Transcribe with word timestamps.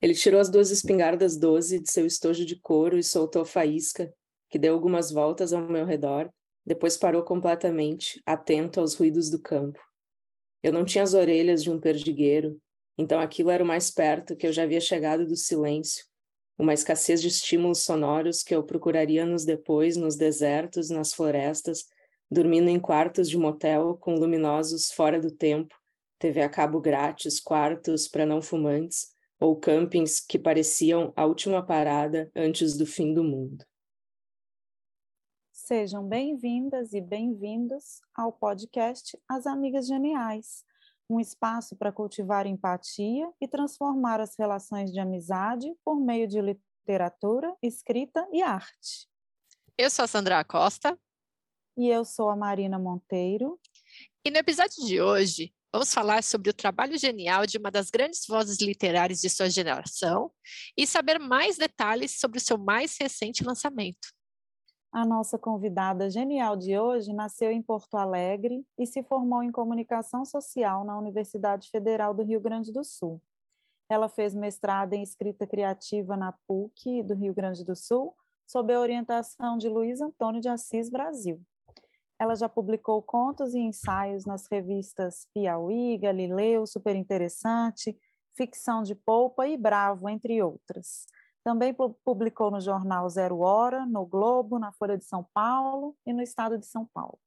Ele 0.00 0.14
tirou 0.14 0.40
as 0.40 0.48
duas 0.48 0.70
espingardas 0.70 1.36
doze 1.36 1.80
de 1.80 1.90
seu 1.90 2.06
estojo 2.06 2.44
de 2.44 2.56
couro 2.56 2.96
e 2.96 3.02
soltou 3.02 3.44
faísca, 3.44 4.12
que 4.48 4.58
deu 4.58 4.74
algumas 4.74 5.10
voltas 5.10 5.52
ao 5.52 5.60
meu 5.62 5.84
redor, 5.84 6.30
depois 6.64 6.96
parou 6.96 7.22
completamente, 7.22 8.22
atento 8.24 8.78
aos 8.78 8.94
ruídos 8.94 9.30
do 9.30 9.40
campo. 9.40 9.80
Eu 10.62 10.72
não 10.72 10.84
tinha 10.84 11.02
as 11.02 11.14
orelhas 11.14 11.62
de 11.62 11.70
um 11.70 11.80
perdigueiro, 11.80 12.60
então 12.96 13.20
aquilo 13.20 13.50
era 13.50 13.64
o 13.64 13.66
mais 13.66 13.90
perto 13.90 14.36
que 14.36 14.46
eu 14.46 14.52
já 14.52 14.64
havia 14.64 14.80
chegado 14.80 15.26
do 15.26 15.36
silêncio, 15.36 16.04
uma 16.58 16.74
escassez 16.74 17.22
de 17.22 17.28
estímulos 17.28 17.84
sonoros 17.84 18.42
que 18.42 18.54
eu 18.54 18.62
procuraria 18.64 19.24
nos 19.24 19.44
depois, 19.44 19.96
nos 19.96 20.16
desertos, 20.16 20.90
nas 20.90 21.14
florestas, 21.14 21.84
dormindo 22.30 22.68
em 22.68 22.78
quartos 22.78 23.28
de 23.30 23.38
motel 23.38 23.96
com 23.96 24.14
luminosos 24.14 24.90
fora 24.90 25.20
do 25.20 25.30
tempo, 25.30 25.74
TV 26.18 26.42
a 26.42 26.48
cabo 26.48 26.80
grátis, 26.80 27.40
quartos 27.40 28.08
para 28.08 28.26
não 28.26 28.42
fumantes, 28.42 29.16
ou 29.40 29.58
campings 29.58 30.20
que 30.20 30.38
pareciam 30.38 31.12
a 31.16 31.24
última 31.24 31.64
parada 31.64 32.30
antes 32.34 32.76
do 32.76 32.84
fim 32.84 33.14
do 33.14 33.22
mundo. 33.22 33.64
Sejam 35.52 36.06
bem-vindas 36.06 36.92
e 36.92 37.00
bem-vindos 37.00 38.00
ao 38.14 38.32
podcast 38.32 39.18
As 39.28 39.46
Amigas 39.46 39.86
Geniais, 39.86 40.64
um 41.10 41.20
espaço 41.20 41.76
para 41.76 41.92
cultivar 41.92 42.46
empatia 42.46 43.30
e 43.40 43.46
transformar 43.46 44.20
as 44.20 44.34
relações 44.36 44.90
de 44.90 44.98
amizade 44.98 45.72
por 45.84 46.00
meio 46.00 46.26
de 46.26 46.40
literatura, 46.40 47.54
escrita 47.62 48.26
e 48.32 48.42
arte. 48.42 49.08
Eu 49.76 49.90
sou 49.90 50.04
a 50.04 50.08
Sandra 50.08 50.42
Costa. 50.42 50.98
E 51.76 51.88
eu 51.88 52.04
sou 52.04 52.28
a 52.28 52.36
Marina 52.36 52.78
Monteiro. 52.78 53.60
E 54.24 54.30
no 54.30 54.38
episódio 54.38 54.84
de 54.84 55.00
hoje, 55.00 55.54
Vamos 55.70 55.92
falar 55.92 56.22
sobre 56.22 56.48
o 56.48 56.54
trabalho 56.54 56.96
genial 56.96 57.44
de 57.44 57.58
uma 57.58 57.70
das 57.70 57.90
grandes 57.90 58.26
vozes 58.26 58.58
literárias 58.58 59.20
de 59.20 59.28
sua 59.28 59.50
geração 59.50 60.30
e 60.76 60.86
saber 60.86 61.18
mais 61.18 61.58
detalhes 61.58 62.18
sobre 62.18 62.38
o 62.38 62.40
seu 62.40 62.56
mais 62.56 62.96
recente 62.98 63.44
lançamento. 63.44 64.08
A 64.90 65.04
nossa 65.04 65.38
convidada 65.38 66.08
genial 66.08 66.56
de 66.56 66.78
hoje 66.78 67.12
nasceu 67.12 67.50
em 67.50 67.60
Porto 67.60 67.96
Alegre 67.96 68.64
e 68.78 68.86
se 68.86 69.02
formou 69.02 69.42
em 69.42 69.52
comunicação 69.52 70.24
social 70.24 70.82
na 70.84 70.98
Universidade 70.98 71.68
Federal 71.70 72.14
do 72.14 72.22
Rio 72.22 72.40
Grande 72.40 72.72
do 72.72 72.82
Sul. 72.82 73.20
Ela 73.90 74.08
fez 74.08 74.34
mestrado 74.34 74.94
em 74.94 75.02
escrita 75.02 75.46
criativa 75.46 76.16
na 76.16 76.32
PUC 76.46 77.02
do 77.02 77.14
Rio 77.14 77.34
Grande 77.34 77.62
do 77.62 77.76
Sul, 77.76 78.14
sob 78.46 78.72
a 78.72 78.80
orientação 78.80 79.58
de 79.58 79.68
Luiz 79.68 80.00
Antônio 80.00 80.40
de 80.40 80.48
Assis 80.48 80.88
Brasil. 80.88 81.42
Ela 82.18 82.34
já 82.34 82.48
publicou 82.48 83.00
contos 83.00 83.54
e 83.54 83.58
ensaios 83.58 84.24
nas 84.24 84.46
revistas 84.46 85.28
Piauí, 85.32 85.96
Galileu, 85.98 86.66
Super 86.66 86.96
Interessante, 86.96 87.96
Ficção 88.34 88.82
de 88.82 88.94
Polpa 88.94 89.46
e 89.46 89.56
Bravo, 89.56 90.08
entre 90.08 90.42
outras. 90.42 91.06
Também 91.44 91.74
publicou 92.04 92.50
no 92.50 92.60
jornal 92.60 93.08
Zero 93.08 93.38
Hora, 93.40 93.86
no 93.86 94.04
Globo, 94.04 94.58
na 94.58 94.72
Folha 94.72 94.98
de 94.98 95.04
São 95.04 95.26
Paulo 95.32 95.96
e 96.04 96.12
no 96.12 96.20
Estado 96.20 96.58
de 96.58 96.66
São 96.66 96.84
Paulo. 96.84 97.18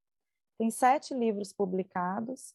Tem 0.58 0.70
sete 0.70 1.14
livros 1.14 1.54
publicados, 1.54 2.54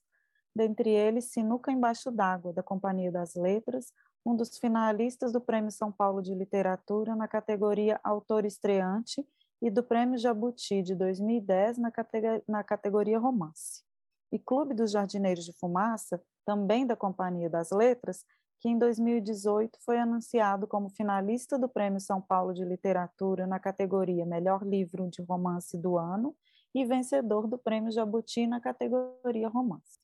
dentre 0.55 0.91
eles 0.91 1.25
Sinuca 1.27 1.73
Embaixo 1.73 2.11
d'Água, 2.11 2.53
da 2.53 2.63
Companhia 2.63 3.11
das 3.11 3.35
Letras, 3.35 3.93
um 4.25 4.37
dos 4.37 4.59
finalistas 4.59 5.33
do 5.33 5.41
Prêmio 5.41 5.71
São 5.71 5.91
Paulo 5.91 6.23
de 6.23 6.35
Literatura 6.35 7.17
na 7.17 7.27
categoria 7.27 8.01
Autor 8.05 8.45
Estreante 8.45 9.27
e 9.61 9.71
do 9.71 9.83
Prêmio 9.83 10.19
Jabuti 10.19 10.83
de 10.83 10.95
2010 10.95 11.79
na, 11.79 11.91
categoria, 11.91 12.43
na 12.47 12.63
categoria 12.63 13.19
Romance. 13.19 13.83
E 14.31 14.39
Clube 14.39 14.75
dos 14.75 14.91
Jardineiros 14.91 15.45
de 15.45 15.53
Fumaça, 15.53 16.23
também 16.45 16.87
da 16.87 16.97
Companhia 16.97 17.49
das 17.49 17.71
Letras, 17.71 18.25
que 18.61 18.69
em 18.69 18.79
2018 18.79 19.79
foi 19.85 19.99
anunciado 19.99 20.67
como 20.67 20.89
finalista 20.89 21.59
do 21.59 21.69
Prêmio 21.69 22.01
São 22.01 22.21
Paulo 22.21 22.55
de 22.55 22.65
Literatura 22.65 23.47
na 23.47 23.61
categoria 23.61 24.25
Melhor 24.25 24.67
Livro 24.67 25.09
de 25.09 25.23
Romance 25.23 25.77
do 25.79 25.99
Ano 25.99 26.35
e 26.75 26.85
vencedor 26.85 27.47
do 27.47 27.59
Prêmio 27.59 27.91
Jabuti 27.91 28.47
na 28.47 28.61
categoria 28.61 29.49
Romance. 29.49 29.99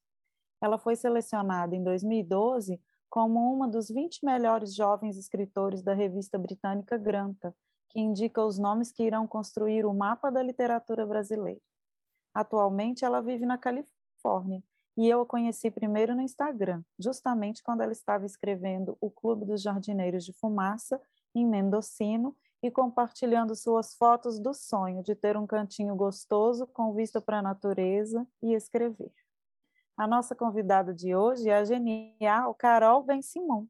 Ela 0.60 0.78
foi 0.78 0.97
selecionada 0.97 1.75
em 1.75 1.82
2012 1.82 2.81
como 3.10 3.53
uma 3.53 3.69
dos 3.69 3.88
20 3.88 4.25
melhores 4.25 4.75
jovens 4.75 5.19
escritores 5.19 5.82
da 5.82 5.93
revista 5.93 6.38
britânica 6.38 6.97
Granta, 6.97 7.54
que 7.92 8.00
indica 8.00 8.42
os 8.42 8.58
nomes 8.58 8.91
que 8.91 9.03
irão 9.03 9.26
construir 9.26 9.84
o 9.84 9.92
mapa 9.92 10.30
da 10.30 10.42
literatura 10.42 11.06
brasileira. 11.06 11.60
Atualmente, 12.34 13.04
ela 13.04 13.20
vive 13.20 13.44
na 13.44 13.58
Califórnia 13.58 14.62
e 14.97 15.06
eu 15.08 15.20
a 15.20 15.26
conheci 15.26 15.70
primeiro 15.70 16.14
no 16.14 16.22
Instagram, 16.22 16.82
justamente 16.98 17.62
quando 17.62 17.82
ela 17.82 17.92
estava 17.92 18.25
escrevendo 18.25 18.97
O 19.00 19.10
Clube 19.10 19.44
dos 19.44 19.60
Jardineiros 19.60 20.25
de 20.25 20.32
Fumaça, 20.32 21.00
em 21.34 21.47
Mendocino, 21.47 22.34
e 22.62 22.70
compartilhando 22.70 23.54
suas 23.56 23.94
fotos 23.94 24.38
do 24.38 24.54
sonho 24.54 25.03
de 25.03 25.14
ter 25.14 25.36
um 25.36 25.47
cantinho 25.47 25.97
gostoso 25.97 26.66
com 26.66 26.94
vista 26.94 27.20
para 27.20 27.41
a 27.41 27.42
natureza 27.42 28.26
e 28.41 28.54
escrever. 28.54 29.12
A 29.97 30.06
nossa 30.06 30.34
convidada 30.34 30.94
de 30.94 31.14
hoje 31.14 31.48
é 31.48 31.56
a 31.56 31.64
genial 31.64 32.54
Carol 32.54 33.03
Ben 33.03 33.20
Simon, 33.20 33.66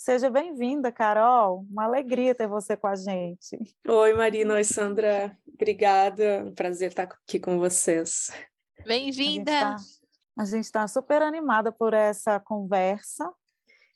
Seja 0.00 0.30
bem-vinda, 0.30 0.90
Carol. 0.90 1.66
Uma 1.70 1.84
alegria 1.84 2.34
ter 2.34 2.48
você 2.48 2.74
com 2.74 2.86
a 2.86 2.96
gente. 2.96 3.58
Oi, 3.86 4.14
Marina. 4.14 4.54
Oi, 4.54 4.64
Sandra. 4.64 5.36
Obrigada. 5.46 6.42
Um 6.42 6.54
prazer 6.54 6.88
estar 6.88 7.02
aqui 7.02 7.38
com 7.38 7.58
vocês. 7.58 8.30
Bem-vinda. 8.86 9.76
A 10.38 10.44
gente 10.46 10.64
está 10.64 10.80
tá 10.80 10.88
super 10.88 11.20
animada 11.20 11.70
por 11.70 11.92
essa 11.92 12.40
conversa 12.40 13.30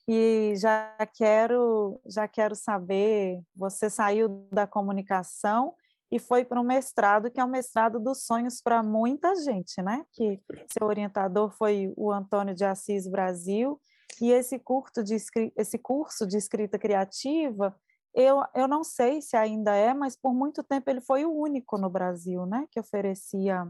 e 0.06 0.52
já 0.56 0.94
quero 1.16 1.98
já 2.06 2.28
quero 2.28 2.54
saber. 2.54 3.40
Você 3.56 3.88
saiu 3.88 4.46
da 4.52 4.66
comunicação 4.66 5.74
e 6.12 6.18
foi 6.18 6.44
para 6.44 6.60
um 6.60 6.64
mestrado 6.64 7.30
que 7.30 7.40
é 7.40 7.44
o 7.44 7.48
mestrado 7.48 7.98
dos 7.98 8.26
sonhos 8.26 8.60
para 8.60 8.82
muita 8.82 9.34
gente, 9.36 9.80
né? 9.80 10.04
Que 10.12 10.38
seu 10.68 10.86
orientador 10.86 11.50
foi 11.50 11.94
o 11.96 12.12
Antônio 12.12 12.54
de 12.54 12.62
Assis 12.62 13.08
Brasil 13.08 13.80
e 14.20 14.30
esse 14.30 14.58
curso 14.58 15.02
de, 15.02 15.16
esse 15.56 15.78
curso 15.78 16.26
de 16.26 16.36
escrita 16.36 16.78
criativa, 16.78 17.74
eu, 18.14 18.42
eu 18.54 18.68
não 18.68 18.84
sei 18.84 19.20
se 19.20 19.36
ainda 19.36 19.74
é, 19.74 19.92
mas 19.92 20.16
por 20.16 20.32
muito 20.32 20.62
tempo 20.62 20.88
ele 20.88 21.00
foi 21.00 21.24
o 21.24 21.32
único 21.32 21.76
no 21.78 21.90
Brasil, 21.90 22.46
né, 22.46 22.66
que 22.70 22.78
oferecia 22.80 23.66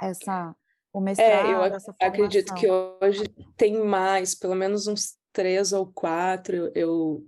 essa 0.00 0.54
o 0.92 1.00
mestrado, 1.00 1.46
é, 1.46 1.52
eu 1.52 2.08
acredito 2.08 2.54
que 2.54 2.70
hoje 2.70 3.26
tem 3.56 3.82
mais, 3.82 4.34
pelo 4.34 4.54
menos 4.54 4.86
uns 4.86 5.16
três 5.32 5.72
ou 5.72 5.86
quatro. 5.86 6.54
Eu, 6.54 6.72
eu 6.74 7.26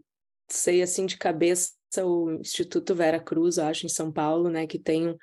sei 0.51 0.83
assim 0.83 1.07
de 1.07 1.17
cabeça 1.17 1.73
o 2.03 2.33
Instituto 2.33 2.95
Vera 2.95 3.21
Cruz, 3.21 3.57
eu 3.57 3.65
acho, 3.65 3.87
em 3.87 3.89
São 3.89 4.13
Paulo, 4.13 4.51
né, 4.51 4.67
que 4.67 4.79
tem 4.79 5.17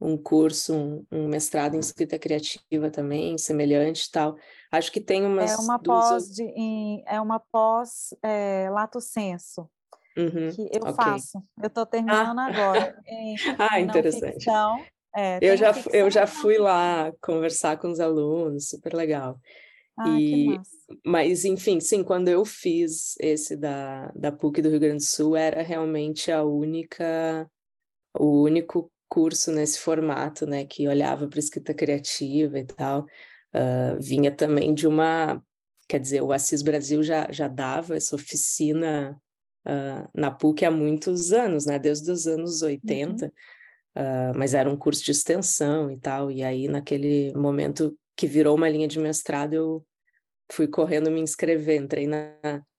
um, 0.00 0.16
curso, 0.16 0.74
um, 0.74 1.06
um, 1.10 1.28
mestrado 1.28 1.74
em 1.74 1.80
escrita 1.80 2.18
criativa 2.18 2.90
também, 2.90 3.36
semelhante 3.36 4.04
e 4.06 4.10
tal. 4.10 4.36
Acho 4.70 4.92
que 4.92 5.00
tem 5.00 5.24
umas... 5.24 5.52
É 5.52 5.56
uma 5.56 5.78
pós, 5.78 6.28
de, 6.28 6.42
em, 6.42 7.02
é 7.06 7.20
uma 7.20 7.40
pós 7.40 8.14
é, 8.22 8.68
lato 8.70 9.00
senso, 9.00 9.68
uhum, 10.16 10.50
que 10.54 10.62
eu 10.72 10.82
okay. 10.82 10.94
faço. 10.94 11.42
Eu 11.60 11.68
estou 11.68 11.86
terminando 11.86 12.38
ah. 12.38 12.46
agora. 12.46 12.98
Em, 13.06 13.36
ah, 13.58 13.80
interessante. 13.80 14.34
Ficção, 14.34 14.78
é, 15.16 15.38
eu, 15.42 15.56
já, 15.56 15.72
eu 15.92 16.10
já 16.10 16.26
fui 16.26 16.58
lá 16.58 17.12
conversar 17.20 17.78
com 17.78 17.90
os 17.90 17.98
alunos, 17.98 18.68
super 18.68 18.94
legal. 18.94 19.40
Ah, 19.98 20.08
e, 20.10 20.60
mas, 21.04 21.44
enfim, 21.44 21.80
sim, 21.80 22.04
quando 22.04 22.28
eu 22.28 22.44
fiz 22.44 23.16
esse 23.18 23.56
da, 23.56 24.12
da 24.14 24.30
PUC 24.30 24.62
do 24.62 24.68
Rio 24.68 24.78
Grande 24.78 24.98
do 24.98 25.08
Sul, 25.08 25.34
era 25.34 25.60
realmente 25.60 26.30
a 26.30 26.44
única, 26.44 27.50
o 28.16 28.42
único 28.42 28.92
curso 29.08 29.50
nesse 29.50 29.78
formato, 29.78 30.46
né, 30.46 30.64
que 30.64 30.86
olhava 30.86 31.26
para 31.26 31.38
escrita 31.38 31.72
criativa 31.72 32.58
e 32.58 32.64
tal, 32.64 33.06
uh, 33.54 34.00
vinha 34.00 34.30
também 34.30 34.74
de 34.74 34.86
uma, 34.86 35.42
quer 35.88 35.98
dizer, 35.98 36.22
o 36.22 36.32
Assis 36.32 36.62
Brasil 36.62 37.02
já, 37.02 37.26
já 37.30 37.48
dava 37.48 37.96
essa 37.96 38.14
oficina 38.14 39.20
uh, 39.66 40.08
na 40.14 40.30
PUC 40.30 40.64
há 40.64 40.70
muitos 40.70 41.32
anos, 41.32 41.66
né, 41.66 41.78
desde 41.78 42.10
os 42.10 42.26
anos 42.26 42.62
80, 42.62 43.24
uhum. 43.24 43.30
uh, 43.96 44.38
mas 44.38 44.54
era 44.54 44.68
um 44.68 44.76
curso 44.76 45.04
de 45.04 45.10
extensão 45.10 45.90
e 45.90 45.98
tal, 45.98 46.30
e 46.30 46.42
aí 46.42 46.68
naquele 46.68 47.32
momento 47.34 47.96
que 48.16 48.26
virou 48.26 48.56
uma 48.56 48.68
linha 48.68 48.88
de 48.88 48.98
mestrado, 48.98 49.54
eu 49.54 49.86
fui 50.50 50.66
correndo 50.66 51.10
me 51.10 51.20
inscrever, 51.20 51.80
entrei 51.80 52.06
na, 52.06 52.34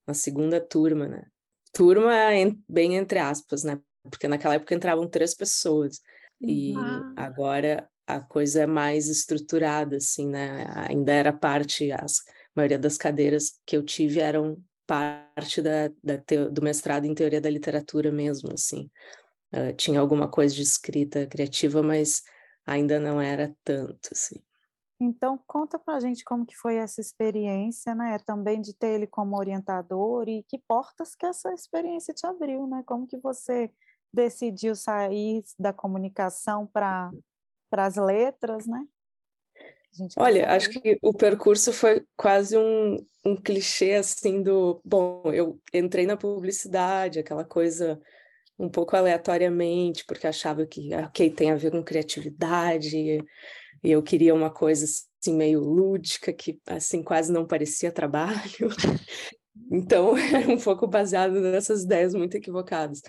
na 0.06 0.14
segunda 0.14 0.60
turma, 0.60 1.08
né, 1.08 1.24
turma 1.72 2.12
bem 2.68 2.96
entre 2.96 3.18
aspas, 3.18 3.64
né, 3.64 3.80
porque 4.02 4.28
naquela 4.28 4.54
época 4.54 4.74
entravam 4.74 5.08
três 5.08 5.34
pessoas. 5.34 6.00
E 6.40 6.74
uhum. 6.76 7.14
agora 7.16 7.88
a 8.06 8.20
coisa 8.20 8.62
é 8.62 8.66
mais 8.66 9.08
estruturada, 9.08 9.96
assim, 9.96 10.28
né? 10.28 10.66
Ainda 10.88 11.12
era 11.12 11.32
parte, 11.32 11.92
as, 11.92 12.18
a 12.18 12.32
maioria 12.56 12.78
das 12.78 12.96
cadeiras 12.96 13.60
que 13.66 13.76
eu 13.76 13.84
tive 13.84 14.20
eram 14.20 14.56
parte 14.86 15.62
da, 15.62 15.88
da 16.02 16.16
do 16.50 16.62
mestrado 16.62 17.04
em 17.04 17.14
teoria 17.14 17.40
da 17.40 17.50
literatura 17.50 18.10
mesmo, 18.10 18.52
assim. 18.52 18.90
Uh, 19.54 19.72
tinha 19.76 20.00
alguma 20.00 20.28
coisa 20.28 20.54
de 20.54 20.62
escrita 20.62 21.26
criativa, 21.26 21.82
mas 21.82 22.22
ainda 22.66 22.98
não 22.98 23.20
era 23.20 23.54
tanto, 23.64 24.08
assim. 24.12 24.40
Então, 25.00 25.40
conta 25.46 25.78
para 25.78 25.96
a 25.96 26.00
gente 26.00 26.22
como 26.24 26.44
que 26.44 26.54
foi 26.54 26.76
essa 26.76 27.00
experiência, 27.00 27.94
né? 27.94 28.18
Também 28.18 28.60
de 28.60 28.74
ter 28.74 28.88
ele 28.88 29.06
como 29.06 29.36
orientador 29.36 30.28
e 30.28 30.42
que 30.42 30.58
portas 30.58 31.14
que 31.14 31.24
essa 31.24 31.52
experiência 31.54 32.12
te 32.12 32.26
abriu, 32.26 32.66
né? 32.66 32.82
Como 32.84 33.06
que 33.06 33.16
você 33.16 33.70
decidiu 34.12 34.74
sair 34.74 35.42
da 35.58 35.72
comunicação 35.72 36.66
para 36.66 37.10
as 37.72 37.96
letras, 37.96 38.66
né? 38.66 38.84
Olha, 40.16 40.42
saber. 40.42 40.54
acho 40.54 40.70
que 40.70 40.98
o 41.02 41.12
percurso 41.12 41.72
foi 41.72 42.04
quase 42.16 42.56
um, 42.56 42.96
um 43.24 43.36
clichê 43.36 43.94
assim 43.94 44.42
do, 44.42 44.80
bom, 44.84 45.22
eu 45.32 45.60
entrei 45.74 46.06
na 46.06 46.16
publicidade, 46.16 47.18
aquela 47.18 47.44
coisa 47.44 48.00
um 48.58 48.68
pouco 48.68 48.94
aleatoriamente, 48.94 50.04
porque 50.06 50.26
achava 50.26 50.66
que, 50.66 50.94
ok, 50.94 51.30
tem 51.30 51.50
a 51.50 51.56
ver 51.56 51.70
com 51.70 51.82
criatividade, 51.82 52.94
e 52.96 53.24
eu 53.82 54.02
queria 54.02 54.34
uma 54.34 54.50
coisa 54.50 54.84
assim 54.84 55.34
meio 55.34 55.60
lúdica 55.60 56.32
que 56.32 56.60
assim 56.66 57.02
quase 57.02 57.32
não 57.32 57.46
parecia 57.46 57.90
trabalho. 57.90 58.68
então 59.72 60.14
era 60.16 60.52
um 60.52 60.58
pouco 60.58 60.86
baseado 60.86 61.40
nessas 61.40 61.84
ideias 61.84 62.14
muito 62.14 62.36
equivocadas. 62.36 63.00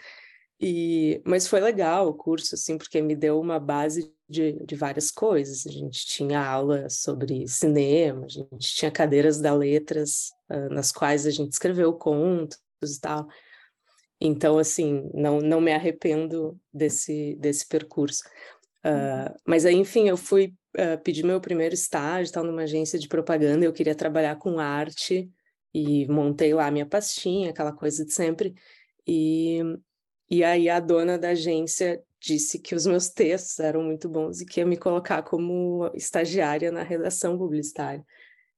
E 0.61 1.19
mas 1.25 1.47
foi 1.47 1.59
legal 1.59 2.07
o 2.07 2.13
curso 2.13 2.53
assim 2.53 2.77
porque 2.77 3.01
me 3.01 3.15
deu 3.15 3.39
uma 3.39 3.59
base 3.59 4.13
de, 4.29 4.63
de 4.63 4.75
várias 4.75 5.09
coisas. 5.09 5.65
A 5.65 5.71
gente 5.71 6.05
tinha 6.05 6.39
aula 6.39 6.87
sobre 6.89 7.47
cinema, 7.47 8.25
a 8.25 8.29
gente 8.29 8.75
tinha 8.75 8.91
cadeiras 8.91 9.41
da 9.41 9.53
letras 9.53 10.29
uh, 10.49 10.71
nas 10.71 10.91
quais 10.91 11.25
a 11.25 11.31
gente 11.31 11.51
escreveu 11.51 11.93
contos 11.93 12.59
e 12.83 13.01
tal. 13.01 13.27
Então, 14.21 14.59
assim, 14.59 15.09
não, 15.15 15.41
não 15.41 15.59
me 15.59 15.73
arrependo 15.73 16.55
desse, 16.71 17.35
desse 17.39 17.67
percurso. 17.67 18.21
Uh, 18.85 19.33
mas 19.47 19.65
aí, 19.65 19.75
enfim, 19.75 20.07
eu 20.07 20.15
fui 20.15 20.53
uh, 20.77 21.01
pedir 21.03 21.25
meu 21.25 21.41
primeiro 21.41 21.73
estágio, 21.73 22.25
estava 22.25 22.45
numa 22.45 22.61
agência 22.61 22.99
de 22.99 23.07
propaganda, 23.07 23.65
eu 23.65 23.73
queria 23.73 23.95
trabalhar 23.95 24.35
com 24.35 24.59
arte 24.59 25.27
e 25.73 26.07
montei 26.07 26.53
lá 26.53 26.69
minha 26.69 26.85
pastinha, 26.85 27.49
aquela 27.49 27.71
coisa 27.71 28.05
de 28.05 28.13
sempre. 28.13 28.53
E, 29.07 29.59
e 30.31 30.45
aí 30.45 30.69
a 30.69 30.79
dona 30.79 31.19
da 31.19 31.31
agência 31.31 32.01
disse 32.17 32.57
que 32.57 32.73
os 32.73 32.85
meus 32.85 33.09
textos 33.09 33.59
eram 33.59 33.83
muito 33.83 34.07
bons 34.07 34.39
e 34.39 34.45
que 34.45 34.61
ia 34.61 34.65
me 34.65 34.77
colocar 34.77 35.21
como 35.23 35.91
estagiária 35.93 36.71
na 36.71 36.83
redação 36.83 37.37
publicitária. 37.37 38.05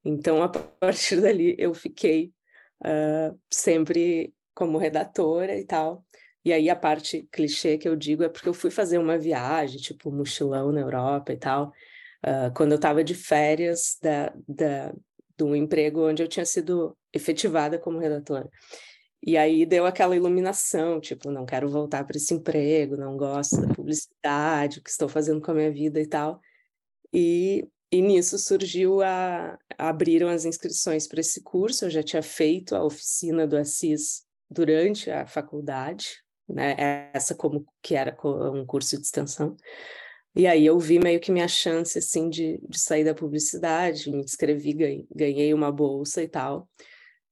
Então, 0.06 0.44
a 0.44 0.50
partir 0.50 1.20
dali, 1.20 1.56
eu 1.58 1.74
fiquei 1.74 2.31
uh, 2.84 3.36
sempre 3.50 4.31
como 4.54 4.78
redatora 4.78 5.58
e 5.58 5.66
tal. 5.66 6.06
E 6.46 6.54
aí 6.54 6.70
a 6.70 6.75
parte 6.75 7.28
clichê 7.31 7.76
que 7.78 7.90
eu 7.90 7.96
digo 7.96 8.22
é 8.22 8.30
porque 8.30 8.50
eu 8.50 8.54
fui 8.54 8.69
fazer 8.69 9.00
uma 9.00 9.18
viagem, 9.18 9.80
tipo 9.80 10.12
mochilão 10.12 10.72
na 10.72 10.81
Europa 10.81 11.34
e 11.34 11.38
tal, 11.38 11.72
uh, 12.24 12.54
quando 12.56 12.74
eu 12.74 12.76
estava 12.76 13.04
de 13.04 13.16
férias 13.16 13.98
da, 14.00 14.31
da, 14.48 14.94
de 15.36 15.44
um 15.44 15.56
emprego 15.56 16.08
onde 16.08 16.22
eu 16.22 16.28
tinha 16.28 16.46
sido 16.46 16.96
efetivada 17.12 17.80
como 17.80 17.98
redatora. 17.98 18.48
E 19.25 19.38
aí 19.38 19.66
deu 19.66 19.86
aquela 19.86 20.18
iluminação, 20.18 21.00
tipo, 21.00 21.31
não 21.31 21.46
quero 21.46 21.70
voltar 21.70 22.04
para 22.04 22.18
esse 22.18 22.34
emprego, 22.34 22.98
não 22.98 23.16
gosto 23.16 23.62
da 23.62 23.74
publicidade, 23.74 24.80
o 24.80 24.84
que 24.84 24.90
estou 24.90 25.08
fazendo 25.08 25.40
com 25.40 25.52
a 25.52 25.54
minha 25.54 25.72
vida 25.72 26.02
e 26.02 26.06
tal. 26.06 26.42
E, 27.14 27.66
e 27.90 28.02
nisso 28.02 28.38
surgiu 28.38 29.02
a 29.02 29.58
abriram 29.78 30.28
as 30.28 30.44
inscrições 30.44 31.08
para 31.08 31.22
esse 31.22 31.42
curso. 31.42 31.86
Eu 31.86 31.90
já 31.90 32.04
tinha 32.04 32.22
feito 32.22 32.75
a 32.75 32.84
oficina 32.84 33.48
do 33.48 33.56
Assis 33.56 34.25
durante 34.50 35.10
a 35.10 35.26
faculdade, 35.26 36.22
né? 36.48 36.76
Essa 37.14 37.34
como 37.34 37.66
que 37.81 37.96
era 37.96 38.18
um 38.26 38.66
curso 38.66 38.98
de 38.98 39.04
extensão. 39.04 39.56
E 40.36 40.46
aí 40.46 40.66
eu 40.66 40.78
vi 40.78 41.00
meio 41.00 41.22
que 41.22 41.31
minha 41.31 41.48
chance, 41.48 41.98
assim, 41.98 42.30
de, 42.30 42.60
de 42.68 42.80
sair 42.80 43.06
da 43.06 43.16
publicidade, 43.16 44.12
me 44.12 44.22
inscrevi, 44.22 44.74
ganhei, 44.74 45.08
ganhei 45.16 45.54
uma 45.54 45.72
bolsa 45.72 46.22
e 46.22 46.28
tal. 46.28 46.68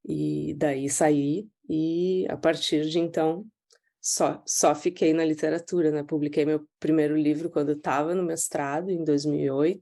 E 0.06 0.54
daí 0.58 0.90
saí 0.90 1.50
e 1.72 2.26
a 2.30 2.36
partir 2.36 2.86
de 2.90 3.00
então 3.00 3.46
só, 4.02 4.44
só 4.46 4.76
fiquei 4.76 5.14
na 5.14 5.24
literatura, 5.24 5.90
né? 5.90 6.04
Publiquei 6.04 6.44
meu 6.44 6.68
primeiro 6.80 7.16
livro 7.16 7.50
quando 7.50 7.72
estava 7.72 8.14
no 8.14 8.24
mestrado, 8.24 8.90
em 8.92 9.06
2008, 9.06 9.82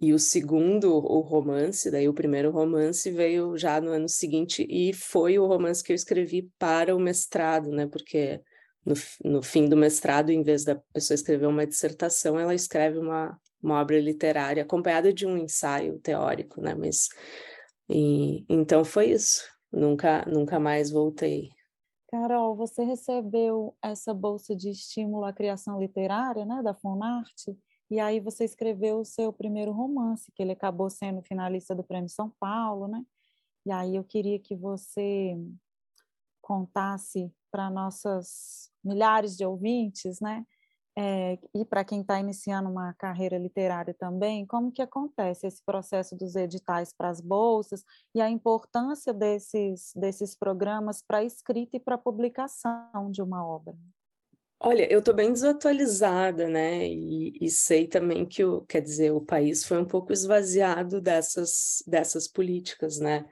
e 0.00 0.14
o 0.14 0.18
segundo, 0.18 0.94
o 0.94 1.20
romance, 1.20 1.90
daí 1.90 2.08
o 2.08 2.14
primeiro 2.14 2.52
romance 2.52 3.10
veio 3.10 3.56
já 3.58 3.80
no 3.80 3.90
ano 3.90 4.08
seguinte 4.08 4.64
e 4.70 4.92
foi 4.92 5.38
o 5.40 5.46
romance 5.46 5.82
que 5.82 5.92
eu 5.92 5.96
escrevi 5.96 6.48
para 6.56 6.94
o 6.94 7.00
mestrado, 7.00 7.70
né? 7.72 7.88
Porque 7.88 8.40
no, 8.86 8.94
no 9.24 9.42
fim 9.42 9.68
do 9.68 9.76
mestrado, 9.76 10.30
em 10.30 10.44
vez 10.44 10.62
da 10.64 10.76
pessoa 10.92 11.16
escrever 11.16 11.46
uma 11.46 11.66
dissertação, 11.66 12.38
ela 12.38 12.54
escreve 12.54 12.98
uma, 12.98 13.36
uma 13.60 13.80
obra 13.80 13.98
literária 13.98 14.62
acompanhada 14.62 15.12
de 15.12 15.26
um 15.26 15.36
ensaio 15.36 15.98
teórico, 15.98 16.60
né? 16.60 16.76
Mas 16.76 17.08
e, 17.88 18.44
então 18.48 18.84
foi 18.84 19.10
isso. 19.10 19.42
Nunca, 19.72 20.24
nunca 20.26 20.58
mais 20.58 20.90
voltei. 20.90 21.50
Carol, 22.08 22.56
você 22.56 22.82
recebeu 22.82 23.76
essa 23.80 24.12
bolsa 24.12 24.54
de 24.54 24.70
estímulo 24.70 25.24
à 25.24 25.32
criação 25.32 25.78
literária, 25.80 26.44
né, 26.44 26.60
da 26.62 26.74
Fonarte? 26.74 27.56
E 27.88 28.00
aí 28.00 28.18
você 28.20 28.44
escreveu 28.44 29.00
o 29.00 29.04
seu 29.04 29.32
primeiro 29.32 29.72
romance, 29.72 30.30
que 30.32 30.42
ele 30.42 30.52
acabou 30.52 30.90
sendo 30.90 31.22
finalista 31.22 31.74
do 31.74 31.84
Prêmio 31.84 32.08
São 32.08 32.32
Paulo, 32.38 32.88
né? 32.88 33.04
E 33.64 33.70
aí 33.70 33.94
eu 33.94 34.04
queria 34.04 34.38
que 34.38 34.56
você 34.56 35.36
contasse 36.40 37.32
para 37.50 37.70
nossas 37.70 38.70
milhares 38.82 39.36
de 39.36 39.44
ouvintes, 39.44 40.20
né? 40.20 40.44
É, 40.98 41.38
e 41.54 41.64
para 41.64 41.84
quem 41.84 42.00
está 42.00 42.18
iniciando 42.18 42.68
uma 42.68 42.92
carreira 42.94 43.38
literária 43.38 43.94
também, 43.94 44.44
como 44.44 44.72
que 44.72 44.82
acontece 44.82 45.46
esse 45.46 45.62
processo 45.64 46.16
dos 46.16 46.34
editais 46.34 46.92
para 46.92 47.08
as 47.08 47.20
bolsas 47.20 47.84
e 48.14 48.20
a 48.20 48.28
importância 48.28 49.14
desses, 49.14 49.92
desses 49.94 50.34
programas 50.34 51.02
para 51.02 51.18
a 51.18 51.24
escrita 51.24 51.76
e 51.76 51.80
para 51.80 51.94
a 51.94 51.98
publicação 51.98 53.10
de 53.10 53.22
uma 53.22 53.46
obra? 53.46 53.74
Olha, 54.62 54.86
eu 54.92 54.98
estou 54.98 55.14
bem 55.14 55.32
desatualizada, 55.32 56.46
né? 56.46 56.86
E, 56.86 57.32
e, 57.40 57.48
sei 57.48 57.86
também 57.86 58.26
que 58.26 58.44
o, 58.44 58.60
quer 58.62 58.82
dizer, 58.82 59.10
o 59.10 59.20
país 59.20 59.64
foi 59.64 59.80
um 59.80 59.86
pouco 59.86 60.12
esvaziado 60.12 61.00
dessas, 61.00 61.82
dessas 61.86 62.28
políticas, 62.28 62.98
né? 62.98 63.26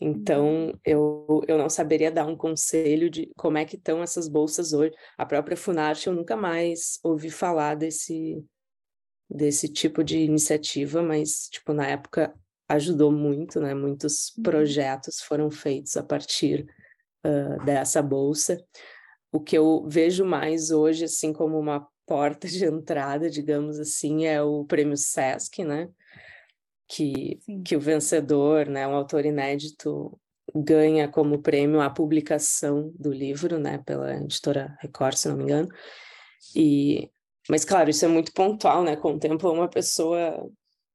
Então, 0.00 0.66
uhum. 0.66 0.78
eu, 0.84 1.42
eu 1.46 1.56
não 1.56 1.70
saberia 1.70 2.10
dar 2.10 2.26
um 2.26 2.36
conselho 2.36 3.08
de 3.08 3.30
como 3.36 3.58
é 3.58 3.64
que 3.64 3.76
estão 3.76 4.02
essas 4.02 4.28
bolsas 4.28 4.72
hoje. 4.72 4.92
A 5.16 5.24
própria 5.24 5.56
Funarte, 5.56 6.08
eu 6.08 6.12
nunca 6.12 6.36
mais 6.36 6.98
ouvi 7.02 7.30
falar 7.30 7.74
desse, 7.74 8.44
desse 9.30 9.68
tipo 9.68 10.02
de 10.02 10.18
iniciativa, 10.18 11.02
mas, 11.02 11.48
tipo, 11.50 11.72
na 11.72 11.86
época 11.86 12.34
ajudou 12.68 13.12
muito, 13.12 13.60
né? 13.60 13.74
Muitos 13.74 14.34
uhum. 14.36 14.42
projetos 14.42 15.20
foram 15.20 15.50
feitos 15.50 15.96
a 15.96 16.02
partir 16.02 16.66
uh, 17.24 17.64
dessa 17.64 18.02
bolsa 18.02 18.58
o 19.34 19.40
que 19.40 19.58
eu 19.58 19.84
vejo 19.88 20.24
mais 20.24 20.70
hoje, 20.70 21.06
assim, 21.06 21.32
como 21.32 21.58
uma 21.58 21.88
porta 22.06 22.46
de 22.46 22.64
entrada, 22.64 23.28
digamos 23.28 23.80
assim, 23.80 24.26
é 24.26 24.40
o 24.40 24.64
prêmio 24.64 24.96
Sesc, 24.96 25.64
né? 25.64 25.88
Que, 26.88 27.40
que 27.64 27.76
o 27.76 27.80
vencedor, 27.80 28.66
né, 28.66 28.86
um 28.86 28.94
autor 28.94 29.24
inédito, 29.24 30.18
ganha 30.54 31.08
como 31.08 31.40
prêmio 31.40 31.80
a 31.80 31.88
publicação 31.88 32.92
do 32.98 33.12
livro, 33.12 33.58
né, 33.58 33.78
pela 33.78 34.14
editora 34.16 34.76
Record, 34.80 35.16
se 35.16 35.28
não 35.28 35.36
me 35.36 35.44
engano. 35.44 35.68
E, 36.54 37.10
mas, 37.48 37.64
claro, 37.64 37.90
isso 37.90 38.04
é 38.04 38.08
muito 38.08 38.32
pontual, 38.32 38.82
né? 38.82 38.96
Contempla 38.96 39.50
uma 39.50 39.68
pessoa 39.68 40.50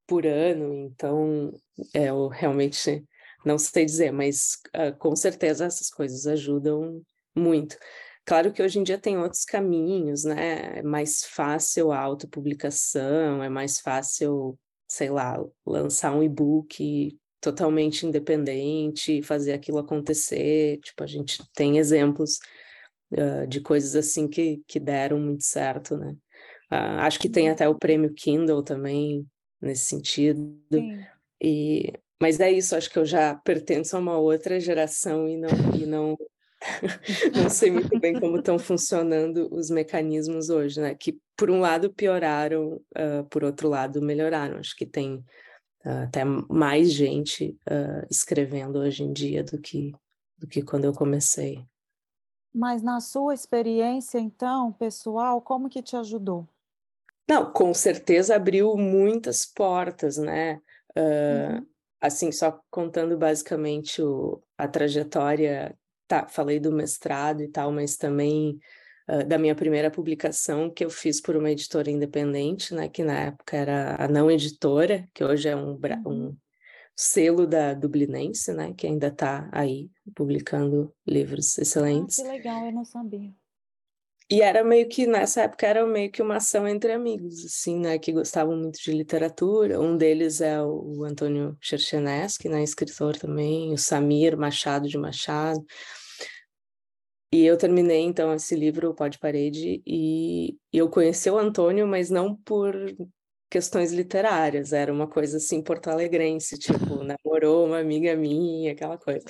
por 0.07 0.25
ano, 0.25 0.73
então 0.73 1.53
é, 1.93 2.05
eu 2.09 2.27
realmente 2.27 3.05
não 3.45 3.57
sei 3.57 3.85
dizer, 3.85 4.11
mas 4.11 4.59
uh, 4.75 4.97
com 4.97 5.15
certeza 5.15 5.65
essas 5.65 5.89
coisas 5.89 6.25
ajudam 6.27 7.01
muito. 7.35 7.77
Claro 8.25 8.51
que 8.51 8.61
hoje 8.61 8.79
em 8.79 8.83
dia 8.83 8.97
tem 8.97 9.17
outros 9.17 9.45
caminhos, 9.45 10.23
né? 10.23 10.79
É 10.79 10.83
mais 10.83 11.23
fácil 11.23 11.91
a 11.91 11.99
autopublicação, 11.99 13.43
é 13.43 13.49
mais 13.49 13.79
fácil, 13.79 14.57
sei 14.89 15.09
lá, 15.11 15.41
lançar 15.65 16.11
um 16.13 16.23
e-book 16.23 17.15
totalmente 17.39 18.05
independente 18.05 19.21
fazer 19.21 19.53
aquilo 19.53 19.77
acontecer. 19.77 20.79
Tipo, 20.79 21.03
a 21.03 21.07
gente 21.07 21.41
tem 21.53 21.77
exemplos 21.77 22.39
uh, 23.11 23.47
de 23.47 23.61
coisas 23.61 23.95
assim 23.95 24.27
que, 24.27 24.61
que 24.67 24.79
deram 24.79 25.19
muito 25.19 25.43
certo, 25.43 25.95
né? 25.95 26.11
Uh, 26.71 26.99
acho 27.01 27.19
que 27.19 27.29
tem 27.29 27.47
uhum. 27.47 27.53
até 27.53 27.69
o 27.69 27.77
prêmio 27.77 28.13
Kindle 28.13 28.63
também 28.63 29.25
nesse 29.61 29.85
sentido. 29.85 30.59
Sim. 30.73 31.05
E, 31.41 31.93
mas 32.21 32.39
é 32.39 32.51
isso, 32.51 32.75
acho 32.75 32.89
que 32.89 32.99
eu 32.99 33.05
já 33.05 33.35
pertenço 33.35 33.95
a 33.95 33.99
uma 33.99 34.17
outra 34.17 34.59
geração 34.59 35.27
e 35.29 35.37
não, 35.37 35.49
e 35.79 35.85
não 35.85 36.17
não 37.35 37.49
sei 37.49 37.71
muito 37.71 37.97
bem 37.99 38.19
como 38.19 38.37
estão 38.37 38.59
funcionando 38.59 39.47
os 39.51 39.69
mecanismos 39.69 40.49
hoje, 40.49 40.81
né? 40.81 40.93
Que 40.93 41.19
por 41.37 41.49
um 41.49 41.59
lado 41.59 41.93
pioraram, 41.93 42.81
uh, 42.97 43.23
por 43.29 43.43
outro 43.43 43.69
lado 43.69 44.01
melhoraram. 44.01 44.57
Acho 44.57 44.75
que 44.75 44.85
tem 44.85 45.23
uh, 45.85 46.03
até 46.03 46.23
mais 46.23 46.91
gente 46.91 47.57
uh, 47.69 48.05
escrevendo 48.09 48.79
hoje 48.79 49.03
em 49.03 49.13
dia 49.13 49.43
do 49.43 49.59
que 49.59 49.93
do 50.37 50.47
que 50.47 50.61
quando 50.61 50.85
eu 50.85 50.93
comecei. 50.93 51.65
Mas 52.53 52.81
na 52.81 52.99
sua 52.99 53.33
experiência, 53.33 54.17
então, 54.17 54.71
pessoal, 54.71 55.41
como 55.41 55.69
que 55.69 55.83
te 55.83 55.95
ajudou? 55.95 56.47
Não, 57.27 57.51
com 57.51 57.73
certeza 57.73 58.35
abriu 58.35 58.75
muitas 58.75 59.45
portas, 59.45 60.17
né? 60.17 60.59
Uh, 60.97 61.57
uhum. 61.57 61.67
Assim, 62.01 62.31
só 62.31 62.59
contando 62.71 63.17
basicamente 63.17 64.01
o, 64.01 64.41
a 64.57 64.67
trajetória, 64.67 65.77
tá, 66.09 66.27
falei 66.27 66.59
do 66.59 66.71
mestrado 66.71 67.43
e 67.43 67.47
tal, 67.47 67.71
mas 67.71 67.95
também 67.95 68.59
uh, 69.07 69.23
da 69.25 69.37
minha 69.37 69.53
primeira 69.53 69.91
publicação 69.91 70.69
que 70.69 70.83
eu 70.83 70.89
fiz 70.89 71.21
por 71.21 71.35
uma 71.35 71.51
editora 71.51 71.91
independente, 71.91 72.73
né? 72.73 72.89
Que 72.89 73.03
na 73.03 73.19
época 73.19 73.55
era 73.55 74.03
a 74.03 74.07
Não 74.07 74.29
Editora, 74.29 75.07
que 75.13 75.23
hoje 75.23 75.47
é 75.47 75.55
um, 75.55 75.79
um 75.79 76.09
uhum. 76.09 76.37
selo 76.95 77.45
da 77.45 77.75
Dublinense, 77.75 78.51
né? 78.53 78.73
Que 78.75 78.87
ainda 78.87 79.07
está 79.07 79.47
aí 79.51 79.91
publicando 80.15 80.91
livros 81.07 81.57
excelentes. 81.59 82.19
Ah, 82.19 82.23
que 82.23 82.29
legal, 82.29 82.65
eu 82.65 82.71
não 82.71 82.83
sabia. 82.83 83.31
E 84.31 84.43
era 84.43 84.63
meio 84.63 84.87
que, 84.87 85.07
nessa 85.07 85.41
época, 85.41 85.65
era 85.65 85.87
meio 85.87 86.11
que 86.11 86.21
uma 86.21 86.35
ação 86.35 86.67
entre 86.67 86.91
amigos, 86.91 87.43
assim, 87.43 87.79
né, 87.79 87.97
que 87.97 88.11
gostavam 88.11 88.55
muito 88.55 88.79
de 88.79 88.91
literatura. 88.91 89.81
Um 89.81 89.97
deles 89.97 90.39
é 90.39 90.61
o 90.61 91.03
Antônio 91.03 91.57
Cherchenesky, 91.59 92.47
né, 92.47 92.61
escritor 92.61 93.17
também, 93.17 93.73
o 93.73 93.77
Samir 93.77 94.37
Machado 94.37 94.87
de 94.87 94.99
Machado. 94.99 95.65
E 97.31 97.45
eu 97.45 97.57
terminei, 97.57 98.01
então, 98.01 98.33
esse 98.33 98.55
livro, 98.55 98.89
o 98.89 98.95
Pó 98.95 99.07
de 99.07 99.19
Parede, 99.19 99.83
e 99.85 100.57
eu 100.73 100.89
conheci 100.89 101.29
o 101.29 101.37
Antônio, 101.37 101.87
mas 101.87 102.09
não 102.09 102.35
por 102.35 102.75
questões 103.49 103.91
literárias, 103.91 104.73
era 104.73 104.93
uma 104.93 105.07
coisa 105.07 105.37
assim 105.37 105.61
porto-alegrense, 105.61 106.57
tipo, 106.57 107.03
namorou 107.03 107.65
uma 107.65 107.79
amiga 107.79 108.15
minha, 108.15 108.71
aquela 108.71 108.97
coisa. 108.97 109.25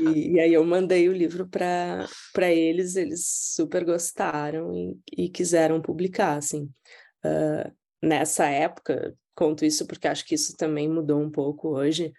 E, 0.00 0.34
e 0.34 0.40
aí 0.40 0.52
eu 0.52 0.64
mandei 0.64 1.08
o 1.08 1.12
livro 1.12 1.48
para 1.48 2.06
eles, 2.52 2.96
eles 2.96 3.26
super 3.26 3.84
gostaram 3.84 4.72
e, 4.74 4.96
e 5.16 5.28
quiseram 5.28 5.80
publicar, 5.80 6.36
assim. 6.36 6.68
Uh, 7.24 7.72
nessa 8.02 8.46
época, 8.46 9.16
conto 9.34 9.64
isso 9.64 9.86
porque 9.86 10.06
acho 10.06 10.24
que 10.24 10.34
isso 10.34 10.56
também 10.56 10.88
mudou 10.88 11.20
um 11.20 11.30
pouco 11.30 11.68
hoje, 11.70 12.12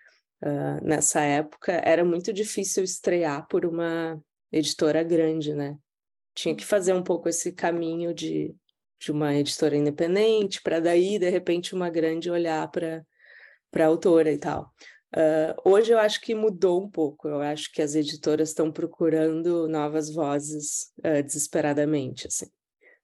uh, 0.43 0.85
nessa 0.85 1.21
época 1.21 1.73
era 1.83 2.03
muito 2.03 2.33
difícil 2.33 2.83
estrear 2.83 3.47
por 3.47 3.65
uma 3.65 4.19
editora 4.57 5.03
grande, 5.03 5.53
né? 5.53 5.77
Tinha 6.33 6.55
que 6.55 6.65
fazer 6.65 6.93
um 6.93 7.03
pouco 7.03 7.29
esse 7.29 7.51
caminho 7.51 8.13
de 8.13 8.55
de 9.00 9.12
uma 9.12 9.35
editora 9.35 9.75
independente, 9.75 10.62
para 10.62 10.79
daí, 10.79 11.19
de 11.19 11.29
repente, 11.29 11.75
uma 11.75 11.89
grande 11.89 12.29
olhar 12.29 12.69
para 12.71 13.05
a 13.77 13.85
autora 13.85 14.31
e 14.31 14.38
tal. 14.38 14.74
Uh, 15.15 15.69
hoje 15.69 15.93
eu 15.93 16.00
acho 16.00 16.19
que 16.19 16.35
mudou 16.35 16.83
um 16.83 16.89
pouco, 16.89 17.27
eu 17.27 17.39
acho 17.39 17.71
que 17.71 17.81
as 17.81 17.95
editoras 17.95 18.50
estão 18.50 18.71
procurando 18.71 19.67
novas 19.67 20.12
vozes 20.12 20.91
uh, 21.00 21.24
desesperadamente, 21.24 22.27
assim, 22.27 22.47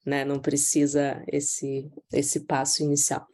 né? 0.06 0.26
Não 0.26 0.40
precisa 0.40 1.24
esse, 1.28 1.90
esse 2.12 2.42
passo 2.42 2.84
inicial. 2.84 3.26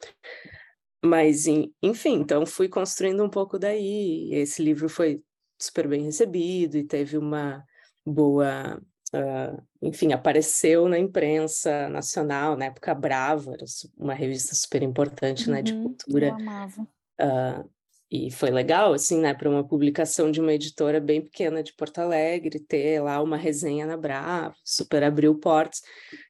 Mas, 1.03 1.45
enfim, 1.81 2.15
então 2.15 2.45
fui 2.45 2.67
construindo 2.67 3.24
um 3.24 3.29
pouco 3.29 3.57
daí, 3.57 4.29
esse 4.33 4.62
livro 4.62 4.89
foi 4.89 5.21
super 5.59 5.88
bem 5.88 6.03
recebido 6.03 6.77
e 6.77 6.83
teve 6.83 7.17
uma 7.17 7.63
boa 8.07 8.81
Uh, 9.13 9.63
enfim, 9.81 10.11
apareceu 10.11 10.89
na 10.89 10.99
imprensa 10.99 11.87
nacional, 11.87 12.57
na 12.57 12.65
época 12.65 12.93
Brava, 12.93 13.55
uma 13.97 14.13
revista 14.13 14.53
super 14.53 14.83
importante, 14.83 15.47
uhum, 15.47 15.53
né, 15.53 15.61
de 15.61 15.73
uhum, 15.73 15.83
cultura. 15.83 16.27
Eu 16.27 16.35
amava. 16.35 16.81
Uh, 16.81 17.69
e 18.11 18.31
foi 18.31 18.51
legal, 18.51 18.93
assim, 18.93 19.19
né, 19.19 19.33
para 19.33 19.49
uma 19.49 19.65
publicação 19.65 20.29
de 20.29 20.41
uma 20.41 20.53
editora 20.53 20.99
bem 20.99 21.21
pequena 21.21 21.63
de 21.63 21.73
Porto 21.73 21.99
Alegre, 21.99 22.59
ter 22.59 23.01
lá 23.01 23.21
uma 23.21 23.37
resenha 23.37 23.85
na 23.85 23.97
Brava, 23.97 24.55
super 24.63 25.03
abriu 25.03 25.35
portas. 25.35 25.81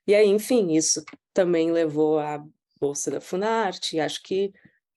E 0.06 0.14
aí, 0.14 0.28
enfim, 0.28 0.76
isso 0.76 1.04
também 1.34 1.72
levou 1.72 2.20
à 2.20 2.44
Bolsa 2.80 3.10
da 3.10 3.20
Funarte, 3.20 3.96
e 3.96 4.00
acho 4.00 4.22
que 4.22 4.54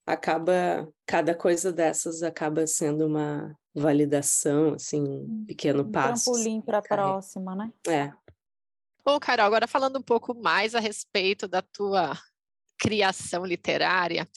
acaba, 0.07 0.89
cada 1.07 1.35
coisa 1.35 1.73
dessas 1.73 2.23
acaba 2.23 2.67
sendo 2.67 3.07
uma 3.07 3.57
validação, 3.75 4.75
assim, 4.75 5.01
um 5.01 5.23
hum, 5.23 5.45
pequeno 5.47 5.83
um 5.83 5.91
passo. 5.91 6.25
Trampolim 6.25 6.59
assim, 6.59 6.61
para 6.63 6.79
a 6.79 6.83
próxima, 6.83 7.55
né? 7.55 7.73
É. 7.87 8.13
Bom, 9.05 9.19
Carol, 9.19 9.47
agora 9.47 9.67
falando 9.67 9.99
um 9.99 10.03
pouco 10.03 10.35
mais 10.35 10.75
a 10.75 10.81
respeito 10.81 11.49
da 11.49 11.63
tua 11.63 12.19
criação 12.79 13.45
literária, 13.45 14.29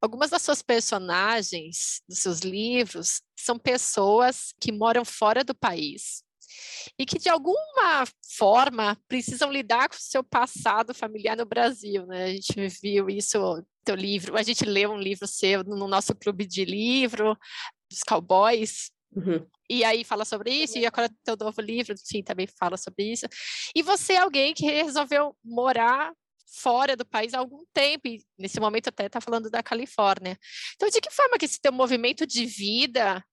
algumas 0.00 0.30
das 0.30 0.42
suas 0.42 0.62
personagens 0.62 2.02
dos 2.08 2.18
seus 2.18 2.40
livros 2.40 3.22
são 3.36 3.58
pessoas 3.58 4.54
que 4.60 4.72
moram 4.72 5.04
fora 5.04 5.42
do 5.42 5.54
país 5.54 6.22
e 6.98 7.04
que 7.04 7.18
de 7.18 7.28
alguma 7.28 8.04
forma 8.36 8.96
precisam 9.08 9.50
lidar 9.50 9.88
com 9.88 9.96
o 9.96 10.00
seu 10.00 10.22
passado 10.22 10.94
familiar 10.94 11.36
no 11.36 11.44
Brasil, 11.44 12.06
né? 12.06 12.24
A 12.24 12.28
gente 12.28 12.68
viu 12.80 13.10
isso 13.10 13.38
teu 13.86 13.94
livro, 13.94 14.36
a 14.36 14.42
gente 14.42 14.64
leu 14.64 14.90
um 14.90 14.98
livro 14.98 15.26
seu 15.26 15.62
no 15.62 15.86
nosso 15.86 16.14
clube 16.14 16.44
de 16.44 16.64
livro, 16.64 17.38
dos 17.88 18.00
cowboys. 18.00 18.90
Uhum. 19.14 19.46
E 19.70 19.84
aí 19.84 20.04
fala 20.04 20.24
sobre 20.24 20.50
isso, 20.50 20.76
e 20.76 20.84
agora 20.84 21.08
teu 21.24 21.36
novo 21.36 21.60
livro, 21.60 21.94
sim, 21.96 22.22
também 22.22 22.46
fala 22.58 22.76
sobre 22.76 23.12
isso. 23.12 23.26
E 23.74 23.82
você 23.82 24.14
é 24.14 24.18
alguém 24.18 24.52
que 24.52 24.66
resolveu 24.66 25.36
morar 25.44 26.12
fora 26.60 26.96
do 26.96 27.06
país 27.06 27.32
há 27.32 27.38
algum 27.38 27.64
tempo, 27.72 28.08
e 28.08 28.22
nesse 28.38 28.60
momento 28.60 28.88
até 28.88 29.06
está 29.06 29.20
falando 29.20 29.50
da 29.50 29.62
Califórnia. 29.62 30.36
Então, 30.74 30.88
de 30.88 31.00
que 31.00 31.10
forma 31.10 31.38
que 31.38 31.44
esse 31.44 31.60
teu 31.60 31.72
movimento 31.72 32.26
de 32.26 32.44
vida 32.44 33.24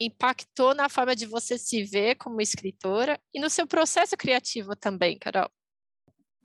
impactou 0.00 0.74
na 0.74 0.88
forma 0.88 1.16
de 1.16 1.26
você 1.26 1.58
se 1.58 1.82
ver 1.82 2.16
como 2.16 2.40
escritora 2.40 3.18
e 3.32 3.40
no 3.40 3.48
seu 3.48 3.66
processo 3.66 4.16
criativo 4.16 4.76
também, 4.76 5.18
Carol? 5.18 5.50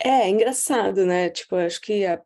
É, 0.03 0.21
é 0.21 0.29
engraçado, 0.29 1.05
né? 1.05 1.29
Tipo, 1.29 1.55
acho 1.55 1.79
que 1.81 2.05
a 2.05 2.21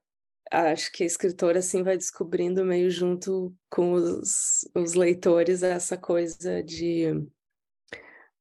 acho 0.51 0.91
que 0.91 1.03
a 1.03 1.07
escritora 1.07 1.59
assim 1.59 1.83
vai 1.83 1.97
descobrindo 1.97 2.63
meio 2.65 2.89
junto 2.89 3.53
com 3.69 3.93
os, 3.93 4.67
os 4.75 4.93
leitores 4.93 5.63
essa 5.63 5.97
coisa 5.97 6.63
de 6.63 7.27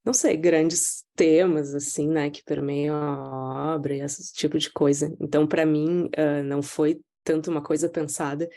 não 0.05 0.13
sei, 0.13 0.37
grandes 0.37 1.03
temas 1.17 1.75
assim, 1.75 2.09
né, 2.09 2.29
que 2.29 2.45
permeiam 2.45 2.95
a 2.95 3.75
obra 3.75 3.97
e 3.97 4.01
esse 4.01 4.33
tipo 4.35 4.59
de 4.59 4.71
coisa. 4.71 5.17
Então, 5.19 5.47
para 5.47 5.65
mim, 5.65 6.05
uh, 6.07 6.45
não 6.45 6.63
foi 6.63 7.01
tanto 7.25 7.51
uma 7.51 7.63
coisa 7.63 7.89
pensada 7.89 8.49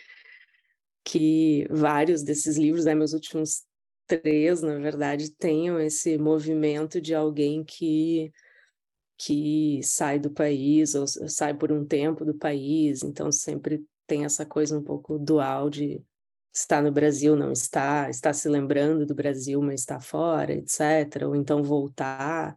que 1.06 1.66
vários 1.70 2.22
desses 2.22 2.58
livros, 2.58 2.84
né, 2.84 2.94
meus 2.94 3.14
últimos 3.14 3.64
três, 4.06 4.62
na 4.62 4.78
verdade, 4.78 5.32
tenham 5.32 5.80
esse 5.80 6.18
movimento 6.18 7.00
de 7.00 7.16
alguém 7.16 7.64
que 7.64 8.30
que 9.18 9.82
sai 9.84 10.20
do 10.20 10.30
país 10.30 10.94
ou 10.96 11.08
sai 11.08 11.54
por 11.54 11.72
um 11.72 11.86
tempo 11.86 12.24
do 12.24 12.36
país, 12.36 13.04
então 13.04 13.32
sempre 13.32 13.84
tem 14.06 14.26
essa 14.26 14.46
coisa 14.46 14.78
um 14.78 14.84
pouco 14.84 15.18
dual 15.18 15.70
de 15.70 16.02
estar 16.54 16.82
no 16.82 16.92
Brasil, 16.92 17.36
não 17.36 17.52
está, 17.52 18.10
está 18.10 18.34
se 18.34 18.48
lembrando 18.50 19.06
do 19.06 19.16
Brasil, 19.16 19.62
mas 19.62 19.82
está 19.82 20.00
fora, 20.00 20.54
etc. 20.54 21.24
Ou 21.28 21.36
então 21.36 21.64
voltar. 21.64 22.56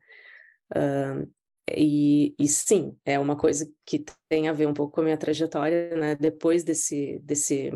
Uh, 0.73 1.29
e, 1.76 2.35
e, 2.38 2.49
sim, 2.49 2.97
é 3.05 3.19
uma 3.19 3.37
coisa 3.37 3.71
que 3.85 4.05
tem 4.29 4.49
a 4.49 4.52
ver 4.52 4.67
um 4.67 4.75
pouco 4.75 4.95
com 4.95 5.00
a 5.02 5.05
minha 5.05 5.17
trajetória, 5.17 5.95
né? 5.97 6.17
Depois 6.17 6.64
desse, 6.64 7.19
desse 7.21 7.71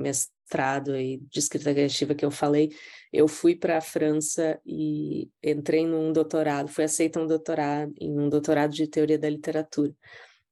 mestrado 0.45 0.93
aí 0.93 1.19
de 1.31 1.39
escrita 1.39 1.73
criativa 1.73 2.15
que 2.15 2.25
eu 2.25 2.31
falei, 2.31 2.71
eu 3.13 3.27
fui 3.27 3.57
para 3.57 3.79
a 3.79 3.81
França 3.81 4.61
e 4.65 5.29
entrei 5.43 5.87
num 5.87 6.13
doutorado, 6.13 6.69
fui 6.69 6.85
aceita 6.85 7.21
um 7.21 7.27
doutorado 7.27 7.93
em 8.01 8.19
um 8.19 8.29
doutorado 8.29 8.73
de 8.73 8.87
teoria 8.87 9.19
da 9.19 9.29
literatura. 9.29 9.93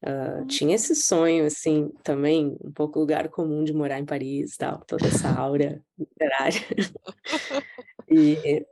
Uh, 0.05 0.45
tinha 0.47 0.75
esse 0.75 0.97
sonho, 0.97 1.47
assim, 1.47 1.93
também, 2.03 2.57
um 2.65 2.73
pouco 2.73 2.99
lugar 2.99 3.29
comum 3.29 3.63
de 3.63 3.73
morar 3.73 4.01
em 4.01 4.05
Paris, 4.05 4.57
tal, 4.57 4.85
toda 4.85 5.07
essa 5.07 5.29
aura 5.31 5.81
literária. 5.97 6.61
e, 8.11 8.67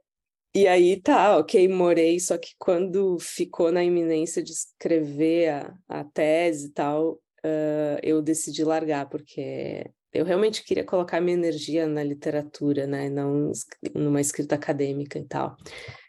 e 0.53 0.67
aí 0.67 1.01
tá, 1.01 1.39
ok, 1.39 1.69
morei, 1.69 2.19
só 2.19 2.37
que 2.37 2.51
quando 2.59 3.17
ficou 3.21 3.71
na 3.71 3.85
iminência 3.85 4.43
de 4.43 4.51
escrever 4.51 5.51
a, 5.51 5.75
a 5.89 6.05
tese 6.05 6.67
e 6.67 6.71
tal, 6.71 7.13
uh, 7.45 8.01
eu 8.03 8.21
decidi 8.21 8.65
largar, 8.65 9.09
porque 9.09 9.89
eu 10.13 10.25
realmente 10.25 10.65
queria 10.65 10.85
colocar 10.85 11.21
minha 11.21 11.37
energia 11.37 11.87
na 11.87 12.03
literatura, 12.03 12.87
né, 12.87 13.09
não 13.09 13.53
numa 13.95 14.21
escrita 14.21 14.55
acadêmica 14.55 15.19
e 15.19 15.25
tal. 15.25 15.57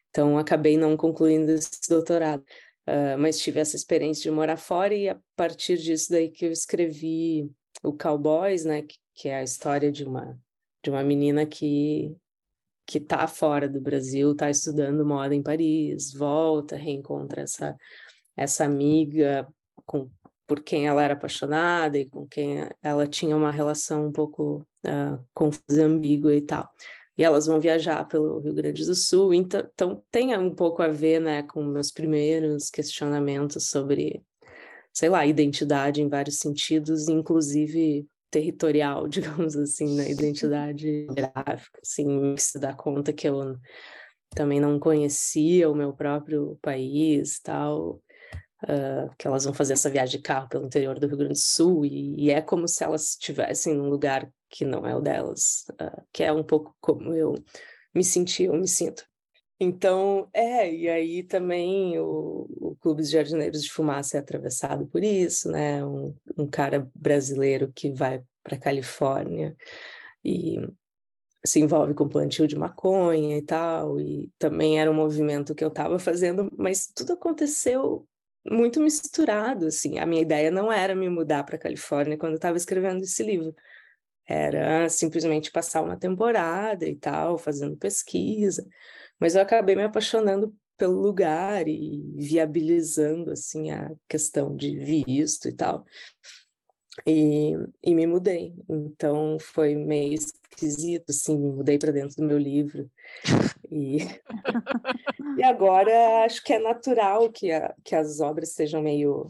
Então, 0.10 0.38
acabei 0.38 0.78
não 0.78 0.98
concluindo 0.98 1.52
esse 1.52 1.90
doutorado. 1.90 2.44
Uh, 2.88 3.16
mas 3.18 3.40
tive 3.40 3.60
essa 3.60 3.76
experiência 3.76 4.24
de 4.24 4.32
morar 4.32 4.58
fora 4.58 4.94
e 4.94 5.08
a 5.08 5.18
partir 5.36 5.78
disso 5.78 6.12
daí 6.12 6.30
que 6.30 6.46
eu 6.46 6.52
escrevi 6.52 7.50
o 7.84 7.94
Cowboys, 7.94 8.66
né, 8.66 8.82
que, 8.82 8.96
que 9.14 9.30
é 9.30 9.38
a 9.38 9.44
história 9.44 9.92
de 9.92 10.04
uma 10.04 10.38
de 10.84 10.90
uma 10.90 11.04
menina 11.04 11.46
que 11.46 12.16
que 12.88 12.98
está 12.98 13.28
fora 13.28 13.70
do 13.70 13.80
Brasil, 13.80 14.32
está 14.32 14.50
estudando 14.50 15.06
moda 15.06 15.34
em 15.34 15.44
Paris, 15.44 16.12
volta, 16.12 16.76
reencontra 16.76 17.44
essa 17.44 17.78
essa 18.36 18.66
amiga 18.66 19.48
com 19.86 20.10
por 20.52 20.62
quem 20.62 20.86
ela 20.86 21.02
era 21.02 21.14
apaixonada 21.14 21.98
e 21.98 22.10
com 22.10 22.28
quem 22.28 22.68
ela 22.84 23.08
tinha 23.08 23.38
uma 23.38 23.52
relação 23.52 24.08
um 24.08 24.12
pouco 24.12 24.68
uh, 24.86 25.26
confusa, 25.34 25.86
ambígua 25.86 26.36
e 26.36 26.42
tal. 26.42 26.70
E 27.18 27.24
elas 27.24 27.46
vão 27.46 27.58
viajar 27.58 28.06
pelo 28.06 28.38
Rio 28.40 28.54
Grande 28.54 28.86
do 28.86 28.94
Sul, 28.94 29.34
então, 29.34 29.64
então 29.74 30.04
tem 30.12 30.38
um 30.38 30.54
pouco 30.54 30.84
a 30.84 30.90
ver 30.90 31.22
né, 31.22 31.42
com 31.42 31.64
meus 31.64 31.90
primeiros 31.90 32.70
questionamentos 32.70 33.70
sobre, 33.70 34.22
sei 34.92 35.08
lá, 35.08 35.26
identidade 35.26 36.02
em 36.02 36.10
vários 36.10 36.40
sentidos, 36.40 37.08
inclusive 37.08 38.06
territorial, 38.30 39.08
digamos 39.08 39.56
assim, 39.56 39.96
na 39.96 40.04
né? 40.04 40.12
identidade 40.12 41.08
gráfica, 41.14 41.80
assim, 41.82 42.36
se 42.38 42.60
dá 42.60 42.74
conta 42.74 43.14
que 43.14 43.30
eu 43.30 43.56
também 44.36 44.60
não 44.60 44.78
conhecia 44.78 45.70
o 45.70 45.76
meu 45.76 45.94
próprio 45.94 46.60
país, 46.62 47.40
tal, 47.40 48.02
uh, 48.64 49.14
que 49.18 49.28
elas 49.28 49.46
vão 49.46 49.54
fazer 49.54 49.74
essa 49.74 49.90
viagem 49.90 50.18
de 50.18 50.24
carro 50.24 50.50
pelo 50.50 50.66
interior 50.66 51.00
do 51.00 51.08
Rio 51.08 51.18
Grande 51.18 51.34
do 51.34 51.40
Sul 51.40 51.86
e, 51.86 52.26
e 52.26 52.32
é 52.32 52.42
como 52.42 52.68
se 52.68 52.84
elas 52.84 53.12
estivessem 53.12 53.76
num 53.76 53.90
lugar 53.90 54.32
que 54.50 54.66
não 54.66 54.86
é 54.86 54.96
o 54.96 55.02
delas, 55.02 55.66
uh, 55.82 56.02
que 56.12 56.24
é 56.24 56.32
um 56.32 56.44
pouco 56.44 56.76
como 56.80 57.14
eu 57.14 57.36
me 57.94 58.04
senti, 58.04 58.44
eu 58.44 58.54
me 58.54 58.68
sinto. 58.68 59.06
Então, 59.64 60.28
é, 60.34 60.74
e 60.74 60.90
aí 60.90 61.22
também 61.22 62.00
o, 62.00 62.48
o 62.60 62.76
Clube 62.80 63.04
de 63.04 63.10
Jardineiros 63.10 63.62
de 63.62 63.72
Fumaça 63.72 64.18
é 64.18 64.20
atravessado 64.20 64.88
por 64.88 65.04
isso, 65.04 65.52
né? 65.52 65.86
Um, 65.86 66.16
um 66.36 66.48
cara 66.48 66.90
brasileiro 66.96 67.72
que 67.72 67.92
vai 67.92 68.24
para 68.44 68.58
Califórnia 68.58 69.56
e 70.26 70.58
se 71.46 71.60
envolve 71.60 71.94
com 71.94 72.10
plantio 72.10 72.48
de 72.48 72.56
maconha 72.56 73.38
e 73.38 73.42
tal, 73.44 74.00
e 74.00 74.32
também 74.40 74.80
era 74.80 74.90
um 74.90 74.96
movimento 74.96 75.54
que 75.54 75.64
eu 75.64 75.70
estava 75.70 76.00
fazendo, 76.00 76.52
mas 76.58 76.88
tudo 76.88 77.14
aconteceu 77.14 78.08
muito 78.46 78.80
misturado, 78.82 79.68
assim. 79.68 80.00
A 80.00 80.06
minha 80.06 80.22
ideia 80.22 80.52
não 80.52 80.72
era 80.72 80.96
me 80.96 81.10
mudar 81.10 81.44
para 81.44 81.58
Califórnia 81.58 82.18
quando 82.18 82.34
eu 82.34 82.38
estava 82.38 82.58
escrevendo 82.58 83.04
esse 83.04 83.24
livro. 83.24 83.56
Era 84.28 84.90
simplesmente 84.90 85.52
passar 85.52 85.82
uma 85.82 85.98
temporada 85.98 86.88
e 86.88 86.96
tal, 86.96 87.38
fazendo 87.38 87.78
pesquisa. 87.78 88.66
Mas 89.20 89.36
eu 89.36 89.42
acabei 89.42 89.76
me 89.76 89.84
apaixonando 89.84 90.56
pelo 90.78 91.00
lugar 91.00 91.68
e 91.68 92.02
viabilizando 92.16 93.32
assim 93.32 93.72
a 93.72 93.92
questão 94.08 94.56
de 94.56 94.78
visto 94.80 95.48
e 95.48 95.54
tal. 95.54 95.86
E, 97.06 97.54
e 97.84 97.96
me 97.96 98.08
mudei. 98.08 98.54
Então 98.70 99.38
foi 99.40 99.76
meio 99.76 100.14
esquisito, 100.14 101.10
assim, 101.10 101.38
me 101.38 101.52
mudei 101.52 101.78
para 101.78 101.92
dentro 101.92 102.16
do 102.18 102.24
meu 102.24 102.38
livro. 102.38 102.90
E, 103.74 104.00
e 105.40 105.44
agora 105.44 106.26
acho 106.26 106.44
que 106.44 106.52
é 106.52 106.60
natural 106.60 107.32
que, 107.32 107.52
a, 107.52 107.74
que 107.86 107.96
as 107.96 108.20
obras 108.20 108.52
sejam 108.52 108.82
meio 108.82 109.26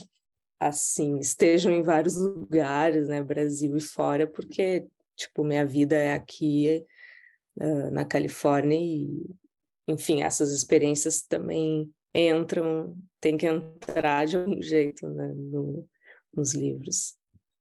assim, 0.60 1.17
estejam 1.17 1.71
em 1.71 1.81
vários 1.81 2.15
lugares, 2.17 3.07
né, 3.07 3.21
Brasil 3.24 3.75
e 3.75 3.81
fora, 3.81 4.27
porque, 4.27 4.88
tipo, 5.15 5.43
minha 5.43 5.65
vida 5.65 5.95
é 5.95 6.13
aqui 6.13 6.86
uh, 7.60 7.89
na 7.91 8.05
Califórnia 8.05 8.77
e, 8.79 9.25
enfim, 9.88 10.21
essas 10.21 10.51
experiências 10.51 11.21
também 11.24 11.91
entram, 12.13 12.95
tem 13.19 13.38
que 13.38 13.48
entrar 13.48 14.27
de 14.27 14.38
algum 14.38 14.62
jeito, 14.62 15.10
né, 15.10 15.33
no, 15.36 15.88
nos 16.31 16.53
livros. 16.53 17.15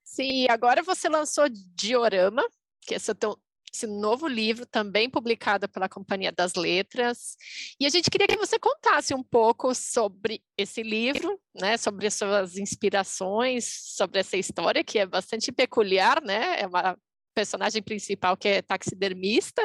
Sim, 0.05 0.47
agora 0.51 0.83
você 0.83 1.09
lançou 1.09 1.47
Diorama, 1.49 2.47
que 2.83 2.95
é 2.95 2.99
esse 3.73 3.87
novo 3.87 4.27
livro, 4.27 4.67
também 4.67 5.09
publicado 5.09 5.69
pela 5.69 5.89
Companhia 5.89 6.33
das 6.33 6.55
Letras. 6.55 7.37
E 7.79 7.87
a 7.87 7.89
gente 7.89 8.11
queria 8.11 8.27
que 8.27 8.37
você 8.37 8.59
contasse 8.59 9.15
um 9.15 9.23
pouco 9.23 9.75
sobre 9.75 10.43
esse 10.57 10.83
livro, 10.83 11.41
né, 11.55 11.77
sobre 11.77 12.07
as 12.07 12.15
suas 12.15 12.57
inspirações, 12.57 13.65
sobre 13.97 14.21
essa 14.21 14.37
história 14.37 14.85
que 14.85 14.99
é 14.99 15.07
bastante 15.07 15.53
peculiar, 15.53 16.23
né? 16.23 16.61
É 16.61 16.67
uma 16.67 16.97
personagem 17.35 17.83
principal 17.83 18.37
que 18.37 18.49
é 18.49 18.63
taxidermista, 18.63 19.63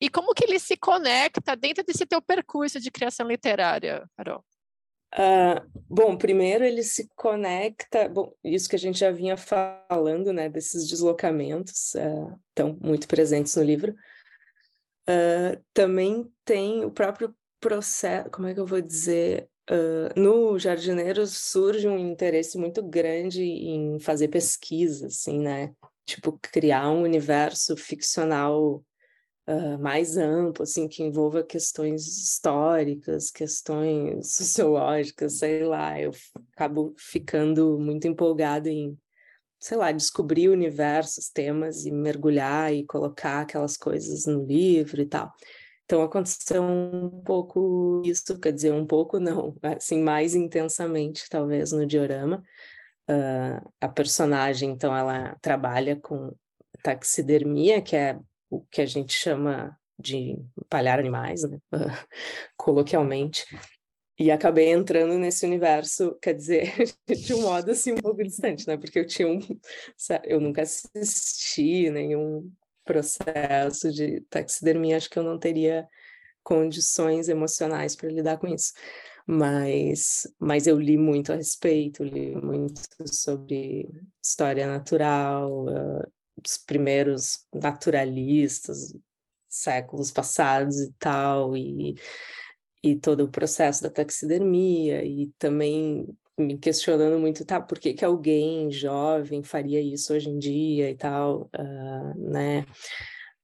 e 0.00 0.08
como 0.08 0.34
que 0.34 0.44
ele 0.44 0.58
se 0.58 0.76
conecta 0.76 1.54
dentro 1.54 1.84
desse 1.84 2.06
teu 2.06 2.20
percurso 2.20 2.80
de 2.80 2.90
criação 2.90 3.28
literária, 3.28 4.08
Carol? 4.16 4.42
Uh, 5.14 5.64
bom, 5.88 6.16
primeiro 6.16 6.64
ele 6.64 6.82
se 6.82 7.08
conecta, 7.14 8.08
bom, 8.08 8.32
isso 8.42 8.68
que 8.68 8.74
a 8.74 8.78
gente 8.78 8.98
já 8.98 9.12
vinha 9.12 9.36
falando, 9.36 10.32
né, 10.32 10.48
desses 10.48 10.88
deslocamentos, 10.88 11.94
uh, 11.94 12.36
estão 12.48 12.76
muito 12.80 13.06
presentes 13.06 13.54
no 13.54 13.62
livro. 13.62 13.94
Uh, 15.08 15.62
também 15.72 16.28
tem 16.44 16.84
o 16.84 16.90
próprio 16.90 17.32
processo, 17.60 18.28
como 18.30 18.48
é 18.48 18.54
que 18.54 18.60
eu 18.60 18.66
vou 18.66 18.80
dizer? 18.80 19.48
no 20.14 20.58
Jardineiros 20.58 21.38
surge 21.38 21.88
um 21.88 21.96
interesse 21.96 22.58
muito 22.58 22.82
grande 22.82 23.42
em 23.42 23.98
fazer 23.98 24.28
pesquisa, 24.28 25.06
assim, 25.06 25.38
né? 25.40 25.72
Tipo, 26.04 26.38
criar 26.38 26.90
um 26.90 27.00
universo 27.00 27.74
ficcional 27.74 28.84
uh, 29.46 29.78
mais 29.78 30.16
amplo, 30.16 30.62
assim, 30.62 30.88
que 30.88 31.02
envolva 31.02 31.42
questões 31.42 32.06
históricas, 32.06 33.30
questões 33.30 34.34
sociológicas, 34.34 35.38
sei 35.38 35.64
lá, 35.64 36.00
eu 36.00 36.10
acabo 36.52 36.94
ficando 36.98 37.78
muito 37.78 38.06
empolgada 38.06 38.70
em, 38.70 38.98
sei 39.60 39.76
lá, 39.76 39.92
descobrir 39.92 40.48
universos, 40.48 41.28
temas 41.28 41.84
e 41.84 41.90
mergulhar 41.90 42.72
e 42.72 42.84
colocar 42.84 43.40
aquelas 43.42 43.76
coisas 43.76 44.26
no 44.26 44.44
livro 44.44 45.00
e 45.00 45.06
tal. 45.06 45.32
Então 45.84 46.02
aconteceu 46.02 46.62
um 46.62 47.22
pouco 47.22 48.02
isso, 48.04 48.38
quer 48.40 48.52
dizer, 48.52 48.72
um 48.72 48.86
pouco 48.86 49.20
não, 49.20 49.54
assim, 49.62 50.02
mais 50.02 50.34
intensamente, 50.34 51.28
talvez, 51.28 51.72
no 51.72 51.86
diorama. 51.86 52.42
Uh, 53.08 53.60
a 53.82 53.88
personagem, 53.88 54.70
então, 54.70 54.96
ela 54.96 55.36
trabalha 55.42 55.94
com 55.94 56.34
taxidermia, 56.82 57.82
que 57.82 57.94
é 57.94 58.18
o 58.56 58.66
que 58.70 58.80
a 58.80 58.86
gente 58.86 59.12
chama 59.12 59.78
de 59.98 60.36
palhar 60.68 60.98
animais, 60.98 61.42
né? 61.42 61.58
coloquialmente. 62.56 63.44
E 64.18 64.30
acabei 64.30 64.70
entrando 64.70 65.18
nesse 65.18 65.44
universo, 65.44 66.16
quer 66.22 66.34
dizer, 66.34 66.72
de 67.08 67.34
um 67.34 67.42
modo 67.42 67.70
assim 67.70 67.92
um 67.92 68.00
pouco 68.00 68.22
distante, 68.22 68.66
né? 68.66 68.76
Porque 68.76 69.00
eu 69.00 69.06
tinha 69.06 69.28
um. 69.28 69.40
Eu 70.24 70.40
nunca 70.40 70.62
assisti 70.62 71.90
nenhum 71.90 72.50
processo 72.84 73.90
de 73.92 74.20
taxidermia, 74.30 74.96
acho 74.96 75.10
que 75.10 75.18
eu 75.18 75.22
não 75.22 75.38
teria 75.38 75.88
condições 76.42 77.28
emocionais 77.28 77.96
para 77.96 78.10
lidar 78.10 78.38
com 78.38 78.46
isso. 78.46 78.72
Mas, 79.26 80.28
mas 80.38 80.66
eu 80.66 80.78
li 80.78 80.98
muito 80.98 81.32
a 81.32 81.36
respeito, 81.36 82.04
li 82.04 82.36
muito 82.36 82.82
sobre 83.06 83.88
história 84.22 84.66
natural, 84.66 85.64
uh, 85.64 86.12
dos 86.36 86.58
primeiros 86.58 87.46
naturalistas, 87.52 88.94
séculos 89.48 90.10
passados 90.10 90.80
e 90.80 90.92
tal, 90.98 91.56
e, 91.56 91.94
e 92.82 92.96
todo 92.96 93.24
o 93.24 93.30
processo 93.30 93.82
da 93.82 93.90
taxidermia, 93.90 95.04
e 95.04 95.32
também 95.38 96.06
me 96.36 96.58
questionando 96.58 97.18
muito, 97.18 97.44
tá, 97.44 97.60
por 97.60 97.78
que, 97.78 97.94
que 97.94 98.04
alguém 98.04 98.70
jovem 98.70 99.42
faria 99.42 99.80
isso 99.80 100.12
hoje 100.12 100.28
em 100.28 100.38
dia 100.38 100.90
e 100.90 100.96
tal, 100.96 101.48
uh, 101.56 102.30
né? 102.30 102.66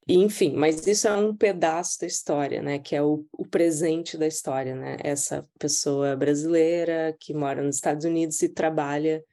enfim, 0.09 0.55
mas 0.57 0.87
isso 0.87 1.07
é 1.07 1.17
um 1.17 1.37
pedaço 1.37 2.01
da 2.01 2.07
história, 2.07 2.61
né? 2.61 2.79
Que 2.81 2.97
é 2.97 3.03
o, 3.03 3.25
o 3.33 3.47
presente 3.47 4.19
da 4.19 4.27
história, 4.27 4.75
né? 4.75 4.97
Essa 5.05 5.49
pessoa 5.59 6.17
brasileira 6.17 7.15
que 7.19 7.33
mora 7.33 7.63
nos 7.63 7.77
Estados 7.77 8.05
Unidos 8.05 8.43
e 8.43 8.49
trabalha 8.49 9.25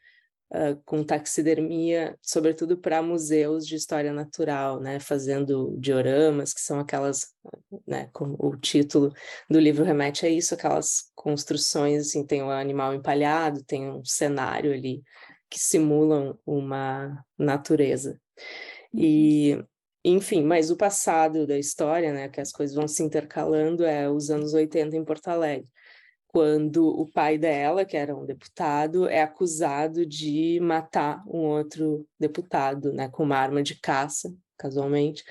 uh, 0.52 0.82
com 0.86 1.04
taxidermia, 1.04 2.18
sobretudo 2.22 2.78
para 2.78 3.02
museus 3.02 3.66
de 3.66 3.76
história 3.76 4.14
natural, 4.14 4.80
né, 4.80 5.00
fazendo 5.00 5.76
dioramas, 5.78 6.54
que 6.54 6.62
são 6.62 6.80
aquelas, 6.80 7.34
né, 7.86 8.10
como 8.14 8.36
o 8.40 8.56
título 8.56 9.14
do 9.50 9.60
livro 9.60 9.84
remete 9.84 10.26
a 10.26 10.30
isso, 10.30 10.54
aquelas 10.54 11.12
construções, 11.16 12.08
assim, 12.08 12.26
tem 12.26 12.42
o 12.42 12.48
um 12.48 12.52
animal 12.52 12.94
empalhado, 12.94 13.64
tem 13.64 13.90
um 13.90 14.04
cenário 14.06 14.74
ali 14.74 15.04
que 15.50 15.60
simulam 15.60 16.38
uma 16.46 17.24
natureza. 17.38 18.20
E 18.94 19.58
enfim, 20.04 20.44
mas 20.44 20.72
o 20.72 20.78
passado 20.78 21.46
da 21.46 21.58
história, 21.58 22.14
né, 22.14 22.30
que 22.30 22.40
as 22.40 22.52
coisas 22.52 22.76
vão 22.76 22.88
se 22.88 23.04
intercalando, 23.04 23.84
é 23.86 24.10
os 24.10 24.30
anos 24.30 24.54
80 24.54 24.96
em 24.96 25.04
Porto 25.04 25.28
Alegre 25.28 25.68
quando 26.28 26.88
o 26.88 27.10
pai 27.12 27.38
dela, 27.38 27.86
que 27.86 27.96
era 27.96 28.16
um 28.16 28.26
deputado, 28.26 29.08
é 29.08 29.22
acusado 29.22 30.06
de 30.06 30.60
matar 30.62 31.24
um 31.28 31.40
outro 31.40 32.06
deputado, 32.20 32.92
né, 32.94 33.10
com 33.10 33.24
uma 33.24 33.38
arma 33.38 33.64
de 33.64 33.76
caça, 33.80 34.34
casualmente, 34.58 35.24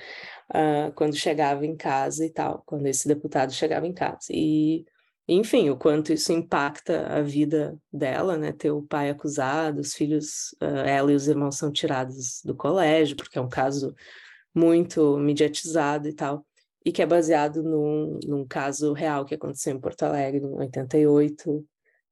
uh, 0.51 0.91
quando 0.93 1.15
chegava 1.15 1.65
em 1.65 1.75
casa 1.75 2.25
e 2.25 2.29
tal, 2.31 2.63
quando 2.65 2.87
esse 2.87 3.07
deputado 3.07 3.53
chegava 3.53 3.85
em 3.85 3.93
casa. 3.93 4.27
E, 4.31 4.85
enfim, 5.27 5.69
o 5.69 5.77
quanto 5.77 6.13
isso 6.13 6.31
impacta 6.31 7.07
a 7.07 7.21
vida 7.21 7.77
dela, 7.91 8.37
né, 8.37 8.51
ter 8.51 8.71
o 8.71 8.81
pai 8.81 9.09
acusado, 9.09 9.81
os 9.81 9.93
filhos, 9.93 10.55
uh, 10.61 10.65
ela 10.85 11.11
e 11.11 11.15
os 11.15 11.27
irmãos 11.27 11.57
são 11.57 11.71
tirados 11.71 12.41
do 12.43 12.55
colégio, 12.55 13.15
porque 13.15 13.37
é 13.37 13.41
um 13.41 13.49
caso 13.49 13.93
muito 14.55 15.17
mediatizado 15.17 16.07
e 16.07 16.13
tal 16.13 16.46
e 16.87 16.91
que 16.93 17.01
é 17.01 17.05
baseado 17.05 17.61
num, 17.61 18.17
num 18.25 18.47
caso 18.47 18.93
real 18.93 19.25
que 19.25 19.35
aconteceu 19.35 19.75
em 19.75 19.79
Porto 19.79 20.03
Alegre 20.03 20.41
em 20.41 20.55
88, 20.55 21.67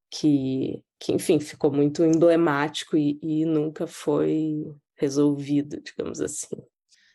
que, 0.09 0.83
que 0.99 1.13
enfim, 1.13 1.39
ficou 1.39 1.71
muito 1.71 2.03
emblemático 2.03 2.97
e, 2.97 3.17
e 3.21 3.45
nunca 3.45 3.87
foi 3.87 4.69
resolvido, 4.97 5.79
digamos 5.79 6.19
assim. 6.19 6.57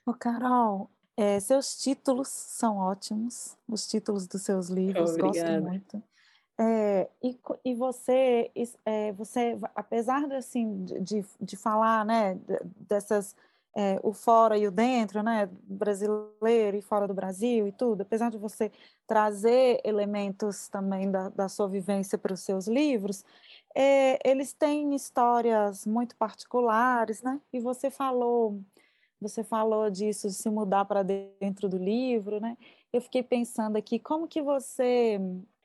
Ô, 0.06 0.14
Carol, 0.14 0.88
é, 1.14 1.38
seus 1.38 1.76
títulos 1.76 2.28
são 2.28 2.78
ótimos, 2.78 3.58
os 3.68 3.86
títulos 3.86 4.26
dos 4.26 4.40
seus 4.40 4.70
livros, 4.70 5.10
Obrigada. 5.10 5.60
gosto 5.60 5.68
muito. 5.68 6.02
É, 6.58 7.10
e, 7.22 7.38
e 7.62 7.74
você, 7.74 8.50
é, 8.86 9.12
você, 9.12 9.58
apesar 9.74 10.26
de, 10.26 10.34
assim, 10.34 10.82
de, 11.02 11.22
de 11.38 11.56
falar, 11.58 12.06
né, 12.06 12.40
dessas, 12.88 13.36
é, 13.76 14.00
o 14.02 14.12
fora 14.12 14.58
e 14.58 14.66
o 14.66 14.70
dentro, 14.70 15.22
né, 15.22 15.48
brasileiro 15.62 16.76
e 16.76 16.82
fora 16.82 17.06
do 17.06 17.14
Brasil 17.14 17.68
e 17.68 17.72
tudo, 17.72 18.02
apesar 18.02 18.30
de 18.30 18.38
você 18.38 18.70
trazer 19.06 19.80
elementos 19.84 20.68
também 20.68 21.10
da, 21.10 21.28
da 21.28 21.48
sua 21.48 21.68
vivência 21.68 22.18
para 22.18 22.32
os 22.32 22.40
seus 22.40 22.66
livros, 22.66 23.24
é, 23.74 24.18
eles 24.28 24.52
têm 24.52 24.94
histórias 24.94 25.86
muito 25.86 26.16
particulares, 26.16 27.22
né, 27.22 27.40
e 27.52 27.60
você 27.60 27.90
falou, 27.90 28.60
você 29.20 29.44
falou 29.44 29.88
disso, 29.88 30.28
de 30.28 30.34
se 30.34 30.50
mudar 30.50 30.84
para 30.84 31.02
dentro 31.02 31.68
do 31.68 31.78
livro, 31.78 32.40
né, 32.40 32.56
eu 32.92 33.00
fiquei 33.00 33.22
pensando 33.22 33.76
aqui, 33.76 33.98
como 33.98 34.26
que 34.26 34.42
você 34.42 35.20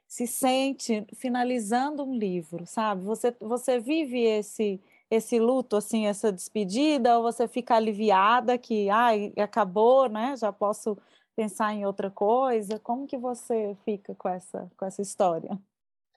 se 0.08 0.28
sente 0.28 1.06
finalizando 1.16 2.04
um 2.04 2.16
livro, 2.16 2.66
sabe? 2.66 3.04
Você, 3.04 3.36
você 3.40 3.80
vive 3.80 4.22
esse 4.22 4.80
esse 5.16 5.40
luto, 5.40 5.76
assim, 5.76 6.08
essa 6.08 6.32
despedida, 6.32 7.18
ou 7.18 7.24
você 7.24 7.48
fica 7.48 7.76
aliviada 7.76 8.58
que, 8.58 8.90
ai, 8.90 9.34
acabou, 9.38 10.08
né? 10.08 10.36
Já 10.38 10.52
posso 10.52 10.98
pensar 11.36 11.74
em 11.74 11.86
outra 11.86 12.10
coisa. 12.10 12.80
Como 12.80 13.08
que 13.08 13.18
você 13.18 13.76
fica 13.84 14.16
com 14.16 14.30
essa 14.30 14.70
com 14.78 14.86
essa 14.86 15.02
história? 15.02 15.60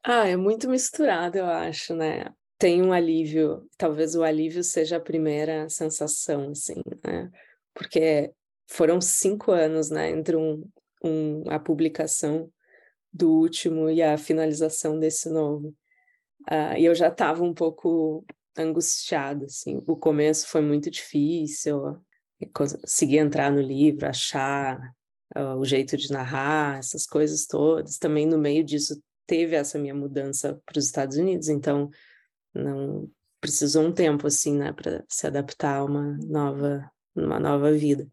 Ah, 0.04 0.28
é 0.28 0.36
muito 0.36 0.68
misturado, 0.68 1.38
eu 1.38 1.46
acho, 1.46 1.94
né? 1.94 2.26
Tem 2.58 2.82
um 2.82 2.92
alívio, 2.92 3.68
talvez 3.76 4.14
o 4.14 4.22
alívio 4.22 4.64
seja 4.64 4.96
a 4.96 5.00
primeira 5.00 5.68
sensação, 5.68 6.50
assim, 6.50 6.82
né? 7.04 7.30
Porque 7.74 8.32
foram 8.68 9.00
cinco 9.00 9.50
anos, 9.50 9.90
né, 9.90 10.10
entre 10.10 10.36
um, 10.36 10.62
um, 11.02 11.42
a 11.48 11.58
publicação 11.58 12.50
do 13.12 13.30
último 13.30 13.88
e 13.88 14.02
a 14.02 14.18
finalização 14.18 14.98
desse 14.98 15.30
novo. 15.30 15.74
Uh, 16.50 16.76
e 16.76 16.84
eu 16.84 16.94
já 16.94 17.08
estava 17.08 17.42
um 17.42 17.54
pouco 17.54 18.24
angustiada, 18.62 19.46
assim. 19.46 19.82
O 19.86 19.96
começo 19.96 20.48
foi 20.48 20.60
muito 20.60 20.90
difícil, 20.90 21.98
conseguir 22.52 23.18
entrar 23.18 23.50
no 23.50 23.60
livro, 23.60 24.06
achar 24.06 24.78
uh, 25.36 25.56
o 25.56 25.64
jeito 25.64 25.96
de 25.96 26.10
narrar, 26.10 26.78
essas 26.78 27.06
coisas 27.06 27.46
todas. 27.46 27.98
Também 27.98 28.26
no 28.26 28.38
meio 28.38 28.64
disso 28.64 29.02
teve 29.26 29.56
essa 29.56 29.78
minha 29.78 29.94
mudança 29.94 30.60
para 30.64 30.78
os 30.78 30.86
Estados 30.86 31.16
Unidos, 31.16 31.48
então 31.48 31.90
não 32.54 33.10
precisou 33.40 33.84
um 33.84 33.92
tempo 33.92 34.26
assim, 34.26 34.56
né, 34.56 34.72
para 34.72 35.04
se 35.08 35.26
adaptar 35.26 35.76
a 35.76 35.84
uma 35.84 36.18
nova, 36.24 36.90
uma 37.14 37.38
nova 37.38 37.72
vida. 37.72 38.08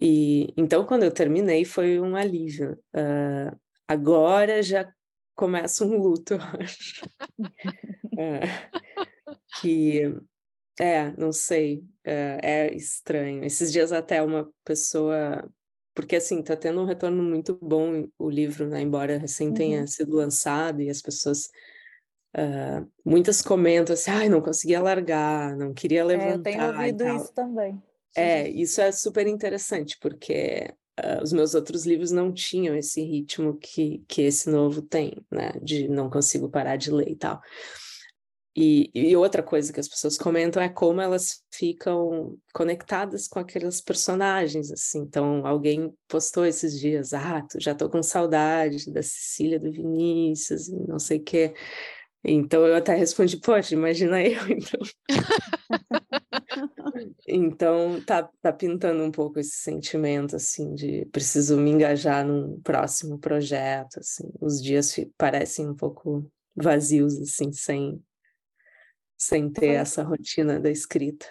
E 0.00 0.52
então 0.56 0.84
quando 0.84 1.04
eu 1.04 1.10
terminei 1.10 1.64
foi 1.64 1.98
um 2.00 2.14
alívio. 2.14 2.78
Uh, 2.94 3.56
Agora 3.88 4.62
já 4.62 4.92
começa 5.36 5.84
um 5.84 5.96
luto, 5.96 6.34
eu 6.34 6.40
acho. 6.60 7.08
é, 8.18 8.40
que, 9.60 10.14
é, 10.78 11.10
não 11.16 11.32
sei, 11.32 11.84
é, 12.04 12.38
é, 12.42 12.74
estranho. 12.74 13.44
Esses 13.44 13.72
dias 13.72 13.92
até 13.92 14.22
uma 14.22 14.48
pessoa, 14.64 15.48
porque 15.94 16.16
assim, 16.16 16.42
tá 16.42 16.56
tendo 16.56 16.80
um 16.80 16.86
retorno 16.86 17.22
muito 17.22 17.58
bom 17.60 18.06
o 18.18 18.30
livro, 18.30 18.68
né? 18.68 18.80
Embora 18.80 19.18
recém 19.18 19.52
tenha 19.52 19.80
uhum. 19.80 19.86
sido 19.86 20.16
lançado 20.16 20.82
e 20.82 20.90
as 20.90 21.00
pessoas 21.00 21.48
Uh, 22.36 22.86
muitas 23.02 23.40
comentam 23.40 23.94
assim, 23.94 24.10
ai, 24.10 24.28
não 24.28 24.42
conseguia 24.42 24.82
largar, 24.82 25.56
não 25.56 25.72
queria 25.72 26.04
levantar. 26.04 26.28
É, 26.28 26.34
eu 26.34 26.42
tenho 26.42 26.66
ouvido 26.66 27.08
isso 27.16 27.32
também. 27.32 27.82
É, 28.14 28.46
isso 28.50 28.78
é 28.80 28.92
super 28.92 29.26
interessante, 29.26 29.96
porque 29.98 30.70
uh, 31.00 31.22
os 31.22 31.32
meus 31.32 31.54
outros 31.54 31.86
livros 31.86 32.10
não 32.10 32.30
tinham 32.30 32.76
esse 32.76 33.02
ritmo 33.02 33.56
que, 33.56 34.04
que 34.06 34.20
esse 34.20 34.50
novo 34.50 34.82
tem, 34.82 35.16
né? 35.30 35.52
De 35.62 35.88
não 35.88 36.10
consigo 36.10 36.46
parar 36.50 36.76
de 36.76 36.90
ler 36.90 37.08
e 37.08 37.16
tal. 37.16 37.40
E, 38.58 38.90
e, 38.94 39.14
outra 39.14 39.42
coisa 39.42 39.70
que 39.70 39.78
as 39.78 39.86
pessoas 39.86 40.16
comentam 40.16 40.62
é 40.62 40.68
como 40.70 40.98
elas 41.02 41.42
ficam 41.52 42.38
conectadas 42.54 43.28
com 43.28 43.38
aqueles 43.38 43.82
personagens, 43.82 44.72
assim. 44.72 45.00
Então, 45.00 45.46
alguém 45.46 45.92
postou 46.08 46.46
esses 46.46 46.80
dias, 46.80 47.12
ah, 47.12 47.46
já 47.60 47.74
tô 47.74 47.90
com 47.90 48.02
saudade 48.02 48.90
da 48.90 49.02
Cecília, 49.02 49.60
do 49.60 49.70
Vinícius, 49.70 50.68
não 50.68 50.98
sei 50.98 51.18
o 51.18 51.22
quê. 51.22 51.54
Então, 52.24 52.66
eu 52.66 52.74
até 52.74 52.94
respondi, 52.94 53.36
poxa, 53.36 53.74
imagina 53.74 54.22
eu, 54.22 54.40
então. 54.48 54.80
Então 57.28 58.00
tá, 58.06 58.28
tá 58.40 58.52
pintando 58.52 59.02
um 59.02 59.10
pouco 59.10 59.38
esse 59.38 59.56
sentimento 59.56 60.36
assim 60.36 60.74
de 60.74 61.04
preciso 61.12 61.56
me 61.58 61.70
engajar 61.70 62.26
num 62.26 62.58
próximo 62.60 63.18
projeto, 63.18 63.98
assim. 63.98 64.30
Os 64.40 64.62
dias 64.62 64.94
parecem 65.18 65.68
um 65.68 65.74
pouco 65.74 66.26
vazios 66.54 67.20
assim, 67.20 67.52
sem 67.52 68.02
sem 69.16 69.50
ter 69.50 69.74
essa 69.74 70.02
rotina 70.02 70.60
da 70.60 70.70
escrita. 70.70 71.26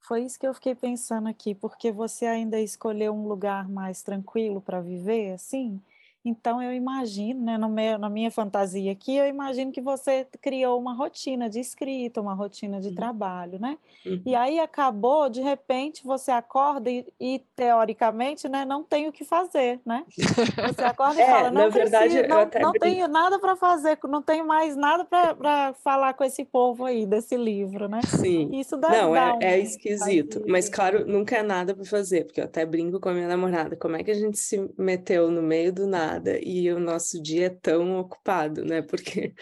Foi 0.00 0.24
isso 0.24 0.38
que 0.38 0.46
eu 0.46 0.54
fiquei 0.54 0.74
pensando 0.74 1.28
aqui, 1.28 1.54
porque 1.54 1.92
você 1.92 2.26
ainda 2.26 2.60
escolheu 2.60 3.12
um 3.14 3.28
lugar 3.28 3.68
mais 3.68 4.02
tranquilo 4.02 4.60
para 4.60 4.80
viver, 4.80 5.32
assim? 5.32 5.80
Então, 6.22 6.62
eu 6.62 6.70
imagino, 6.72 7.42
né, 7.42 7.56
no 7.56 7.68
meu, 7.68 7.98
na 7.98 8.10
minha 8.10 8.30
fantasia 8.30 8.92
aqui, 8.92 9.16
eu 9.16 9.26
imagino 9.26 9.72
que 9.72 9.80
você 9.80 10.26
criou 10.42 10.78
uma 10.78 10.92
rotina 10.92 11.48
de 11.48 11.58
escrita, 11.58 12.20
uma 12.20 12.34
rotina 12.34 12.78
de 12.78 12.88
uhum. 12.88 12.94
trabalho, 12.94 13.58
né? 13.58 13.78
Uhum. 14.04 14.20
E 14.26 14.34
aí 14.34 14.60
acabou, 14.60 15.30
de 15.30 15.40
repente, 15.40 16.04
você 16.04 16.30
acorda 16.30 16.90
e, 16.90 17.06
e, 17.18 17.38
teoricamente, 17.56 18.50
né, 18.50 18.66
não 18.66 18.84
tem 18.84 19.08
o 19.08 19.12
que 19.12 19.24
fazer, 19.24 19.80
né? 19.84 20.04
Você 20.08 20.84
acorda 20.84 21.20
e 21.20 21.22
é, 21.24 21.26
fala, 21.26 21.50
não, 21.50 21.70
verdade, 21.70 22.10
preciso, 22.10 22.28
não, 22.28 22.50
não 22.60 22.72
tenho 22.72 23.08
nada 23.08 23.38
para 23.38 23.56
fazer, 23.56 23.98
não 24.04 24.20
tenho 24.20 24.46
mais 24.46 24.76
nada 24.76 25.06
para 25.06 25.72
falar 25.82 26.12
com 26.12 26.22
esse 26.22 26.44
povo 26.44 26.84
aí, 26.84 27.06
desse 27.06 27.34
livro, 27.34 27.88
né? 27.88 28.00
Sim. 28.04 28.50
Isso 28.52 28.76
dá, 28.76 28.90
não, 28.90 29.12
dá 29.12 29.20
é, 29.20 29.32
um, 29.32 29.38
é 29.40 29.58
esquisito, 29.58 30.44
mas 30.46 30.68
claro, 30.68 31.06
nunca 31.06 31.36
é 31.36 31.42
nada 31.42 31.74
para 31.74 31.84
fazer, 31.86 32.24
porque 32.24 32.42
eu 32.42 32.44
até 32.44 32.66
brinco 32.66 33.00
com 33.00 33.08
a 33.08 33.14
minha 33.14 33.28
namorada, 33.28 33.74
como 33.74 33.96
é 33.96 34.04
que 34.04 34.10
a 34.10 34.14
gente 34.14 34.38
se 34.38 34.70
meteu 34.76 35.30
no 35.30 35.40
meio 35.40 35.72
do 35.72 35.86
nada 35.86 36.09
nada 36.10 36.38
e 36.42 36.70
o 36.72 36.80
nosso 36.80 37.22
dia 37.22 37.46
é 37.46 37.50
tão 37.50 37.98
ocupado, 37.98 38.64
né? 38.64 38.82
Porque, 38.82 39.32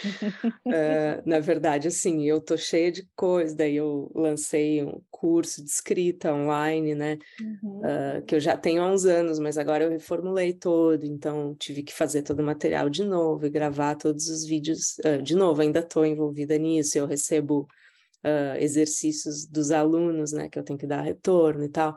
uh, 0.66 1.22
na 1.24 1.40
verdade, 1.40 1.88
assim, 1.88 2.24
eu 2.24 2.40
tô 2.40 2.57
cheia 2.57 2.92
de 2.92 3.09
coisa, 3.16 3.57
daí 3.57 3.76
eu 3.76 4.11
lancei 4.14 4.85
um 4.85 5.00
curso 5.11 5.64
de 5.64 5.70
escrita 5.70 6.33
online, 6.33 6.94
né? 6.94 7.18
Uhum. 7.40 7.81
Uh, 7.81 8.22
que 8.26 8.35
eu 8.35 8.40
já 8.40 8.57
tenho 8.57 8.83
há 8.83 8.92
uns 8.92 9.04
anos, 9.04 9.38
mas 9.38 9.57
agora 9.57 9.85
eu 9.85 9.90
reformulei 9.90 10.52
todo, 10.52 11.04
então 11.04 11.54
tive 11.54 11.83
que 11.83 11.94
fazer 11.94 12.22
todo 12.22 12.40
o 12.40 12.44
material 12.46 12.88
de 12.90 13.04
novo 13.04 13.46
e 13.46 13.50
gravar 13.50 13.94
todos 13.94 14.28
os 14.28 14.44
vídeos 14.44 14.98
uh, 14.98 15.22
de 15.22 15.35
novo, 15.35 15.62
ainda 15.62 15.81
estou 15.81 16.04
envolvida 16.04 16.57
nisso, 16.59 16.98
eu 16.98 17.07
recebo 17.07 17.66
exercícios 18.59 19.46
dos 19.46 19.70
alunos, 19.70 20.33
né? 20.33 20.48
Que 20.48 20.59
eu 20.59 20.64
tenho 20.64 20.78
que 20.78 20.88
dar 20.88 21.00
retorno 21.02 21.64
e 21.64 21.68
tal 21.68 21.96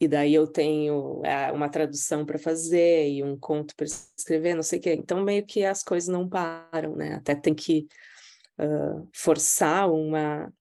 e 0.00 0.06
daí 0.06 0.32
eu 0.32 0.46
tenho 0.46 1.22
é, 1.24 1.50
uma 1.50 1.68
tradução 1.68 2.24
para 2.24 2.38
fazer 2.38 3.10
e 3.10 3.22
um 3.22 3.36
conto 3.36 3.74
para 3.74 3.86
escrever, 3.86 4.54
não 4.54 4.62
sei 4.62 4.78
o 4.78 4.82
quê. 4.82 4.94
Então, 4.94 5.22
meio 5.24 5.44
que 5.44 5.64
as 5.64 5.82
coisas 5.82 6.08
não 6.08 6.28
param, 6.28 6.94
né? 6.94 7.14
Até 7.14 7.34
tem 7.34 7.52
que 7.52 7.88
uh, 8.60 9.08
forçar 9.12 9.90
uma, 9.90 10.52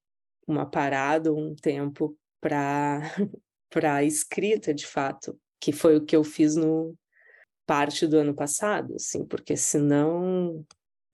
uma 0.48 0.66
parada, 0.66 1.32
um 1.32 1.56
tempo 1.56 2.18
para 2.42 3.02
a 3.94 4.04
escrita, 4.04 4.74
de 4.74 4.88
fato, 4.88 5.40
que 5.60 5.72
foi 5.72 5.98
o 5.98 6.04
que 6.04 6.16
eu 6.16 6.24
fiz 6.24 6.56
no 6.56 6.96
parte 7.66 8.08
do 8.08 8.18
ano 8.18 8.34
passado, 8.34 8.96
assim, 8.96 9.26
porque 9.26 9.58
senão 9.58 10.66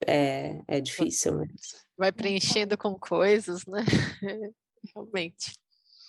é, 0.06 0.62
é 0.68 0.80
difícil 0.80 1.36
mesmo. 1.36 1.56
Vai 1.98 2.12
preenchendo 2.12 2.78
com 2.78 2.94
coisas, 2.98 3.66
né? 3.66 3.84
Realmente. 4.94 5.52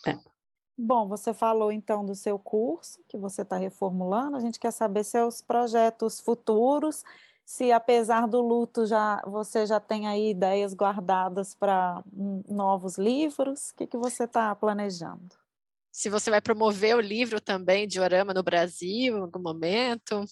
É. 0.05 0.34
Bom, 0.77 1.07
você 1.07 1.33
falou 1.33 1.71
então 1.71 2.05
do 2.05 2.13
seu 2.13 2.37
curso 2.37 2.99
que 3.07 3.17
você 3.17 3.43
está 3.43 3.57
reformulando. 3.57 4.35
A 4.35 4.41
gente 4.41 4.59
quer 4.59 4.71
saber 4.71 5.05
seus 5.05 5.41
projetos 5.41 6.19
futuros, 6.19 7.03
se 7.45 7.71
apesar 7.71 8.27
do 8.27 8.41
luto 8.41 8.85
já 8.85 9.21
você 9.25 9.65
já 9.65 9.79
tem 9.79 10.07
aí 10.07 10.31
ideias 10.31 10.73
guardadas 10.73 11.55
para 11.55 12.03
novos 12.49 12.97
livros. 12.97 13.69
O 13.69 13.75
que, 13.75 13.87
que 13.87 13.97
você 13.97 14.25
está 14.25 14.53
planejando? 14.53 15.35
Se 15.91 16.09
você 16.09 16.29
vai 16.29 16.41
promover 16.41 16.97
o 16.97 16.99
livro 16.99 17.39
também 17.39 17.87
de 17.87 18.01
Orama 18.01 18.33
no 18.33 18.43
Brasil 18.43 19.17
em 19.17 19.21
algum 19.21 19.39
momento? 19.39 20.25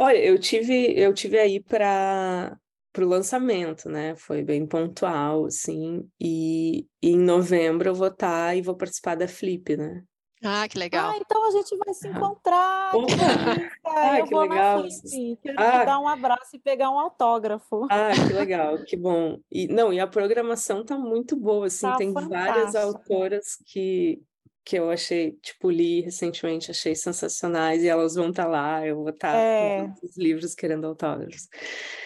Olha, 0.00 0.18
eu 0.18 0.36
tive 0.36 0.98
eu 0.98 1.14
tive 1.14 1.38
aí 1.38 1.60
para 1.60 2.58
para 2.92 3.04
o 3.04 3.08
lançamento, 3.08 3.88
né? 3.88 4.14
Foi 4.16 4.42
bem 4.42 4.66
pontual, 4.66 5.46
assim. 5.46 6.08
E, 6.20 6.86
e 7.02 7.10
em 7.10 7.18
novembro 7.18 7.88
eu 7.88 7.94
vou 7.94 8.08
estar 8.08 8.48
tá, 8.48 8.54
e 8.54 8.62
vou 8.62 8.76
participar 8.76 9.16
da 9.16 9.28
Flip, 9.28 9.76
né? 9.76 10.02
Ah, 10.42 10.66
que 10.66 10.78
legal. 10.78 11.10
Ah, 11.10 11.18
então 11.18 11.48
a 11.48 11.50
gente 11.50 11.76
vai 11.76 11.92
se 11.92 12.08
encontrar. 12.08 12.90
Ah. 12.90 12.92
Que 12.92 13.98
ah, 13.98 14.18
eu 14.20 14.24
que 14.24 14.30
vou 14.30 14.42
legal. 14.42 14.82
na 14.82 14.88
Flip. 14.88 15.38
Quero 15.42 15.60
ah. 15.60 15.80
te 15.80 15.86
dar 15.86 15.98
um 15.98 16.08
abraço 16.08 16.56
e 16.56 16.58
pegar 16.58 16.90
um 16.90 16.98
autógrafo. 16.98 17.86
Ah, 17.90 18.10
que 18.12 18.32
legal, 18.32 18.78
que 18.84 18.96
bom. 18.96 19.38
E 19.50 19.68
não, 19.68 19.92
e 19.92 20.00
a 20.00 20.06
programação 20.06 20.84
tá 20.84 20.96
muito 20.96 21.36
boa, 21.36 21.66
assim, 21.66 21.86
tá 21.86 21.96
tem 21.96 22.12
fantástico. 22.12 22.34
várias 22.34 22.74
autoras 22.74 23.56
que 23.66 24.22
que 24.70 24.76
eu 24.76 24.88
achei, 24.88 25.32
tipo, 25.42 25.68
li 25.68 26.00
recentemente, 26.00 26.70
achei 26.70 26.94
sensacionais, 26.94 27.82
e 27.82 27.88
elas 27.88 28.14
vão 28.14 28.30
estar 28.30 28.44
tá 28.44 28.48
lá, 28.48 28.86
eu 28.86 28.98
vou 28.98 29.08
estar 29.08 29.32
tá 29.32 29.36
é... 29.36 29.88
com 29.88 30.06
os 30.06 30.16
livros 30.16 30.54
querendo 30.54 30.86
autógrafos. 30.86 31.48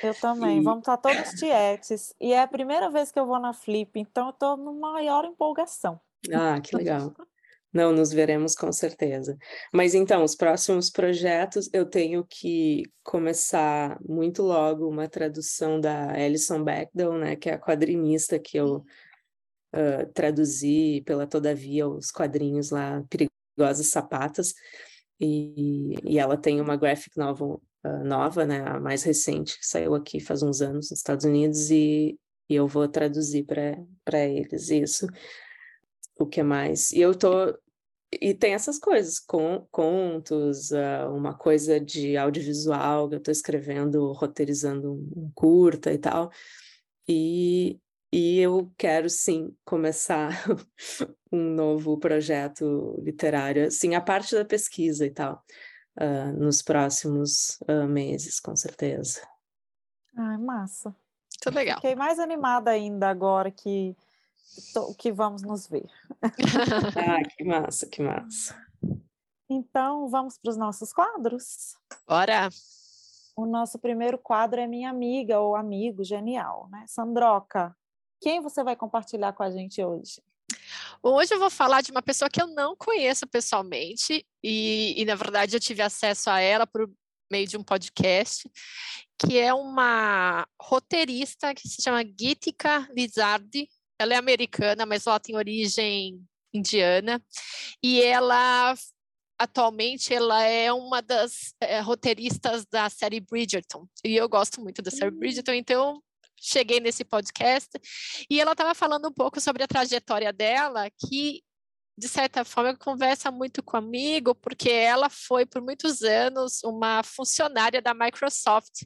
Eu 0.02 0.14
também, 0.14 0.60
e... 0.60 0.62
vamos 0.62 0.78
estar 0.78 0.96
tá 0.96 1.10
todos 1.10 1.38
tietes. 1.38 2.14
E 2.18 2.32
é 2.32 2.40
a 2.40 2.48
primeira 2.48 2.88
vez 2.88 3.12
que 3.12 3.20
eu 3.20 3.26
vou 3.26 3.38
na 3.38 3.52
Flip, 3.52 4.00
então 4.00 4.28
eu 4.28 4.30
estou 4.30 4.56
numa 4.56 4.92
maior 4.92 5.26
empolgação. 5.26 6.00
Ah, 6.32 6.58
que 6.58 6.74
legal. 6.74 7.14
Não, 7.70 7.92
nos 7.92 8.14
veremos 8.14 8.54
com 8.54 8.72
certeza. 8.72 9.36
Mas 9.70 9.94
então, 9.94 10.24
os 10.24 10.34
próximos 10.34 10.88
projetos, 10.88 11.68
eu 11.70 11.84
tenho 11.84 12.24
que 12.24 12.84
começar 13.02 13.98
muito 14.08 14.42
logo 14.42 14.88
uma 14.88 15.06
tradução 15.06 15.78
da 15.78 16.12
Alison 16.12 16.64
Bechdel, 16.64 17.12
né, 17.18 17.36
que 17.36 17.50
é 17.50 17.52
a 17.52 17.60
quadrinista 17.60 18.38
que 18.38 18.56
eu 18.56 18.82
uh, 19.74 20.12
traduzi 20.12 21.02
pela 21.04 21.26
Todavia 21.26 21.88
os 21.88 22.10
quadrinhos 22.10 22.70
lá, 22.70 23.04
Perigosas 23.10 23.88
Sapatas, 23.88 24.54
e, 25.20 25.94
e 26.04 26.18
ela 26.18 26.36
tem 26.36 26.60
uma 26.60 26.76
graphic 26.76 27.16
novel 27.18 27.62
uh, 27.84 28.04
nova, 28.04 28.46
né, 28.46 28.62
a 28.66 28.80
mais 28.80 29.02
recente, 29.02 29.58
que 29.58 29.66
saiu 29.66 29.94
aqui 29.94 30.20
faz 30.20 30.42
uns 30.42 30.62
anos 30.62 30.90
nos 30.90 30.98
Estados 30.98 31.24
Unidos, 31.24 31.70
e, 31.70 32.18
e 32.48 32.54
eu 32.54 32.66
vou 32.66 32.88
traduzir 32.88 33.44
para 33.44 34.24
eles 34.24 34.70
isso 34.70 35.06
o 36.18 36.26
que 36.26 36.42
mais? 36.42 36.92
E 36.92 37.00
eu 37.00 37.14
tô 37.14 37.56
e 38.20 38.34
tem 38.34 38.54
essas 38.54 38.78
coisas, 38.78 39.18
com, 39.18 39.66
contos, 39.70 40.70
uh, 40.70 41.10
uma 41.14 41.34
coisa 41.34 41.80
de 41.80 42.16
audiovisual, 42.16 43.08
que 43.08 43.14
eu 43.16 43.18
estou 43.18 43.32
escrevendo, 43.32 44.12
roteirizando 44.12 44.92
um, 44.92 45.30
curta 45.34 45.92
e 45.92 45.98
tal. 45.98 46.30
E, 47.08 47.78
e 48.14 48.38
eu 48.38 48.72
quero 48.78 49.10
sim 49.10 49.52
começar 49.64 50.30
um 51.32 51.50
novo 51.52 51.98
projeto 51.98 52.94
literário, 53.02 53.66
assim, 53.66 53.96
a 53.96 54.00
parte 54.00 54.36
da 54.36 54.44
pesquisa 54.44 55.04
e 55.04 55.10
tal, 55.10 55.42
uh, 56.00 56.32
nos 56.38 56.62
próximos 56.62 57.58
uh, 57.62 57.88
meses, 57.88 58.38
com 58.38 58.54
certeza. 58.54 59.20
Ai, 60.16 60.38
massa. 60.38 60.90
Muito 61.44 61.56
legal. 61.56 61.78
Fiquei 61.78 61.96
mais 61.96 62.20
animada 62.20 62.70
ainda 62.70 63.08
agora 63.08 63.50
que 63.50 63.96
que 64.96 65.10
vamos 65.10 65.42
nos 65.42 65.66
ver. 65.66 65.90
ah, 66.22 67.28
que 67.36 67.42
massa, 67.42 67.88
que 67.88 68.00
massa. 68.00 68.54
Então, 69.50 70.08
vamos 70.08 70.38
para 70.38 70.50
os 70.50 70.56
nossos 70.56 70.92
quadros? 70.92 71.76
Bora! 72.06 72.48
O 73.34 73.44
nosso 73.44 73.76
primeiro 73.80 74.16
quadro 74.16 74.60
é 74.60 74.68
Minha 74.68 74.90
Amiga 74.90 75.40
ou 75.40 75.56
Amigo 75.56 76.04
Genial, 76.04 76.68
né? 76.70 76.84
Sandroca, 76.86 77.74
quem 78.24 78.40
você 78.40 78.64
vai 78.64 78.74
compartilhar 78.74 79.34
com 79.34 79.42
a 79.42 79.50
gente 79.50 79.84
hoje? 79.84 80.22
Hoje 81.02 81.34
eu 81.34 81.38
vou 81.38 81.50
falar 81.50 81.82
de 81.82 81.90
uma 81.90 82.00
pessoa 82.00 82.30
que 82.30 82.40
eu 82.40 82.46
não 82.46 82.74
conheço 82.74 83.26
pessoalmente 83.26 84.26
e, 84.42 84.94
e 84.96 85.04
na 85.04 85.14
verdade, 85.14 85.54
eu 85.54 85.60
tive 85.60 85.82
acesso 85.82 86.30
a 86.30 86.40
ela 86.40 86.66
por 86.66 86.90
meio 87.30 87.46
de 87.46 87.58
um 87.58 87.62
podcast, 87.62 88.50
que 89.18 89.36
é 89.36 89.52
uma 89.52 90.48
roteirista 90.58 91.54
que 91.54 91.68
se 91.68 91.82
chama 91.82 92.02
Gitika 92.02 92.88
Lizardi, 92.96 93.68
ela 93.98 94.14
é 94.14 94.16
americana, 94.16 94.86
mas 94.86 95.06
ela 95.06 95.20
tem 95.20 95.36
origem 95.36 96.18
indiana. 96.50 97.22
E 97.82 98.02
ela 98.02 98.74
atualmente 99.38 100.14
ela 100.14 100.42
é 100.44 100.72
uma 100.72 101.02
das 101.02 101.52
é, 101.60 101.80
roteiristas 101.80 102.64
da 102.64 102.88
série 102.88 103.20
Bridgerton. 103.20 103.86
E 104.02 104.16
eu 104.16 104.26
gosto 104.30 104.62
muito 104.62 104.80
da 104.80 104.90
série 104.90 105.10
Bridgerton, 105.10 105.52
então 105.52 106.02
cheguei 106.40 106.80
nesse 106.80 107.04
podcast 107.04 107.70
e 108.30 108.40
ela 108.40 108.52
estava 108.52 108.74
falando 108.74 109.08
um 109.08 109.12
pouco 109.12 109.40
sobre 109.40 109.62
a 109.62 109.68
trajetória 109.68 110.32
dela, 110.32 110.88
que 110.90 111.42
de 111.96 112.08
certa 112.08 112.44
forma 112.44 112.76
conversa 112.76 113.30
muito 113.30 113.62
comigo, 113.62 114.34
porque 114.34 114.68
ela 114.68 115.08
foi 115.08 115.46
por 115.46 115.62
muitos 115.62 116.02
anos 116.02 116.60
uma 116.64 117.02
funcionária 117.04 117.80
da 117.80 117.94
Microsoft. 117.94 118.82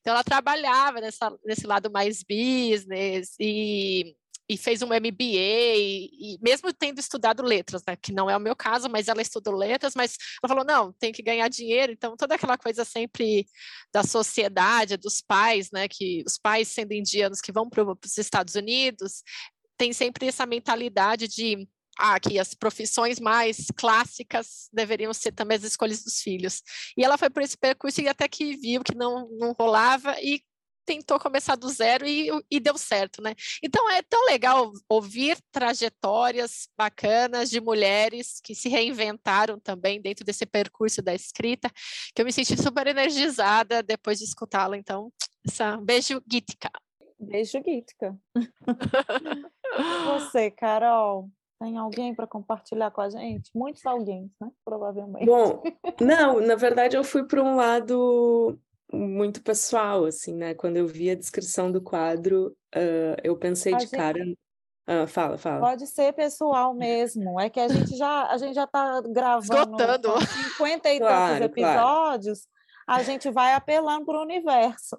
Então 0.00 0.12
ela 0.12 0.22
trabalhava 0.22 1.00
nessa, 1.00 1.34
nesse 1.44 1.66
lado 1.66 1.90
mais 1.90 2.22
business 2.22 3.34
e 3.40 4.14
e 4.50 4.56
fez 4.56 4.82
um 4.82 4.88
MBA, 4.88 5.76
e, 5.76 6.10
e, 6.18 6.38
mesmo 6.42 6.72
tendo 6.72 6.98
estudado 6.98 7.40
letras, 7.40 7.84
né, 7.86 7.94
que 7.94 8.12
não 8.12 8.28
é 8.28 8.36
o 8.36 8.40
meu 8.40 8.56
caso, 8.56 8.88
mas 8.90 9.06
ela 9.06 9.22
estudou 9.22 9.54
letras, 9.54 9.94
mas 9.94 10.16
ela 10.42 10.48
falou, 10.48 10.64
não, 10.64 10.92
tem 10.94 11.12
que 11.12 11.22
ganhar 11.22 11.46
dinheiro, 11.46 11.92
então 11.92 12.16
toda 12.16 12.34
aquela 12.34 12.58
coisa 12.58 12.84
sempre 12.84 13.46
da 13.94 14.02
sociedade, 14.02 14.96
dos 14.96 15.20
pais, 15.20 15.70
né, 15.72 15.86
que 15.86 16.24
os 16.26 16.36
pais 16.36 16.66
sendo 16.66 16.92
indianos 16.92 17.40
que 17.40 17.52
vão 17.52 17.70
para 17.70 17.84
os 17.84 18.18
Estados 18.18 18.56
Unidos, 18.56 19.22
tem 19.78 19.92
sempre 19.92 20.26
essa 20.26 20.44
mentalidade 20.44 21.28
de 21.28 21.68
ah, 21.96 22.18
que 22.18 22.36
as 22.36 22.52
profissões 22.52 23.20
mais 23.20 23.68
clássicas 23.76 24.68
deveriam 24.72 25.14
ser 25.14 25.30
também 25.30 25.58
as 25.58 25.64
escolhas 25.64 26.02
dos 26.02 26.20
filhos. 26.20 26.60
E 26.96 27.04
ela 27.04 27.16
foi 27.16 27.30
por 27.30 27.42
esse 27.42 27.56
percurso 27.56 28.00
e 28.00 28.08
até 28.08 28.26
que 28.26 28.56
viu 28.56 28.82
que 28.82 28.96
não, 28.96 29.28
não 29.38 29.52
rolava 29.52 30.16
e 30.20 30.42
tentou 30.90 31.20
começar 31.20 31.54
do 31.54 31.68
zero 31.68 32.04
e, 32.04 32.28
e 32.50 32.58
deu 32.58 32.76
certo, 32.76 33.22
né? 33.22 33.32
Então 33.62 33.88
é 33.88 34.02
tão 34.02 34.24
legal 34.26 34.72
ouvir 34.88 35.38
trajetórias 35.52 36.68
bacanas 36.76 37.48
de 37.48 37.60
mulheres 37.60 38.40
que 38.42 38.56
se 38.56 38.68
reinventaram 38.68 39.60
também 39.60 40.00
dentro 40.00 40.24
desse 40.24 40.44
percurso 40.44 41.00
da 41.00 41.14
escrita, 41.14 41.70
que 42.12 42.20
eu 42.20 42.26
me 42.26 42.32
senti 42.32 42.60
super 42.60 42.88
energizada 42.88 43.84
depois 43.84 44.18
de 44.18 44.24
escutá-la. 44.24 44.76
Então, 44.76 45.12
essa, 45.46 45.76
beijo, 45.76 46.20
Gitka. 46.28 46.70
Beijo, 47.20 47.62
Gitka. 47.64 48.18
Você, 50.06 50.50
Carol, 50.50 51.30
tem 51.60 51.78
alguém 51.78 52.12
para 52.12 52.26
compartilhar 52.26 52.90
com 52.90 53.00
a 53.00 53.08
gente? 53.08 53.48
Muitos 53.54 53.86
alguém, 53.86 54.28
né? 54.40 54.50
Provavelmente. 54.64 55.24
Bom, 55.24 55.62
não, 56.00 56.40
na 56.40 56.56
verdade 56.56 56.96
eu 56.96 57.04
fui 57.04 57.22
para 57.22 57.40
um 57.40 57.54
lado 57.54 58.58
muito 58.92 59.42
pessoal, 59.42 60.04
assim, 60.04 60.34
né? 60.34 60.54
Quando 60.54 60.76
eu 60.76 60.86
vi 60.86 61.10
a 61.10 61.14
descrição 61.14 61.70
do 61.70 61.80
quadro, 61.80 62.56
uh, 62.74 63.16
eu 63.22 63.36
pensei 63.36 63.74
a 63.74 63.76
de 63.76 63.84
gente... 63.84 63.96
cara. 63.96 64.18
Uh, 64.88 65.06
fala, 65.06 65.38
fala. 65.38 65.60
Pode 65.60 65.86
ser 65.86 66.12
pessoal 66.12 66.74
mesmo. 66.74 67.38
É 67.40 67.48
que 67.48 67.60
a 67.60 67.68
gente 67.68 67.96
já 67.96 68.26
a 68.26 68.36
gente 68.38 68.54
já 68.54 68.64
está 68.64 69.00
gravando 69.02 69.54
Esgotando. 69.54 70.20
50 70.56 70.92
e 70.92 70.98
claro, 70.98 71.32
tantos 71.34 71.46
episódios. 71.46 72.40
Claro. 72.40 73.00
A 73.00 73.02
gente 73.04 73.30
vai 73.30 73.54
apelando 73.54 74.04
para 74.04 74.18
o 74.18 74.22
universo. 74.22 74.98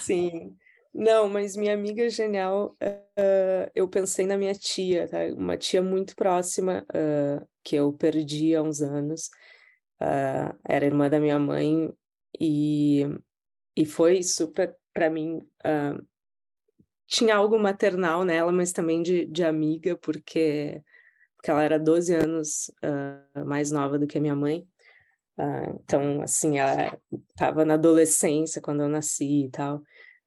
Sim. 0.00 0.56
Não, 0.92 1.28
mas 1.28 1.54
minha 1.56 1.74
amiga 1.74 2.10
genial, 2.10 2.74
uh, 2.82 3.70
eu 3.72 3.86
pensei 3.86 4.26
na 4.26 4.36
minha 4.36 4.54
tia, 4.54 5.06
tá? 5.06 5.18
uma 5.36 5.56
tia 5.56 5.80
muito 5.80 6.16
próxima 6.16 6.84
uh, 6.90 7.46
que 7.62 7.76
eu 7.76 7.92
perdi 7.92 8.56
há 8.56 8.62
uns 8.62 8.80
anos 8.80 9.30
uh, 10.00 10.58
era 10.68 10.86
irmã 10.86 11.08
da 11.08 11.20
minha 11.20 11.38
mãe 11.38 11.92
e, 12.40 13.02
e 13.76 13.86
foi 13.86 14.22
super 14.22 14.76
para 14.92 15.10
mim 15.10 15.38
uh, 15.64 16.06
tinha 17.08 17.34
algo 17.34 17.58
maternal 17.58 18.22
nela, 18.22 18.52
mas 18.52 18.70
também 18.70 19.02
de, 19.02 19.24
de 19.24 19.42
amiga, 19.42 19.96
porque, 19.96 20.82
porque 21.36 21.50
ela 21.50 21.62
era 21.62 21.78
12 21.78 22.14
anos 22.14 22.70
uh, 22.84 23.46
mais 23.46 23.72
nova 23.72 23.98
do 23.98 24.06
que 24.06 24.18
a 24.18 24.20
minha 24.20 24.36
mãe. 24.36 24.68
Uh, 25.38 25.80
então, 25.82 26.20
assim, 26.20 26.58
ela 26.58 26.98
estava 27.30 27.64
na 27.64 27.74
adolescência 27.74 28.60
quando 28.60 28.82
eu 28.82 28.88
nasci 28.88 29.46
e 29.46 29.50
tal. 29.50 29.82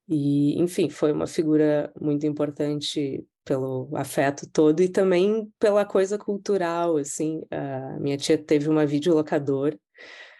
E, 0.10 0.60
enfim, 0.60 0.90
foi 0.90 1.12
uma 1.12 1.28
figura 1.28 1.94
muito 2.02 2.26
importante 2.26 3.24
pelo 3.44 3.90
afeto 3.96 4.48
todo 4.50 4.82
e 4.82 4.90
também 4.90 5.52
pela 5.60 5.86
coisa 5.86 6.18
cultural, 6.18 6.98
assim. 6.98 7.42
A 7.50 8.00
minha 8.00 8.18
tia 8.18 8.38
teve 8.38 8.70
uma 8.70 8.86
videolocadora 8.86 9.78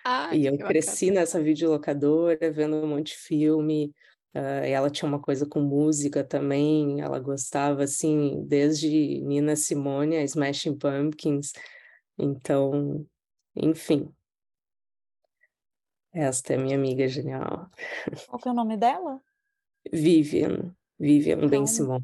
ah, 0.04 0.36
e 0.36 0.46
eu 0.46 0.58
cresci 0.58 1.08
bacana. 1.08 1.20
nessa 1.22 1.42
videolocadora 1.42 2.52
vendo 2.52 2.78
um 2.78 2.88
monte 2.88 3.08
de 3.08 3.18
filme. 3.18 3.94
Uh, 4.34 4.64
ela 4.64 4.90
tinha 4.90 5.10
uma 5.10 5.20
coisa 5.20 5.46
com 5.46 5.60
música 5.60 6.24
também, 6.24 7.02
ela 7.02 7.20
gostava, 7.20 7.84
assim, 7.84 8.46
desde 8.48 9.20
Nina 9.22 9.58
Simone 9.58 10.16
a 10.16 10.24
Smashing 10.24 10.78
Pumpkins. 10.78 11.52
Então, 12.18 13.06
enfim. 13.56 14.10
Esta 16.14 16.54
é 16.54 16.58
minha 16.58 16.78
amiga 16.78 17.08
genial. 17.08 17.70
Qual 18.28 18.40
que 18.40 18.48
é 18.48 18.52
o 18.52 18.56
nome 18.56 18.78
dela? 18.78 19.20
Vivian. 19.92 20.74
Vivian 20.98 21.38
então, 21.38 21.50
Ben 21.50 21.68
Simon. 21.68 22.02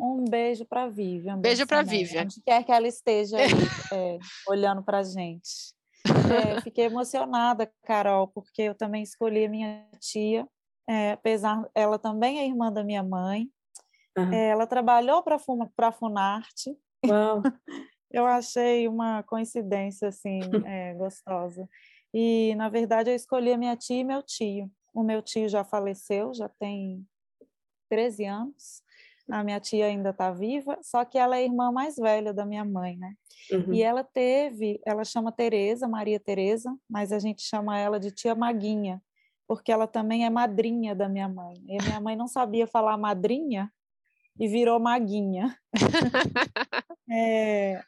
Um 0.00 0.24
beijo 0.24 0.64
para 0.64 0.88
Vivian. 0.88 1.38
Beijo 1.38 1.66
para 1.66 1.82
Vivian. 1.82 2.22
Onde 2.22 2.40
quer 2.42 2.64
que 2.64 2.72
ela 2.72 2.86
esteja 2.86 3.36
aí, 3.36 3.46
é, 3.92 4.18
olhando 4.46 4.82
para 4.82 4.98
a 4.98 5.02
gente. 5.02 5.74
É, 6.06 6.60
fiquei 6.62 6.86
emocionada, 6.86 7.70
Carol, 7.84 8.28
porque 8.28 8.62
eu 8.62 8.74
também 8.74 9.02
escolhi 9.02 9.44
a 9.44 9.48
minha 9.48 9.86
tia, 10.00 10.46
é, 10.88 11.12
apesar 11.12 11.68
ela 11.74 11.98
também 11.98 12.38
é 12.38 12.46
irmã 12.46 12.72
da 12.72 12.84
minha 12.84 13.02
mãe. 13.02 13.48
Uhum. 14.16 14.32
ela 14.32 14.66
trabalhou 14.66 15.22
para 15.22 15.36
a 15.36 15.92
Funarte. 15.92 16.76
Uau. 17.06 17.40
eu 18.10 18.26
achei 18.26 18.88
uma 18.88 19.22
coincidência 19.22 20.08
assim 20.08 20.40
é, 20.66 20.94
gostosa. 20.94 21.68
E 22.12 22.54
na 22.56 22.68
verdade 22.68 23.10
eu 23.10 23.14
escolhi 23.14 23.52
a 23.52 23.58
minha 23.58 23.76
tia 23.76 24.00
e 24.00 24.04
meu 24.04 24.22
tio. 24.22 24.68
O 24.92 25.04
meu 25.04 25.22
tio 25.22 25.48
já 25.48 25.62
faleceu, 25.62 26.34
já 26.34 26.48
tem 26.48 27.06
13 27.88 28.24
anos 28.24 28.82
A 29.30 29.44
minha 29.44 29.60
tia 29.60 29.86
ainda 29.86 30.10
está 30.10 30.30
viva, 30.30 30.78
só 30.82 31.04
que 31.04 31.18
ela 31.18 31.36
é 31.36 31.40
a 31.40 31.42
irmã 31.42 31.70
mais 31.70 31.96
velha 31.96 32.32
da 32.32 32.46
minha 32.46 32.64
mãe, 32.64 32.96
né? 32.96 33.14
Uhum. 33.52 33.74
E 33.74 33.82
ela 33.82 34.02
teve, 34.02 34.80
ela 34.86 35.04
chama 35.04 35.30
Teresa, 35.32 35.86
Maria 35.86 36.18
Teresa, 36.18 36.74
mas 36.88 37.12
a 37.12 37.18
gente 37.18 37.42
chama 37.42 37.78
ela 37.78 38.00
de 38.00 38.10
tia 38.10 38.34
Maguinha, 38.34 39.02
porque 39.46 39.70
ela 39.70 39.86
também 39.86 40.24
é 40.24 40.30
madrinha 40.30 40.94
da 40.94 41.08
minha 41.08 41.28
mãe. 41.28 41.54
E 41.66 41.78
a 41.78 41.84
minha 41.84 42.00
mãe 42.00 42.16
não 42.16 42.26
sabia 42.26 42.66
falar 42.66 42.96
madrinha 42.96 43.70
e 44.38 44.48
virou 44.48 44.80
Maguinha. 44.80 45.56
é, 47.10 47.82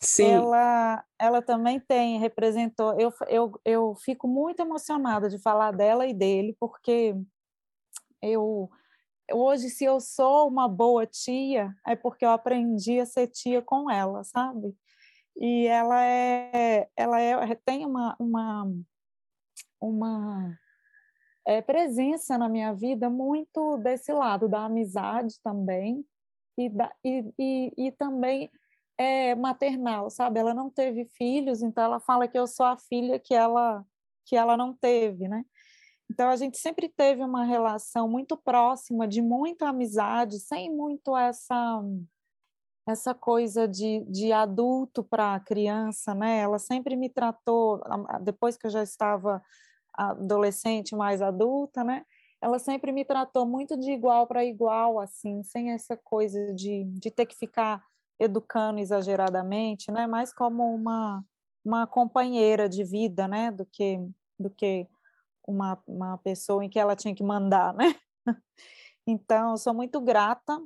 Sim. 0.00 0.30
Ela, 0.30 1.04
ela 1.18 1.42
também 1.42 1.80
tem, 1.80 2.18
representou. 2.18 2.98
Eu, 2.98 3.12
eu, 3.26 3.60
eu 3.64 3.94
fico 3.96 4.28
muito 4.28 4.60
emocionada 4.60 5.28
de 5.28 5.38
falar 5.38 5.72
dela 5.72 6.06
e 6.06 6.14
dele, 6.14 6.56
porque 6.60 7.16
eu 8.22 8.70
hoje, 9.32 9.70
se 9.70 9.84
eu 9.84 10.00
sou 10.00 10.48
uma 10.48 10.68
boa 10.68 11.06
tia, 11.06 11.74
é 11.86 11.94
porque 11.96 12.24
eu 12.24 12.30
aprendi 12.30 13.00
a 13.00 13.06
ser 13.06 13.28
tia 13.28 13.62
com 13.62 13.90
ela, 13.90 14.24
sabe? 14.24 14.74
E 15.36 15.66
ela 15.66 16.04
é, 16.04 16.88
ela 16.96 17.20
é, 17.20 17.54
tem 17.54 17.86
uma, 17.86 18.16
uma, 18.18 18.70
uma 19.80 20.58
é, 21.46 21.62
presença 21.62 22.36
na 22.36 22.48
minha 22.48 22.72
vida 22.74 23.08
muito 23.08 23.76
desse 23.78 24.12
lado 24.12 24.48
da 24.48 24.64
amizade 24.64 25.40
também 25.42 26.04
e, 26.56 26.68
da, 26.68 26.92
e, 27.04 27.24
e, 27.38 27.72
e 27.76 27.92
também 27.92 28.50
é 28.98 29.34
maternal, 29.36 30.10
sabe? 30.10 30.40
Ela 30.40 30.52
não 30.52 30.68
teve 30.68 31.04
filhos, 31.16 31.62
então 31.62 31.84
ela 31.84 32.00
fala 32.00 32.26
que 32.26 32.38
eu 32.38 32.46
sou 32.46 32.66
a 32.66 32.76
filha 32.76 33.18
que 33.18 33.32
ela 33.32 33.84
que 34.26 34.36
ela 34.36 34.58
não 34.58 34.74
teve, 34.74 35.26
né? 35.26 35.42
Então 36.10 36.28
a 36.28 36.36
gente 36.36 36.58
sempre 36.58 36.88
teve 36.88 37.22
uma 37.22 37.44
relação 37.44 38.08
muito 38.08 38.36
próxima, 38.36 39.06
de 39.06 39.20
muita 39.20 39.68
amizade, 39.68 40.38
sem 40.40 40.74
muito 40.74 41.16
essa 41.16 41.82
essa 42.90 43.14
coisa 43.14 43.68
de, 43.68 44.02
de 44.08 44.32
adulto 44.32 45.04
para 45.04 45.38
criança, 45.40 46.14
né? 46.14 46.38
Ela 46.38 46.58
sempre 46.58 46.96
me 46.96 47.10
tratou, 47.10 47.82
depois 48.22 48.56
que 48.56 48.66
eu 48.66 48.70
já 48.70 48.82
estava 48.82 49.42
adolescente, 49.92 50.96
mais 50.96 51.20
adulta, 51.20 51.84
né? 51.84 52.04
Ela 52.40 52.58
sempre 52.58 52.92
me 52.92 53.04
tratou 53.04 53.44
muito 53.44 53.76
de 53.76 53.90
igual 53.90 54.26
para 54.26 54.44
igual, 54.44 54.98
assim, 55.00 55.42
sem 55.42 55.72
essa 55.72 55.96
coisa 55.96 56.54
de, 56.54 56.84
de 56.84 57.10
ter 57.10 57.26
que 57.26 57.36
ficar 57.36 57.84
educando 58.18 58.78
exageradamente, 58.78 59.90
né? 59.90 60.06
Mais 60.06 60.32
como 60.32 60.74
uma, 60.74 61.24
uma 61.64 61.86
companheira 61.86 62.68
de 62.68 62.84
vida, 62.84 63.28
né? 63.28 63.50
Do 63.50 63.66
que, 63.66 64.00
do 64.38 64.48
que 64.48 64.86
uma, 65.48 65.82
uma 65.86 66.18
pessoa 66.18 66.62
em 66.62 66.68
que 66.68 66.78
ela 66.78 66.94
tinha 66.94 67.14
que 67.14 67.24
mandar, 67.24 67.74
né? 67.74 67.94
Então, 69.10 69.52
eu 69.52 69.56
sou 69.56 69.72
muito 69.72 70.02
grata 70.02 70.60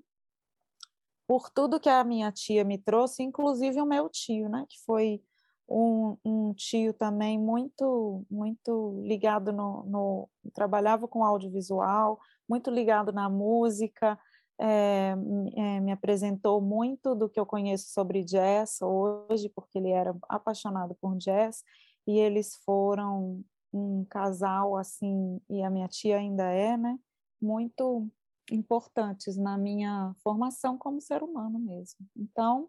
por 1.28 1.48
tudo 1.48 1.78
que 1.78 1.88
a 1.88 2.02
minha 2.02 2.32
tia 2.32 2.64
me 2.64 2.76
trouxe, 2.76 3.22
inclusive 3.22 3.80
o 3.80 3.86
meu 3.86 4.08
tio, 4.08 4.48
né? 4.48 4.66
Que 4.68 4.82
foi 4.84 5.22
um, 5.68 6.16
um 6.24 6.52
tio 6.52 6.92
também 6.92 7.38
muito, 7.38 8.26
muito 8.28 9.00
ligado 9.06 9.52
no, 9.52 9.84
no, 9.84 10.28
trabalhava 10.52 11.06
com 11.06 11.24
audiovisual, 11.24 12.18
muito 12.48 12.68
ligado 12.68 13.12
na 13.12 13.28
música, 13.28 14.18
é, 14.60 15.14
é, 15.54 15.80
me 15.80 15.92
apresentou 15.92 16.60
muito 16.60 17.14
do 17.14 17.28
que 17.28 17.38
eu 17.38 17.46
conheço 17.46 17.92
sobre 17.92 18.24
jazz 18.24 18.82
hoje, 18.82 19.48
porque 19.48 19.78
ele 19.78 19.90
era 19.90 20.16
apaixonado 20.28 20.96
por 21.00 21.16
jazz, 21.16 21.62
e 22.08 22.18
eles 22.18 22.56
foram 22.64 23.44
um 23.72 24.04
casal 24.04 24.76
assim, 24.76 25.40
e 25.48 25.62
a 25.62 25.70
minha 25.70 25.88
tia 25.88 26.18
ainda 26.18 26.44
é, 26.44 26.76
né, 26.76 26.98
muito 27.40 28.08
importantes 28.50 29.36
na 29.36 29.56
minha 29.56 30.14
formação 30.22 30.76
como 30.76 31.00
ser 31.00 31.22
humano 31.22 31.58
mesmo. 31.58 32.06
Então, 32.16 32.68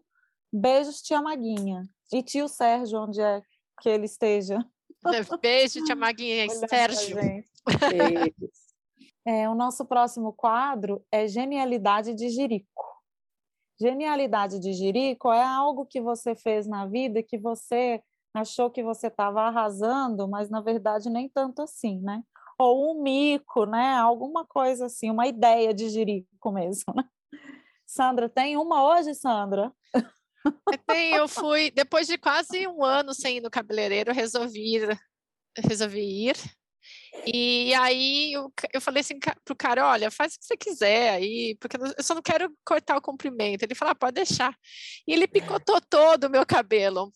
beijos, 0.52 1.02
tia 1.02 1.20
Maguinha. 1.20 1.82
E 2.12 2.22
tio 2.22 2.48
Sérgio, 2.48 3.00
onde 3.00 3.20
é 3.20 3.42
que 3.80 3.88
ele 3.88 4.06
esteja. 4.06 4.64
Beijo, 5.42 5.84
tia 5.84 5.96
Maguinha. 5.96 6.46
Sérgio. 6.68 7.16
É, 9.26 9.48
o 9.48 9.54
nosso 9.54 9.86
próximo 9.86 10.32
quadro 10.32 11.04
é 11.10 11.26
Genialidade 11.26 12.14
de 12.14 12.28
Jirico. 12.28 12.84
Genialidade 13.80 14.60
de 14.60 14.72
Jirico 14.72 15.32
é 15.32 15.42
algo 15.42 15.86
que 15.86 16.00
você 16.00 16.34
fez 16.34 16.66
na 16.66 16.86
vida 16.86 17.22
que 17.22 17.38
você 17.38 18.02
achou 18.34 18.70
que 18.70 18.82
você 18.82 19.06
estava 19.06 19.42
arrasando, 19.42 20.28
mas 20.28 20.50
na 20.50 20.60
verdade 20.60 21.08
nem 21.08 21.28
tanto 21.28 21.62
assim, 21.62 22.00
né? 22.00 22.22
Ou 22.58 22.92
um 22.92 23.02
mico, 23.02 23.64
né? 23.64 23.94
Alguma 23.96 24.44
coisa 24.44 24.86
assim, 24.86 25.10
uma 25.10 25.26
ideia 25.26 25.72
de 25.72 25.88
Jirico 25.88 26.52
mesmo, 26.52 26.92
né? 26.94 27.04
Sandra, 27.86 28.28
tem 28.28 28.56
uma 28.56 28.84
hoje, 28.84 29.14
Sandra? 29.14 29.72
Tem, 30.86 31.14
eu 31.14 31.28
fui, 31.28 31.70
depois 31.70 32.06
de 32.06 32.18
quase 32.18 32.66
um 32.66 32.84
ano 32.84 33.14
sem 33.14 33.38
ir 33.38 33.40
no 33.40 33.50
cabeleireiro, 33.50 34.12
resolvi, 34.12 34.80
resolvi 35.56 36.28
ir. 36.28 36.36
E 37.26 37.72
aí 37.74 38.32
eu, 38.32 38.52
eu 38.72 38.80
falei 38.80 39.00
assim 39.00 39.18
pro 39.44 39.56
cara, 39.56 39.86
olha, 39.86 40.10
faz 40.10 40.34
o 40.34 40.38
que 40.38 40.44
você 40.44 40.56
quiser 40.56 41.10
aí, 41.10 41.56
porque 41.60 41.76
eu 41.76 42.02
só 42.02 42.14
não 42.14 42.22
quero 42.22 42.52
cortar 42.64 42.96
o 42.96 43.02
comprimento. 43.02 43.64
Ele 43.64 43.74
falou, 43.74 43.92
ah, 43.92 43.94
pode 43.94 44.14
deixar. 44.14 44.54
E 45.06 45.12
ele 45.12 45.26
picotou 45.26 45.80
todo 45.80 46.24
o 46.24 46.30
meu 46.30 46.44
cabelo. 46.44 47.12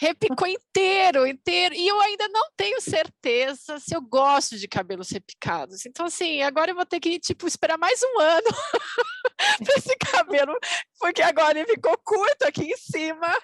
Repicou 0.00 0.46
inteiro, 0.46 1.26
inteiro. 1.26 1.74
E 1.74 1.86
eu 1.86 2.00
ainda 2.00 2.28
não 2.28 2.50
tenho 2.56 2.80
certeza 2.80 3.78
se 3.78 3.94
eu 3.94 4.00
gosto 4.00 4.58
de 4.58 4.68
cabelos 4.68 5.10
repicados. 5.10 5.84
Então, 5.86 6.06
assim, 6.06 6.42
agora 6.42 6.70
eu 6.70 6.74
vou 6.74 6.86
ter 6.86 7.00
que, 7.00 7.18
tipo, 7.18 7.46
esperar 7.46 7.78
mais 7.78 8.00
um 8.02 8.20
ano 8.20 8.48
para 9.64 9.74
esse 9.76 9.96
cabelo, 9.96 10.56
porque 10.98 11.22
agora 11.22 11.58
ele 11.58 11.68
ficou 11.68 11.96
curto 11.98 12.42
aqui 12.42 12.64
em 12.64 12.76
cima 12.76 13.34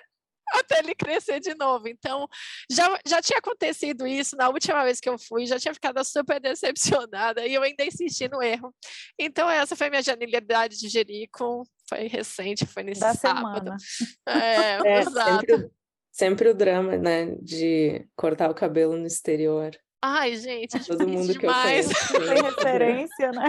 até 0.61 0.79
ele 0.79 0.95
crescer 0.95 1.41
de 1.41 1.55
novo. 1.55 1.89
Então, 1.89 2.29
já, 2.71 2.99
já 3.07 3.23
tinha 3.23 3.39
acontecido 3.39 4.07
isso 4.07 4.37
na 4.37 4.49
última 4.49 4.85
vez 4.85 5.01
que 5.01 5.09
eu 5.09 5.19
fui, 5.19 5.47
já 5.47 5.59
tinha 5.59 5.75
ficado 5.75 6.03
super 6.05 6.41
decepcionada 6.41 7.47
e 7.47 7.55
eu 7.55 7.63
ainda 7.63 7.85
insisti 7.85 8.29
no 8.29 8.43
erro. 8.43 8.75
Então, 9.19 9.49
essa 9.49 9.75
foi 9.75 9.91
minha 9.91 10.03
genialidade 10.03 10.79
de 10.79 10.89
Jerico, 10.89 11.67
foi 11.89 12.07
recente, 12.07 12.67
foi 12.67 12.83
nesse 12.83 13.01
da 13.01 13.15
sábado. 13.15 13.73
É, 14.27 14.79
é 14.87 15.05
sempre, 15.11 15.71
sempre, 16.11 16.49
o 16.51 16.55
drama, 16.55 16.97
né, 16.97 17.35
de 17.41 18.07
cortar 18.17 18.51
o 18.51 18.55
cabelo 18.55 18.97
no 18.97 19.07
exterior. 19.07 19.77
Ai, 20.05 20.37
gente, 20.37 20.77
é 20.77 20.81
todo 20.81 21.07
mundo 21.07 21.33
demais. 21.33 21.87
que 21.87 22.17
eu 22.17 22.21
conheço. 22.21 22.35
Tem 22.35 22.43
referência, 22.43 23.31
né? 23.31 23.49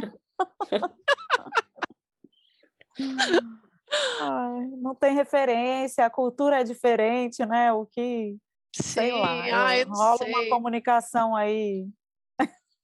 Ai, 4.21 4.67
não 4.77 4.95
tem 4.95 5.13
referência, 5.13 6.06
a 6.06 6.10
cultura 6.10 6.62
é 6.62 6.63
diferente, 6.63 7.45
né? 7.45 7.71
O 7.71 7.86
que, 7.86 8.36
Sim, 8.75 8.84
sei 8.84 9.12
lá, 9.12 9.43
ai, 9.67 9.84
rola 9.84 10.17
sei. 10.17 10.29
uma 10.29 10.49
comunicação 10.49 11.36
aí. 11.36 11.88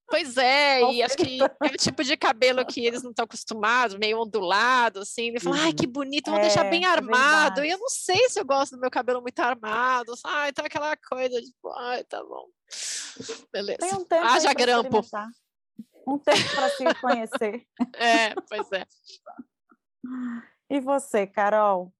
Pois 0.07 0.37
é, 0.37 0.81
e 0.91 1.01
acho 1.01 1.17
que 1.17 1.39
é 1.41 1.67
o 1.67 1.77
tipo 1.77 2.03
de 2.03 2.15
cabelo 2.15 2.65
que 2.65 2.85
eles 2.85 3.01
não 3.01 3.09
estão 3.11 3.25
acostumados, 3.25 3.97
meio 3.97 4.19
ondulado, 4.21 4.99
assim. 4.99 5.29
Ele 5.29 5.39
fala, 5.39 5.57
ai, 5.61 5.73
que 5.73 5.87
bonito, 5.87 6.29
vou 6.29 6.39
é, 6.39 6.43
deixar 6.43 6.69
bem 6.69 6.85
é 6.85 6.87
armado. 6.87 7.61
É 7.61 7.67
e 7.67 7.71
eu 7.71 7.77
não 7.79 7.89
sei 7.89 8.29
se 8.29 8.39
eu 8.39 8.45
gosto 8.45 8.75
do 8.75 8.81
meu 8.81 8.91
cabelo 8.91 9.21
muito 9.21 9.39
armado. 9.39 10.13
Ai, 10.25 10.49
então 10.49 10.65
aquela 10.65 10.95
coisa, 10.97 11.41
tipo, 11.41 11.69
ai, 11.69 12.03
tá 12.03 12.23
bom. 12.23 12.47
Beleza. 13.51 13.79
Tem 13.79 13.93
um 13.93 14.05
tempo 14.05 14.27
Haja 14.27 14.53
grampo. 14.53 15.01
Um 16.07 16.17
tempo 16.17 16.55
para 16.55 16.69
se 16.69 16.83
conhecer. 17.01 17.67
é, 17.95 18.35
pois 18.47 18.71
é. 18.71 18.85
E 20.69 20.79
você, 20.79 21.25
Carol? 21.25 21.91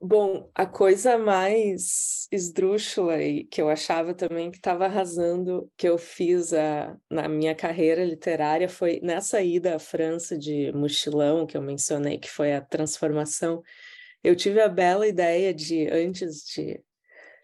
Bom, 0.00 0.50
a 0.54 0.66
coisa 0.66 1.16
mais 1.16 2.28
esdrúxula 2.30 3.22
e 3.22 3.44
que 3.44 3.60
eu 3.62 3.70
achava 3.70 4.12
também 4.12 4.50
que 4.50 4.58
estava 4.58 4.84
arrasando, 4.84 5.70
que 5.76 5.88
eu 5.88 5.96
fiz 5.96 6.52
a, 6.52 6.94
na 7.10 7.26
minha 7.26 7.54
carreira 7.54 8.04
literária, 8.04 8.68
foi 8.68 9.00
nessa 9.02 9.40
ida 9.40 9.76
à 9.76 9.78
França 9.78 10.36
de 10.36 10.70
mochilão, 10.72 11.46
que 11.46 11.56
eu 11.56 11.62
mencionei, 11.62 12.18
que 12.18 12.30
foi 12.30 12.52
a 12.52 12.60
transformação. 12.60 13.62
Eu 14.22 14.36
tive 14.36 14.60
a 14.60 14.68
bela 14.68 15.08
ideia 15.08 15.54
de, 15.54 15.88
antes 15.88 16.44
de, 16.44 16.82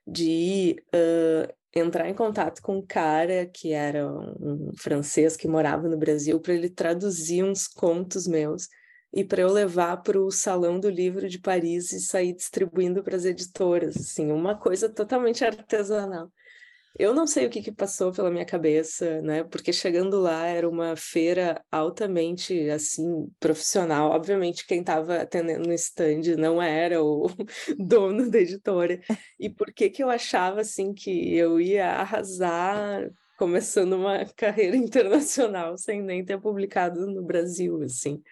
de 0.07 0.29
ir, 0.29 0.85
uh, 0.95 1.53
entrar 1.75 2.11
em 2.11 2.15
contato 2.15 2.61
com 2.61 2.77
um 2.79 2.87
cara 2.87 3.47
que 3.47 3.73
era 3.73 4.07
um 4.07 4.71
francês 4.77 5.37
que 5.37 5.49
morava 5.49 5.89
no 5.89 5.97
Brasil, 5.97 6.39
para 6.41 6.53
ele 6.53 6.69
traduzir 6.69 7.43
uns 7.43 7.67
contos 7.67 8.27
meus 8.27 8.69
e 9.13 9.25
para 9.25 9.43
eu 9.43 9.53
levar 9.53 9.99
para 9.99 10.21
o 10.21 10.31
Salão 10.31 10.79
do 10.79 10.89
Livro 10.89 11.29
de 11.29 11.39
Paris 11.39 11.93
e 11.93 12.01
sair 12.01 12.33
distribuindo 12.33 13.03
para 13.03 13.17
as 13.17 13.25
editoras, 13.25 13.97
assim, 13.97 14.31
uma 14.31 14.57
coisa 14.57 14.89
totalmente 14.89 15.45
artesanal. 15.45 16.31
Eu 16.99 17.15
não 17.15 17.27
sei 17.27 17.47
o 17.47 17.51
que, 17.51 17.63
que 17.63 17.73
passou 17.73 18.13
pela 18.13 18.31
minha 18.31 18.45
cabeça, 18.45 19.23
né? 19.23 19.45
Porque 19.45 19.73
chegando 19.73 20.21
lá 20.21 20.47
era 20.47 20.69
uma 20.69 20.97
feira 20.97 21.65
altamente, 21.71 22.69
assim, 22.69 23.29
profissional. 23.39 24.11
Obviamente, 24.11 24.67
quem 24.67 24.81
estava 24.81 25.23
atendendo 25.23 25.69
no 25.69 25.73
stand 25.75 26.37
não 26.37 26.61
era 26.61 27.03
o 27.03 27.27
dono 27.79 28.29
da 28.29 28.41
editora. 28.41 29.01
E 29.39 29.49
por 29.49 29.73
que 29.73 29.89
que 29.89 30.03
eu 30.03 30.11
achava, 30.11 30.61
assim, 30.63 30.93
que 30.93 31.35
eu 31.35 31.61
ia 31.61 31.89
arrasar 31.91 33.09
começando 33.41 33.95
uma 33.95 34.23
carreira 34.37 34.77
internacional 34.77 35.79
sem 35.79 36.03
nem 36.03 36.23
ter 36.23 36.39
publicado 36.39 37.07
no 37.07 37.23
Brasil, 37.23 37.83
assim. 37.83 38.23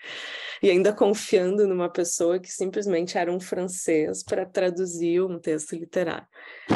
E 0.63 0.69
ainda 0.69 0.93
confiando 0.93 1.67
numa 1.67 1.89
pessoa 1.89 2.39
que 2.39 2.53
simplesmente 2.53 3.17
era 3.17 3.33
um 3.33 3.41
francês 3.41 4.23
para 4.23 4.45
traduzir 4.45 5.23
um 5.23 5.39
texto 5.39 5.75
literário. 5.75 6.29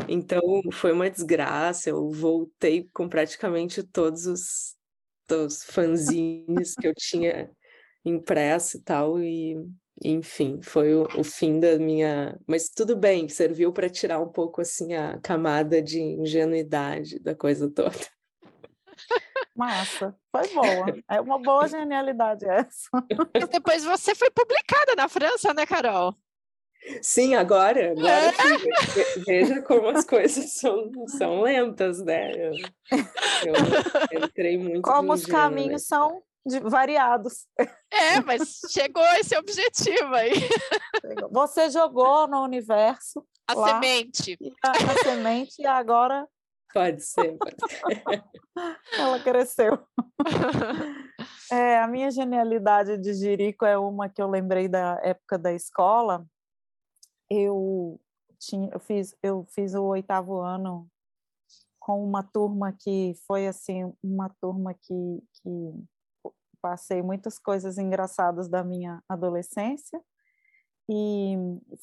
Então, 0.09 0.41
foi 0.73 0.93
uma 0.93 1.11
desgraça, 1.11 1.91
eu 1.91 2.09
voltei 2.09 2.89
com 2.95 3.07
praticamente 3.07 3.83
todos 3.83 4.25
os, 4.27 4.77
os 5.31 5.63
fanzines 5.65 6.75
que 6.75 6.89
eu 6.89 6.95
tinha 6.97 7.51
impresso 8.03 8.79
e 8.79 8.81
tal, 8.81 9.21
e 9.21 9.59
enfim, 10.03 10.59
foi 10.63 10.95
o, 10.95 11.07
o, 11.19 11.23
fim 11.23 11.61
da 11.61 11.79
minha. 11.79 12.41
Mas 12.47 12.71
tudo 12.71 12.97
bem, 12.97 13.29
serviu 13.29 13.75
para 13.75 13.91
tirar 13.91 14.21
um 14.21 14.29
pouco 14.29 14.63
assim 14.63 14.95
a 14.95 15.21
camada 15.21 15.83
de 15.83 16.01
ingenuidade 16.01 17.19
da 17.19 17.35
coisa 17.35 17.71
toda. 17.71 18.22
Massa, 19.55 20.15
foi 20.31 20.49
boa. 20.49 20.87
É 21.09 21.21
uma 21.21 21.39
boa 21.39 21.69
genialidade 21.69 22.49
essa. 22.49 22.89
E 23.35 23.47
depois 23.47 23.85
você 23.85 24.15
foi 24.15 24.31
publicada 24.31 24.95
na 24.97 25.09
França, 25.09 25.53
né, 25.53 25.67
Carol? 25.67 26.17
Sim, 27.01 27.35
agora, 27.35 27.93
agora 27.93 28.09
é. 28.09 29.21
veja 29.25 29.63
como 29.63 29.89
as 29.89 30.05
coisas 30.05 30.53
são, 30.55 30.91
são 31.07 31.43
lentas, 31.43 32.03
né? 32.05 32.33
Eu, 32.33 32.53
eu 34.11 34.25
entrei 34.25 34.59
muito. 34.59 34.83
Como 34.83 35.13
os 35.13 35.25
caminhos 35.25 35.71
né? 35.71 35.79
são 35.79 36.23
de, 36.45 36.59
variados. 36.61 37.47
É, 37.91 38.21
mas 38.21 38.61
chegou 38.71 39.05
esse 39.17 39.37
objetivo 39.37 40.15
aí. 40.15 40.33
Você 41.31 41.71
jogou 41.71 42.27
no 42.27 42.43
universo. 42.43 43.25
A 43.47 43.55
lá, 43.55 43.69
semente. 43.69 44.37
A, 44.65 44.71
a 44.71 45.03
semente 45.05 45.61
e 45.61 45.67
agora. 45.67 46.27
Pode 46.73 47.03
ser, 47.03 47.37
pode 47.37 47.57
ser. 47.69 48.25
Ela 48.99 49.21
cresceu. 49.21 49.79
É, 51.51 51.79
a 51.79 51.87
minha 51.87 52.11
genialidade 52.11 52.97
de 52.97 53.13
Jerico 53.13 53.67
é 53.67 53.77
uma 53.77 54.09
que 54.09 54.23
eu 54.23 54.27
lembrei 54.27 54.69
da 54.69 54.99
época 55.03 55.39
da 55.39 55.53
escola. 55.53 56.25
Eu 57.29 58.01
tinha, 58.39 58.71
eu 58.73 58.81
fiz, 58.81 59.15
eu 59.23 59.45
fiz 59.51 59.75
o 59.75 59.85
oitavo 59.85 60.41
ano 60.41 60.89
com 61.79 62.03
uma 62.03 62.23
turma 62.23 62.73
que 62.73 63.13
foi 63.27 63.47
assim 63.47 63.93
uma 64.03 64.31
turma 64.41 64.73
que, 64.73 65.23
que 65.35 66.33
passei 66.63 67.03
muitas 67.03 67.39
coisas 67.39 67.77
engraçadas 67.77 68.49
da 68.49 68.65
minha 68.65 69.03
adolescência. 69.07 70.01
E, 70.95 71.33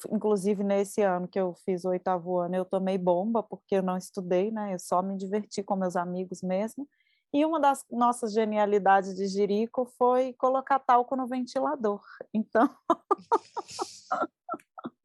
inclusive, 0.08 0.62
nesse 0.62 1.02
ano 1.02 1.26
que 1.26 1.40
eu 1.40 1.52
fiz 1.64 1.84
o 1.84 1.88
oitavo 1.88 2.38
ano, 2.38 2.54
eu 2.54 2.64
tomei 2.64 2.96
bomba, 2.96 3.42
porque 3.42 3.74
eu 3.74 3.82
não 3.82 3.96
estudei, 3.96 4.52
né? 4.52 4.72
Eu 4.72 4.78
só 4.78 5.02
me 5.02 5.16
diverti 5.16 5.64
com 5.64 5.74
meus 5.74 5.96
amigos 5.96 6.42
mesmo. 6.42 6.88
E 7.32 7.44
uma 7.44 7.58
das 7.58 7.84
nossas 7.90 8.32
genialidades 8.32 9.16
de 9.16 9.26
Jerico 9.26 9.84
foi 9.98 10.32
colocar 10.34 10.78
talco 10.78 11.16
no 11.16 11.26
ventilador. 11.26 12.00
Então, 12.32 12.70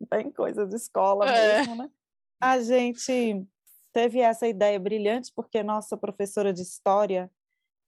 bem 0.07 0.31
coisa 0.31 0.67
de 0.67 0.75
escola 0.75 1.27
é. 1.27 1.57
mesmo, 1.57 1.75
né? 1.75 1.89
A 2.39 2.61
gente 2.61 3.43
teve 3.91 4.19
essa 4.19 4.47
ideia 4.47 4.79
brilhante, 4.79 5.33
porque 5.35 5.63
nossa 5.63 5.97
professora 5.97 6.53
de 6.53 6.61
história 6.61 7.31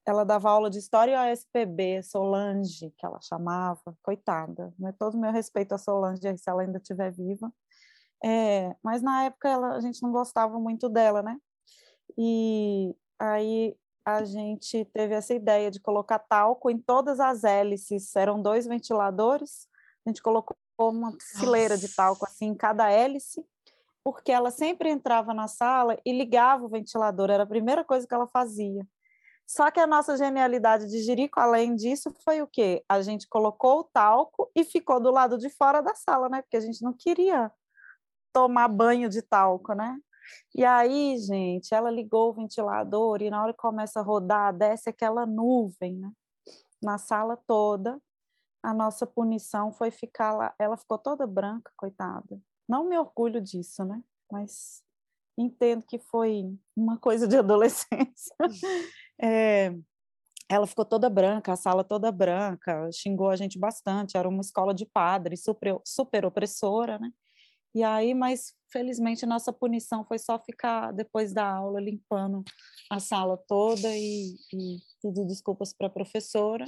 ela 0.09 0.23
dava 0.23 0.49
aula 0.49 0.69
de 0.69 0.79
história 0.79 1.11
e 1.13 1.31
OSPB, 1.31 2.01
Solange, 2.01 2.93
que 2.97 3.05
ela 3.05 3.19
chamava, 3.21 3.97
coitada, 4.01 4.73
né? 4.79 4.93
todo 4.97 5.15
o 5.15 5.19
meu 5.19 5.31
respeito 5.31 5.73
a 5.73 5.77
Solange, 5.77 6.37
se 6.37 6.49
ela 6.49 6.61
ainda 6.61 6.77
estiver 6.77 7.11
viva, 7.11 7.51
é, 8.23 8.75
mas 8.81 9.01
na 9.01 9.25
época 9.25 9.49
ela, 9.49 9.75
a 9.75 9.81
gente 9.81 10.01
não 10.01 10.11
gostava 10.11 10.59
muito 10.59 10.89
dela, 10.89 11.21
né? 11.21 11.37
E 12.17 12.95
aí 13.19 13.75
a 14.05 14.23
gente 14.23 14.85
teve 14.85 15.13
essa 15.13 15.33
ideia 15.33 15.69
de 15.69 15.79
colocar 15.81 16.19
talco 16.19 16.69
em 16.69 16.79
todas 16.79 17.19
as 17.19 17.43
hélices, 17.43 18.15
eram 18.15 18.41
dois 18.41 18.65
ventiladores, 18.65 19.67
a 20.05 20.09
gente 20.09 20.21
colocou 20.21 20.55
uma 20.79 21.11
fileira 21.37 21.77
de 21.77 21.93
talco 21.93 22.25
assim 22.25 22.47
em 22.47 22.55
cada 22.55 22.89
hélice, 22.89 23.45
porque 24.03 24.31
ela 24.31 24.51
sempre 24.51 24.89
entrava 24.89 25.33
na 25.33 25.49
sala 25.49 25.99
e 26.05 26.17
ligava 26.17 26.63
o 26.63 26.69
ventilador, 26.69 27.29
era 27.29 27.43
a 27.43 27.47
primeira 27.47 27.83
coisa 27.83 28.07
que 28.07 28.13
ela 28.13 28.27
fazia. 28.27 28.87
Só 29.47 29.71
que 29.71 29.79
a 29.79 29.87
nossa 29.87 30.17
genialidade 30.17 30.87
de 30.87 31.01
Jerico, 31.01 31.39
além 31.39 31.73
disso, 31.73 32.13
foi 32.19 32.41
o 32.41 32.47
quê? 32.47 32.83
A 32.89 33.01
gente 33.01 33.29
colocou 33.29 33.79
o 33.79 33.83
talco 33.85 34.51
e 34.53 34.65
ficou 34.65 34.99
do 34.99 35.09
lado 35.09 35.37
de 35.37 35.49
fora 35.49 35.81
da 35.81 35.95
sala, 35.95 36.27
né? 36.27 36.41
Porque 36.41 36.57
a 36.57 36.59
gente 36.61 36.83
não 36.83 36.91
queria 36.91 37.49
tomar 38.33 38.67
banho 38.67 39.09
de 39.09 39.21
talco, 39.21 39.73
né? 39.73 39.97
E 40.53 40.65
aí, 40.65 41.17
gente, 41.19 41.73
ela 41.73 41.89
ligou 41.89 42.29
o 42.29 42.33
ventilador 42.33 43.21
e 43.21 43.29
na 43.29 43.41
hora 43.41 43.53
que 43.53 43.59
começa 43.59 44.01
a 44.01 44.03
rodar, 44.03 44.53
desce 44.53 44.89
aquela 44.89 45.25
nuvem, 45.25 45.95
né? 45.95 46.11
Na 46.83 46.97
sala 46.97 47.37
toda. 47.47 48.01
A 48.61 48.73
nossa 48.73 49.07
punição 49.07 49.71
foi 49.71 49.91
ficar 49.91 50.33
lá. 50.33 50.53
Ela 50.59 50.75
ficou 50.75 50.97
toda 50.97 51.25
branca, 51.25 51.71
coitada. 51.77 52.37
Não 52.67 52.83
me 52.83 52.97
orgulho 52.97 53.39
disso, 53.39 53.85
né? 53.85 54.03
Mas 54.29 54.83
entendo 55.37 55.83
que 55.83 55.99
foi 55.99 56.53
uma 56.75 56.97
coisa 56.97 57.25
de 57.25 57.37
adolescência. 57.37 58.35
É, 59.21 59.73
ela 60.49 60.65
ficou 60.65 60.85
toda 60.85 61.09
branca, 61.09 61.53
a 61.53 61.55
sala 61.55 61.83
toda 61.83 62.11
branca, 62.11 62.89
xingou 62.91 63.29
a 63.29 63.35
gente 63.35 63.59
bastante, 63.59 64.17
era 64.17 64.29
uma 64.29 64.41
escola 64.41 64.73
de 64.73 64.85
padres, 64.85 65.43
super, 65.43 65.79
super 65.85 66.25
opressora, 66.25 66.97
né? 66.99 67.11
E 67.75 67.83
aí, 67.83 68.13
mas 68.13 68.55
felizmente 68.71 69.25
nossa 69.25 69.51
punição 69.51 70.03
foi 70.05 70.17
só 70.17 70.39
ficar 70.39 70.91
depois 70.93 71.33
da 71.33 71.47
aula 71.47 71.79
limpando 71.79 72.43
a 72.89 72.99
sala 72.99 73.37
toda 73.47 73.87
e, 73.95 74.35
e 74.53 74.77
pedir 75.01 75.25
desculpas 75.27 75.73
para 75.73 75.87
a 75.87 75.91
professora. 75.91 76.65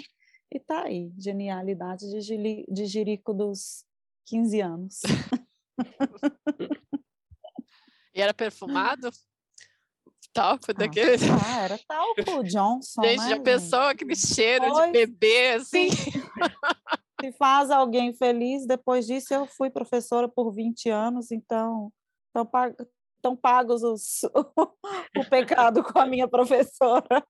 E 0.53 0.59
tá 0.59 0.83
aí, 0.83 1.11
genialidade 1.17 2.09
de, 2.09 2.21
Gili, 2.21 2.65
de 2.69 2.85
Jirico 2.85 3.33
dos 3.33 3.85
15 4.25 4.61
anos. 4.61 5.01
E 8.13 8.21
era 8.21 8.33
perfumado? 8.33 9.09
talco 10.33 10.73
daquele. 10.73 11.25
Ah, 11.45 11.61
era 11.61 11.79
talco 11.87 12.43
Johnson. 12.43 13.01
Gente, 13.03 13.19
né, 13.19 13.29
já 13.29 13.39
pensou 13.39 13.79
aquele 13.79 14.15
cheiro 14.15 14.65
pois, 14.69 14.85
de 14.85 14.91
bebê 14.91 15.53
assim? 15.53 15.89
Se 17.21 17.33
faz 17.33 17.69
alguém 17.69 18.13
feliz, 18.13 18.65
depois 18.65 19.05
disso 19.05 19.33
eu 19.33 19.45
fui 19.45 19.69
professora 19.69 20.29
por 20.29 20.53
20 20.53 20.89
anos, 20.89 21.31
então 21.31 21.91
estão 22.27 22.45
pag 22.45 22.75
pagos 23.41 23.83
os, 23.83 24.21
o 25.17 25.29
pecado 25.29 25.83
com 25.83 25.99
a 25.99 26.05
minha 26.05 26.29
professora. 26.29 27.21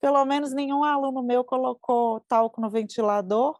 Pelo 0.00 0.24
menos 0.24 0.52
nenhum 0.52 0.84
aluno 0.84 1.24
meu 1.24 1.42
colocou 1.42 2.20
talco 2.28 2.60
no 2.60 2.70
ventilador 2.70 3.58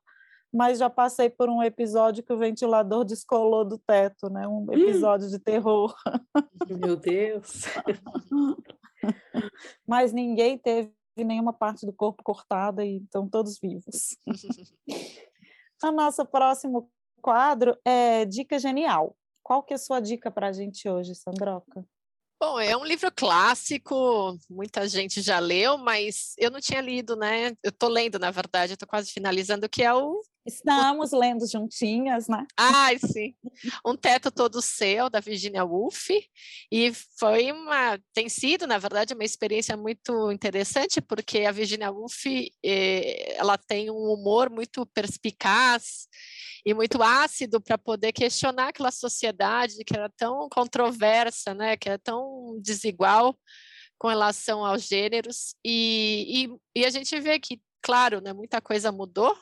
mas 0.53 0.79
já 0.79 0.89
passei 0.89 1.29
por 1.29 1.49
um 1.49 1.63
episódio 1.63 2.23
que 2.23 2.33
o 2.33 2.39
ventilador 2.39 3.05
descolou 3.05 3.65
do 3.65 3.79
teto, 3.79 4.29
né? 4.31 4.47
Um 4.47 4.67
episódio 4.73 5.29
de 5.29 5.39
terror. 5.39 5.95
Meu 6.69 6.97
Deus! 6.97 7.65
mas 9.87 10.13
ninguém 10.13 10.59
teve 10.59 10.93
nenhuma 11.17 11.53
parte 11.53 11.87
do 11.87 11.93
corpo 11.93 12.23
cortada 12.23 12.85
e 12.85 12.99
estão 12.99 13.29
todos 13.29 13.59
vivos. 13.59 14.17
o 15.83 15.93
nosso 15.93 16.25
próximo 16.27 16.91
quadro 17.21 17.77
é 17.85 18.25
Dica 18.25 18.59
Genial. 18.59 19.17
Qual 19.43 19.63
que 19.63 19.73
é 19.73 19.77
a 19.77 19.79
sua 19.79 20.01
dica 20.01 20.31
para 20.31 20.49
a 20.49 20.53
gente 20.53 20.89
hoje, 20.89 21.15
Sandroca? 21.15 21.85
Bom, 22.39 22.61
é 22.61 22.77
um 22.77 22.85
livro 22.85 23.11
clássico, 23.11 24.37
muita 24.51 24.87
gente 24.87 25.23
já 25.23 25.39
leu, 25.39 25.79
mas 25.79 26.35
eu 26.37 26.51
não 26.51 26.61
tinha 26.61 26.83
lido, 26.83 27.17
né? 27.17 27.49
Eu 27.63 27.71
estou 27.71 27.89
lendo, 27.89 28.19
na 28.19 28.31
verdade, 28.31 28.75
estou 28.75 28.87
quase 28.87 29.11
finalizando, 29.11 29.69
que 29.69 29.83
é 29.83 29.95
o 29.95 30.21
Estamos 30.47 31.11
lendo 31.11 31.47
juntinhas, 31.47 32.29
né? 32.29 32.47
Ai, 32.57 32.99
sim. 32.99 33.35
Um 33.85 33.97
Teto 33.97 34.31
Todo 34.31 34.63
Seu, 34.63 35.11
da 35.11 35.19
Virginia 35.19 35.65
Woolf. 35.65 36.11
E 36.71 36.93
foi 37.19 37.51
uma... 37.51 37.99
Tem 38.15 38.29
sido, 38.29 38.67
na 38.67 38.79
verdade, 38.79 39.13
uma 39.13 39.25
experiência 39.25 39.77
muito 39.77 40.31
interessante, 40.31 41.01
porque 41.01 41.41
a 41.41 41.53
Virginia 41.53 41.91
Woolf, 41.91 42.27
eh, 42.65 43.35
ela 43.37 43.59
tem 43.59 43.91
um 43.91 44.13
humor 44.13 44.49
muito 44.49 44.87
perspicaz 44.87 46.07
e 46.65 46.73
muito 46.73 47.03
ácido 47.03 47.61
para 47.61 47.77
poder 47.77 48.13
questionar 48.13 48.69
aquela 48.69 48.93
sociedade 48.93 49.85
que 49.85 49.97
era 49.97 50.09
tão 50.17 50.49
controversa, 50.49 51.55
né? 51.55 51.77
Que 51.77 51.89
era 51.89 51.99
tão 51.99 52.59
desigual 52.61 53.37
com 53.99 54.09
relação 54.09 54.65
aos 54.65 54.87
gêneros. 54.87 55.57
E, 55.65 56.49
e, 56.75 56.81
e 56.81 56.85
a 56.85 56.91
gente 56.91 57.19
vê 57.21 57.39
que, 57.39 57.61
claro, 57.83 58.21
né, 58.21 58.33
muita 58.33 58.61
coisa 58.61 58.93
mudou 58.93 59.37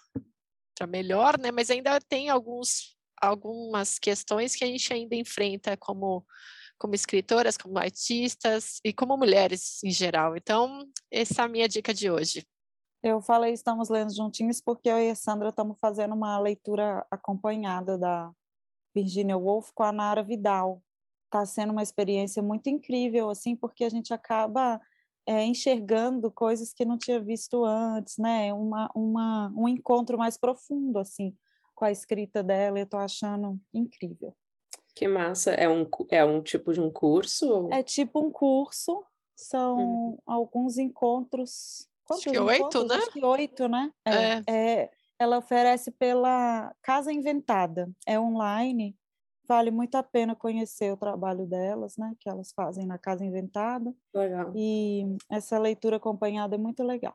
para 0.74 0.86
melhor, 0.86 1.38
né? 1.38 1.50
Mas 1.50 1.70
ainda 1.70 2.00
tem 2.00 2.28
alguns, 2.28 2.96
algumas 3.20 3.98
questões 3.98 4.54
que 4.54 4.64
a 4.64 4.66
gente 4.66 4.92
ainda 4.92 5.14
enfrenta 5.14 5.76
como 5.76 6.24
como 6.76 6.94
escritoras, 6.94 7.56
como 7.56 7.78
artistas 7.78 8.80
e 8.84 8.92
como 8.92 9.16
mulheres 9.16 9.82
em 9.84 9.90
geral. 9.90 10.36
Então, 10.36 10.86
essa 11.10 11.42
é 11.42 11.44
a 11.44 11.48
minha 11.48 11.68
dica 11.68 11.94
de 11.94 12.10
hoje. 12.10 12.44
Eu 13.02 13.20
falei 13.20 13.52
estamos 13.52 13.88
lendo 13.88 14.14
juntinhos 14.14 14.60
porque 14.60 14.88
eu 14.88 14.98
e 14.98 15.10
a 15.10 15.14
Sandra 15.14 15.50
estamos 15.50 15.78
fazendo 15.78 16.14
uma 16.14 16.38
leitura 16.38 17.06
acompanhada 17.10 17.96
da 17.98 18.30
Virginia 18.94 19.36
Woolf 19.36 19.70
com 19.74 19.82
a 19.82 19.92
Nara 19.92 20.22
Vidal. 20.22 20.82
está 21.26 21.44
sendo 21.44 21.70
uma 21.72 21.82
experiência 21.82 22.42
muito 22.42 22.68
incrível, 22.68 23.28
assim, 23.28 23.54
porque 23.54 23.84
a 23.84 23.88
gente 23.88 24.14
acaba 24.14 24.80
é, 25.26 25.44
enxergando 25.44 26.30
coisas 26.30 26.72
que 26.72 26.84
não 26.84 26.98
tinha 26.98 27.20
visto 27.20 27.64
antes, 27.64 28.18
né? 28.18 28.52
Uma, 28.52 28.90
uma, 28.94 29.52
um 29.56 29.68
encontro 29.68 30.18
mais 30.18 30.36
profundo, 30.36 30.98
assim, 30.98 31.34
com 31.74 31.84
a 31.84 31.90
escrita 31.90 32.42
dela, 32.42 32.78
eu 32.78 32.84
estou 32.84 33.00
achando 33.00 33.58
incrível. 33.72 34.34
Que 34.94 35.08
massa! 35.08 35.52
É 35.52 35.68
um, 35.68 35.86
é 36.10 36.24
um 36.24 36.40
tipo 36.40 36.72
de 36.72 36.80
um 36.80 36.90
curso? 36.90 37.68
É 37.72 37.82
tipo 37.82 38.20
um 38.20 38.30
curso, 38.30 39.04
são 39.34 39.78
hum. 39.78 40.18
alguns 40.24 40.78
encontros. 40.78 41.88
Quantos 42.06 42.26
Acho 42.26 42.32
que 42.32 42.38
oito, 42.38 42.84
né? 42.84 42.94
Acho 42.94 43.12
que 43.12 43.24
oito, 43.24 43.68
né? 43.68 43.90
É, 44.04 44.12
é. 44.12 44.42
é, 44.46 44.90
ela 45.18 45.38
oferece 45.38 45.90
pela 45.90 46.72
Casa 46.82 47.12
Inventada, 47.12 47.90
é 48.06 48.20
online, 48.20 48.96
vale 49.46 49.70
muito 49.70 49.94
a 49.96 50.02
pena 50.02 50.34
conhecer 50.34 50.92
o 50.92 50.96
trabalho 50.96 51.46
delas, 51.46 51.96
né? 51.96 52.14
Que 52.20 52.28
elas 52.28 52.52
fazem 52.54 52.86
na 52.86 52.98
Casa 52.98 53.24
Inventada. 53.24 53.94
Legal. 54.14 54.52
E 54.54 55.04
essa 55.30 55.58
leitura 55.58 55.96
acompanhada 55.96 56.54
é 56.54 56.58
muito 56.58 56.82
legal. 56.82 57.14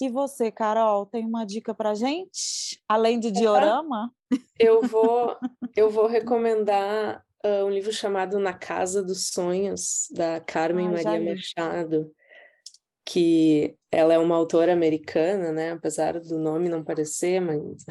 E 0.00 0.08
você, 0.08 0.50
Carol, 0.50 1.06
tem 1.06 1.24
uma 1.24 1.44
dica 1.44 1.72
para 1.72 1.94
gente, 1.94 2.82
além 2.88 3.20
de 3.20 3.30
diorama? 3.30 4.12
Eu 4.58 4.82
vou, 4.82 5.36
eu 5.76 5.90
vou 5.90 6.06
recomendar 6.06 7.24
uh, 7.44 7.64
um 7.64 7.70
livro 7.70 7.92
chamado 7.92 8.38
Na 8.38 8.52
Casa 8.52 9.02
dos 9.02 9.28
Sonhos 9.28 10.08
da 10.10 10.40
Carmen 10.40 10.88
ah, 10.88 10.90
Maria 10.90 11.34
Machado, 11.34 12.12
que 13.04 13.76
ela 13.90 14.14
é 14.14 14.18
uma 14.18 14.34
autora 14.34 14.72
americana, 14.72 15.52
né? 15.52 15.72
Apesar 15.72 16.18
do 16.18 16.38
nome 16.38 16.68
não 16.68 16.82
parecer, 16.82 17.40
mas 17.40 17.84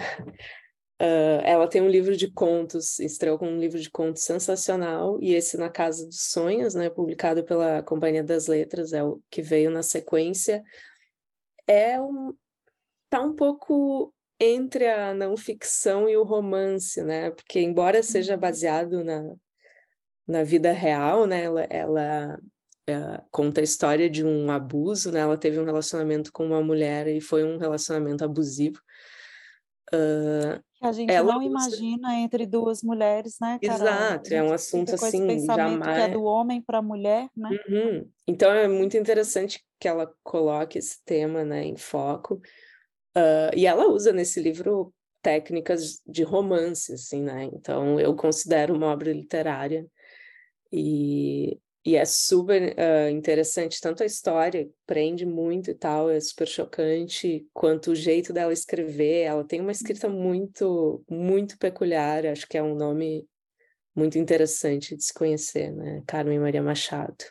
uh, 1.01 1.41
ela 1.43 1.67
tem 1.67 1.81
um 1.81 1.89
livro 1.89 2.15
de 2.15 2.31
contos, 2.31 2.99
estreou 2.99 3.37
com 3.37 3.47
um 3.47 3.59
livro 3.59 3.79
de 3.79 3.89
contos 3.89 4.23
sensacional 4.23 5.17
e 5.21 5.33
esse 5.33 5.57
Na 5.57 5.69
Casa 5.69 6.05
dos 6.05 6.21
Sonhos, 6.31 6.75
né? 6.75 6.89
Publicado 6.89 7.43
pela 7.43 7.81
Companhia 7.81 8.23
das 8.23 8.47
Letras, 8.47 8.93
é 8.93 9.03
o 9.03 9.19
que 9.29 9.41
veio 9.41 9.71
na 9.71 9.83
sequência 9.83 10.63
é 11.71 11.99
um 12.01 12.33
tá 13.09 13.21
um 13.21 13.35
pouco 13.35 14.13
entre 14.39 14.87
a 14.87 15.13
não 15.13 15.37
ficção 15.37 16.09
e 16.09 16.17
o 16.17 16.23
romance, 16.23 17.01
né? 17.03 17.31
Porque 17.31 17.59
embora 17.59 18.01
seja 18.01 18.33
uhum. 18.33 18.39
baseado 18.39 19.03
na, 19.03 19.35
na 20.27 20.43
vida 20.43 20.71
real, 20.71 21.25
né? 21.25 21.43
Ela, 21.43 21.63
ela 21.63 22.39
é, 22.87 23.21
conta 23.29 23.61
a 23.61 23.63
história 23.63 24.09
de 24.09 24.25
um 24.25 24.49
abuso, 24.49 25.11
né? 25.11 25.19
Ela 25.19 25.37
teve 25.37 25.59
um 25.59 25.65
relacionamento 25.65 26.31
com 26.31 26.45
uma 26.45 26.61
mulher 26.61 27.07
e 27.07 27.21
foi 27.21 27.43
um 27.43 27.57
relacionamento 27.57 28.23
abusivo. 28.23 28.81
Uh, 29.93 30.61
a 30.81 30.91
gente 30.91 31.13
não 31.13 31.41
imagina 31.41 32.15
entre 32.15 32.45
duas 32.45 32.81
mulheres, 32.81 33.37
né, 33.39 33.59
Carol? 33.61 33.87
Exato, 33.87 34.33
é 34.33 34.41
um 34.41 34.51
assunto 34.51 34.95
assim, 34.95 35.45
jamais... 35.45 35.97
que 35.97 36.03
é 36.03 36.09
do 36.09 36.23
homem 36.23 36.61
para 36.61 36.79
a 36.79 36.81
mulher, 36.81 37.29
né? 37.37 37.49
Uhum. 37.69 38.09
Então 38.27 38.51
é 38.51 38.67
muito 38.67 38.97
interessante 38.97 39.63
que 39.79 39.87
ela 39.87 40.11
coloque 40.23 40.79
esse 40.79 41.03
tema, 41.05 41.43
né, 41.43 41.63
em 41.63 41.77
foco. 41.77 42.41
Uh, 43.15 43.55
e 43.55 43.67
ela 43.67 43.87
usa 43.89 44.11
nesse 44.11 44.41
livro 44.41 44.93
técnicas 45.21 46.01
de 46.05 46.23
romance, 46.23 46.93
assim, 46.93 47.21
né? 47.21 47.45
Então 47.53 47.99
eu 47.99 48.15
considero 48.15 48.73
uma 48.73 48.87
obra 48.87 49.13
literária 49.13 49.85
e 50.71 51.59
e 51.83 51.95
é 51.95 52.05
super 52.05 52.75
uh, 52.75 53.09
interessante, 53.09 53.81
tanto 53.81 54.03
a 54.03 54.05
história 54.05 54.69
prende 54.85 55.25
muito 55.25 55.71
e 55.71 55.73
tal, 55.73 56.09
é 56.11 56.19
super 56.19 56.47
chocante, 56.47 57.47
quanto 57.53 57.91
o 57.91 57.95
jeito 57.95 58.31
dela 58.31 58.53
escrever. 58.53 59.21
Ela 59.21 59.43
tem 59.43 59.59
uma 59.59 59.71
escrita 59.71 60.07
muito, 60.07 61.03
muito 61.09 61.57
peculiar, 61.57 62.25
acho 62.25 62.47
que 62.47 62.57
é 62.57 62.63
um 62.63 62.75
nome 62.75 63.27
muito 63.95 64.17
interessante 64.19 64.95
de 64.95 65.03
se 65.03 65.13
conhecer, 65.13 65.71
né? 65.71 66.03
Carmen 66.05 66.39
Maria 66.39 66.61
Machado. 66.61 67.25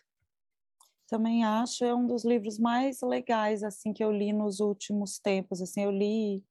Também 1.07 1.44
acho, 1.44 1.84
é 1.84 1.94
um 1.94 2.07
dos 2.07 2.24
livros 2.24 2.59
mais 2.59 3.01
legais, 3.03 3.62
assim, 3.62 3.92
que 3.92 4.03
eu 4.03 4.12
li 4.12 4.32
nos 4.32 4.61
últimos 4.61 5.18
tempos, 5.18 5.62
assim, 5.62 5.84
eu 5.84 5.90
li, 5.90 6.44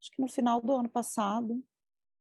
acho 0.00 0.10
que 0.10 0.22
no 0.22 0.28
final 0.28 0.60
do 0.60 0.72
ano 0.72 0.88
passado, 0.88 1.62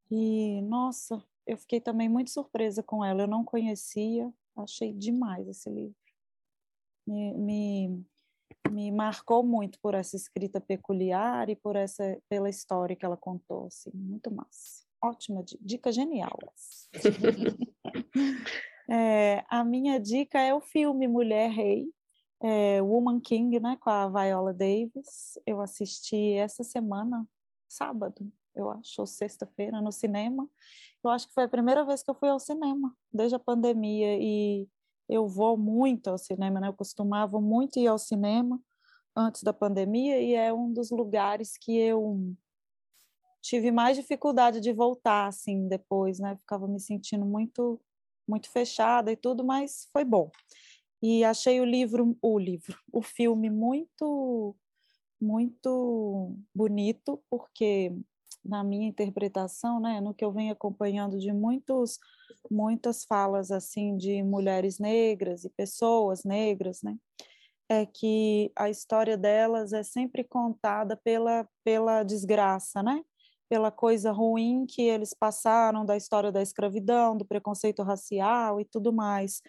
e, 0.10 0.62
nossa, 0.62 1.24
eu 1.46 1.58
fiquei 1.58 1.80
também 1.80 2.08
muito 2.08 2.32
surpresa 2.32 2.82
com 2.82 3.04
ela, 3.04 3.24
eu 3.24 3.28
não 3.28 3.44
conhecia, 3.44 4.32
Achei 4.56 4.94
demais 4.94 5.48
esse 5.48 5.70
livro. 5.70 5.96
Me, 7.06 7.34
me, 7.34 8.06
me, 8.70 8.92
marcou 8.92 9.44
muito 9.44 9.80
por 9.82 9.94
essa 9.94 10.16
escrita 10.16 10.62
peculiar 10.62 11.50
e 11.50 11.56
por 11.56 11.76
essa 11.76 12.18
pela 12.30 12.50
história 12.50 12.96
que 12.96 13.06
ela 13.06 13.18
contou, 13.18 13.66
assim, 13.68 13.92
muito 13.94 14.32
massa. 14.32 14.86
Ótima 15.02 15.44
dica 15.60 15.92
genial. 15.92 16.38
é, 18.90 19.44
a 19.50 19.66
minha 19.66 20.00
dica 20.00 20.40
é 20.40 20.54
o 20.54 20.62
filme 20.62 21.08
Mulher 21.08 21.50
Rei, 21.52 21.88
é, 22.42 22.82
Woman 22.82 23.20
King, 23.20 23.60
né, 23.60 23.78
com 23.82 23.90
a 23.90 24.08
Viola 24.08 24.54
Davis. 24.54 25.38
Eu 25.46 25.60
assisti 25.60 26.34
essa 26.34 26.64
semana, 26.64 27.28
sábado, 27.68 28.32
eu 28.56 28.70
acho, 28.70 29.02
ou 29.02 29.08
sexta-feira, 29.08 29.82
no 29.82 29.92
cinema. 29.92 30.48
Eu 31.04 31.10
acho 31.10 31.28
que 31.28 31.34
foi 31.34 31.44
a 31.44 31.50
primeira 31.50 31.84
vez 31.84 32.02
que 32.02 32.10
eu 32.10 32.16
fui 32.16 32.30
ao 32.30 32.40
cinema, 32.40 32.96
desde 33.12 33.36
a 33.36 33.40
pandemia, 33.40 34.18
e 34.20 34.68
eu 35.10 35.28
vou 35.28 35.58
muito 35.58 36.10
ao 36.10 36.18
cinema, 36.18 36.60
né? 36.62 36.68
Eu 36.70 36.74
costumava 36.74 37.42
muito 37.42 37.78
ir 37.78 37.88
ao 37.88 38.00
cinema 38.00 38.60
antes 39.16 39.44
da 39.44 39.54
pandemia, 39.54 40.22
e 40.22 40.34
é 40.34 40.54
um 40.54 40.72
dos 40.72 40.92
lugares 40.92 41.58
que 41.58 41.78
eu 41.78 42.34
tive 43.42 43.72
mais 43.72 43.98
dificuldade 43.98 44.62
de 44.62 44.72
voltar, 44.72 45.28
assim, 45.28 45.68
depois, 45.68 46.20
né? 46.20 46.38
Ficava 46.38 46.68
me 46.68 46.80
sentindo 46.80 47.26
muito, 47.26 47.80
muito 48.28 48.50
fechada 48.50 49.12
e 49.12 49.18
tudo, 49.18 49.44
mas 49.44 49.90
foi 49.92 50.06
bom. 50.06 50.32
E 51.02 51.24
achei 51.26 51.60
o 51.60 51.66
livro, 51.66 52.18
o 52.22 52.40
livro, 52.40 52.78
o 52.94 53.02
filme 53.02 53.50
muito, 53.50 54.56
muito 55.22 56.34
bonito, 56.56 57.22
porque 57.30 57.92
na 58.46 58.64
minha 58.64 58.88
interpretação, 58.88 59.80
né, 59.80 60.02
no 60.02 60.14
que 60.14 60.24
eu 60.26 60.32
venho 60.32 60.54
acompanhando 60.54 61.20
de 61.20 61.32
muitos, 61.34 62.00
muitas 62.52 63.06
falas 63.06 63.52
assim 63.52 63.98
de 63.98 64.22
mulheres 64.24 64.80
negras 64.80 65.46
e 65.46 65.50
pessoas 65.50 66.24
negras, 66.24 66.82
né, 66.84 66.98
é 67.70 67.86
que 67.86 68.52
a 68.56 68.70
história 68.70 69.18
delas 69.18 69.74
é 69.74 69.84
sempre 69.84 70.24
contada 70.24 70.98
pela 70.98 71.48
pela 71.64 72.04
desgraça, 72.04 72.84
né, 72.84 73.04
pela 73.50 73.72
coisa 73.72 74.12
ruim 74.12 74.66
que 74.68 74.82
eles 74.82 75.14
passaram 75.14 75.86
da 75.86 75.96
história 75.96 76.32
da 76.32 76.42
escravidão, 76.42 77.16
do 77.18 77.26
preconceito 77.26 77.84
racial 77.84 78.60
e 78.60 78.66
tudo 78.66 78.92
mais, 78.92 79.42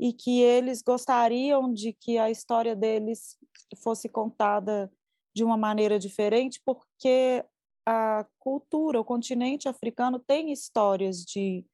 e 0.00 0.12
que 0.14 0.40
eles 0.40 0.82
gostariam 0.82 1.72
de 1.72 1.92
que 1.92 2.16
a 2.18 2.30
história 2.30 2.74
deles 2.74 3.36
fosse 3.82 4.08
contada 4.08 4.90
de 5.34 5.44
uma 5.44 5.56
maneira 5.56 5.98
diferente, 5.98 6.60
porque 6.64 7.44
a 7.86 8.26
cultura, 8.38 9.00
o 9.00 9.04
continente 9.04 9.68
africano 9.68 10.18
tem 10.18 10.52
histórias 10.52 11.24
de, 11.24 11.64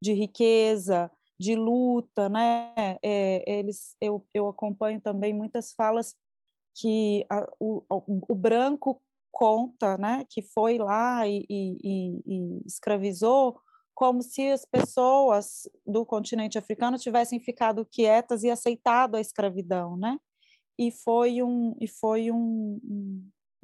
de 0.00 0.12
riqueza, 0.12 1.10
de 1.38 1.54
luta, 1.54 2.28
né? 2.28 2.72
É, 3.02 3.58
eles, 3.58 3.96
eu, 4.00 4.26
eu 4.32 4.48
acompanho 4.48 5.00
também 5.00 5.32
muitas 5.32 5.72
falas 5.72 6.14
que 6.74 7.24
a, 7.30 7.46
o, 7.60 7.82
o, 7.88 8.34
branco 8.34 9.00
conta, 9.30 9.96
né? 9.98 10.24
Que 10.30 10.42
foi 10.42 10.78
lá 10.78 11.26
e, 11.26 11.44
e, 11.48 12.20
e 12.24 12.62
escravizou, 12.66 13.60
como 13.94 14.22
se 14.22 14.50
as 14.50 14.64
pessoas 14.64 15.68
do 15.86 16.04
continente 16.04 16.58
africano 16.58 16.98
tivessem 16.98 17.40
ficado 17.40 17.86
quietas 17.86 18.42
e 18.42 18.50
aceitado 18.50 19.16
a 19.16 19.20
escravidão, 19.20 19.96
né? 19.96 20.18
E 20.78 20.90
foi 20.90 21.42
um, 21.42 21.76
e 21.80 21.86
foi 21.86 22.30
um, 22.32 22.80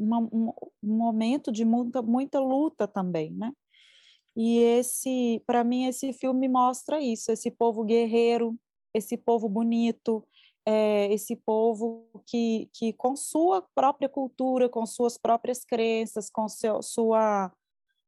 uma, 0.01 0.19
um, 0.19 0.53
momento 0.83 1.53
de 1.53 1.65
muita, 1.65 2.03
muita 2.03 2.41
luta 2.41 2.89
também, 2.89 3.31
né? 3.33 3.53
E 4.37 4.59
esse, 4.59 5.43
para 5.47 5.63
mim, 5.65 5.87
esse 5.87 6.13
filme 6.13 6.49
mostra 6.49 7.01
isso, 7.01 7.31
esse 7.33 7.51
povo 7.51 7.85
guerreiro, 7.85 8.57
esse 8.95 9.17
povo 9.17 9.49
bonito, 9.49 10.25
é, 10.65 11.13
esse 11.13 11.37
povo 11.37 12.07
que, 12.27 12.69
que 12.73 12.93
com 12.93 13.17
sua 13.17 13.63
própria 13.75 14.09
cultura, 14.09 14.69
com 14.69 14.87
suas 14.87 15.19
próprias 15.19 15.65
crenças, 15.65 16.31
com 16.31 16.49
seu, 16.49 16.83
sua, 16.83 17.53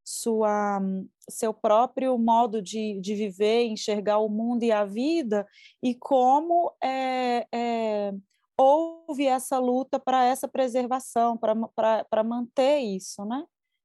sua, 0.04 0.80
seu 1.28 1.52
próprio 1.52 2.16
modo 2.18 2.62
de, 2.62 3.00
de 3.00 3.14
viver, 3.14 3.64
enxergar 3.64 4.18
o 4.18 4.28
mundo 4.28 4.62
e 4.62 4.72
a 4.72 4.84
vida, 4.84 5.46
e 5.82 5.94
como 5.94 6.72
é, 6.82 7.46
é, 7.52 8.14
houve 8.62 9.26
essa 9.26 9.58
luta 9.58 9.98
para 9.98 10.24
essa 10.24 10.48
preservação, 10.48 11.36
para 11.36 12.24
manter 12.24 12.78
isso, 12.80 13.24
né? 13.24 13.44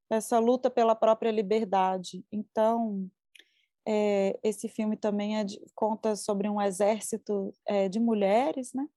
Essa 0.10 0.40
luta 0.40 0.70
pela 0.70 0.96
própria 0.96 1.32
liberdade. 1.32 2.26
Então, 2.32 3.10
é, 3.88 4.40
esse 4.44 4.68
filme 4.68 4.98
também 4.98 5.38
é 5.38 5.44
de, 5.44 5.60
conta 5.76 6.16
sobre 6.16 6.50
um 6.50 6.62
exército 6.62 7.54
é, 7.66 7.90
de 7.90 8.00
mulheres, 8.00 8.74
né? 8.74 8.88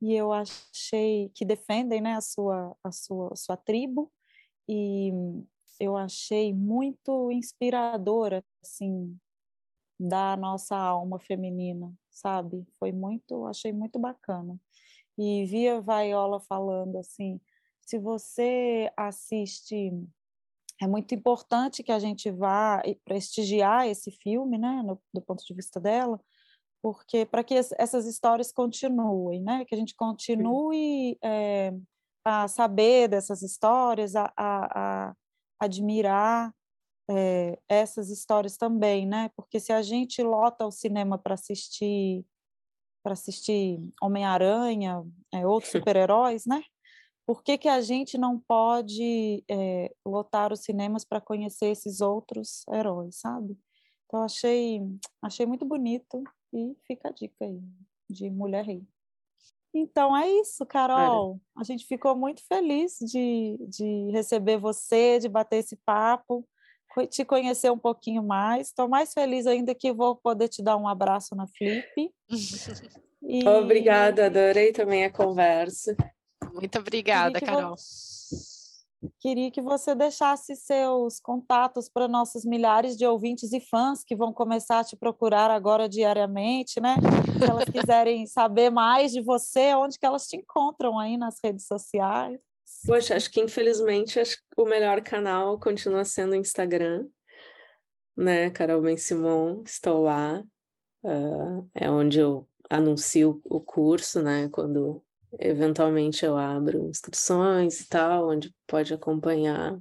E 0.00 0.14
eu 0.14 0.32
achei 0.32 1.30
que 1.34 1.44
defendem, 1.44 2.00
né, 2.02 2.14
a 2.14 2.20
sua 2.20 2.76
a 2.84 2.92
sua 2.92 3.32
a 3.32 3.36
sua 3.36 3.56
tribo 3.56 4.12
e 4.68 5.10
eu 5.80 5.96
achei 5.96 6.52
muito 6.54 7.30
inspiradora, 7.30 8.44
assim, 8.62 9.18
da 9.98 10.36
nossa 10.36 10.76
alma 10.76 11.18
feminina, 11.18 11.92
sabe? 12.10 12.66
Foi 12.78 12.92
muito, 12.92 13.46
achei 13.46 13.72
muito 13.72 13.98
bacana. 13.98 14.58
E 15.18 15.44
via 15.46 15.80
Vaiola 15.80 16.40
falando 16.40 16.98
assim, 16.98 17.40
se 17.80 17.98
você 17.98 18.90
assiste 18.96 19.92
é 20.80 20.86
muito 20.86 21.14
importante 21.14 21.82
que 21.82 21.92
a 21.92 21.98
gente 21.98 22.30
vá 22.30 22.82
prestigiar 23.04 23.86
esse 23.86 24.10
filme, 24.10 24.58
né, 24.58 24.82
no, 24.84 25.00
do 25.12 25.22
ponto 25.22 25.42
de 25.44 25.54
vista 25.54 25.80
dela, 25.80 26.20
porque 26.82 27.24
para 27.24 27.42
que 27.42 27.54
essas 27.54 28.06
histórias 28.06 28.52
continuem, 28.52 29.42
né, 29.42 29.64
que 29.64 29.74
a 29.74 29.78
gente 29.78 29.94
continue 29.94 31.18
é, 31.22 31.72
a 32.24 32.46
saber 32.46 33.08
dessas 33.08 33.42
histórias, 33.42 34.14
a, 34.14 34.32
a, 34.36 35.08
a 35.08 35.14
admirar 35.58 36.54
é, 37.08 37.58
essas 37.68 38.10
histórias 38.10 38.56
também, 38.56 39.06
né, 39.06 39.30
porque 39.34 39.58
se 39.58 39.72
a 39.72 39.80
gente 39.80 40.22
lota 40.22 40.66
o 40.66 40.70
cinema 40.70 41.16
para 41.16 41.34
assistir 41.34 42.24
para 43.06 43.12
assistir 43.12 43.78
Homem-Aranha, 44.02 45.00
é, 45.32 45.46
outros 45.46 45.70
super-heróis, 45.94 46.44
né? 46.44 46.60
por 47.24 47.42
que, 47.42 47.56
que 47.56 47.68
a 47.68 47.80
gente 47.80 48.16
não 48.16 48.38
pode 48.38 49.44
é, 49.50 49.92
lotar 50.04 50.52
os 50.52 50.60
cinemas 50.60 51.04
para 51.04 51.20
conhecer 51.20 51.66
esses 51.66 52.00
outros 52.00 52.64
heróis, 52.72 53.16
sabe? 53.16 53.58
Então 54.06 54.22
achei, 54.22 54.80
achei 55.20 55.44
muito 55.44 55.64
bonito 55.64 56.22
e 56.52 56.76
fica 56.86 57.08
a 57.08 57.12
dica 57.12 57.44
aí 57.44 57.60
de 58.08 58.30
Mulher 58.30 58.64
Rei. 58.64 58.84
Então 59.74 60.16
é 60.16 60.30
isso, 60.40 60.64
Carol. 60.64 61.40
A 61.56 61.64
gente 61.64 61.84
ficou 61.84 62.16
muito 62.16 62.42
feliz 62.46 62.96
de, 63.00 63.58
de 63.68 64.10
receber 64.12 64.56
você, 64.56 65.18
de 65.18 65.28
bater 65.28 65.56
esse 65.56 65.76
papo, 65.84 66.48
te 67.10 67.24
conhecer 67.24 67.70
um 67.70 67.78
pouquinho 67.78 68.22
mais. 68.22 68.68
Estou 68.68 68.88
mais 68.88 69.12
feliz 69.12 69.46
ainda 69.46 69.74
que 69.74 69.92
vou 69.92 70.16
poder 70.16 70.48
te 70.48 70.62
dar 70.62 70.76
um 70.76 70.86
abraço 70.86 71.34
na 71.34 71.46
Flip. 71.46 72.12
E... 73.22 73.46
Obrigada, 73.48 74.26
adorei 74.26 74.72
também 74.72 75.04
a 75.04 75.10
conversa. 75.10 75.96
Muito 76.54 76.78
obrigada, 76.78 77.40
Carol. 77.40 77.74
Queria 79.20 79.50
que 79.50 79.60
você 79.60 79.94
deixasse 79.94 80.56
seus 80.56 81.20
contatos 81.20 81.88
para 81.88 82.08
nossos 82.08 82.44
milhares 82.44 82.96
de 82.96 83.06
ouvintes 83.06 83.52
e 83.52 83.60
fãs 83.60 84.02
que 84.04 84.16
vão 84.16 84.32
começar 84.32 84.80
a 84.80 84.84
te 84.84 84.96
procurar 84.96 85.50
agora 85.50 85.88
diariamente, 85.88 86.80
né? 86.80 86.96
Se 87.38 87.50
elas 87.50 87.64
quiserem 87.64 88.26
saber 88.26 88.70
mais 88.70 89.12
de 89.12 89.20
você, 89.20 89.74
onde 89.74 89.98
que 89.98 90.06
elas 90.06 90.26
te 90.26 90.36
encontram 90.36 90.98
aí 90.98 91.16
nas 91.16 91.36
redes 91.42 91.66
sociais? 91.66 92.40
Poxa, 92.84 93.16
acho 93.16 93.30
que 93.30 93.40
infelizmente 93.40 94.18
acho 94.18 94.36
que 94.36 94.60
o 94.60 94.64
melhor 94.64 95.00
canal 95.02 95.58
continua 95.58 96.04
sendo 96.04 96.32
o 96.32 96.36
Instagram, 96.36 97.06
né? 98.16 98.50
Carol 98.50 98.82
Ben 98.82 98.96
Simon, 98.96 99.62
estou 99.64 100.02
lá. 100.02 100.42
Uh, 101.02 101.68
é 101.74 101.88
onde 101.88 102.18
eu 102.18 102.48
anuncio 102.68 103.40
o 103.44 103.60
curso, 103.60 104.22
né? 104.22 104.48
Quando 104.48 105.04
Eventualmente 105.38 106.24
eu 106.24 106.36
abro 106.36 106.88
inscrições 106.88 107.80
e 107.80 107.88
tal, 107.88 108.30
onde 108.30 108.54
pode 108.66 108.94
acompanhar 108.94 109.78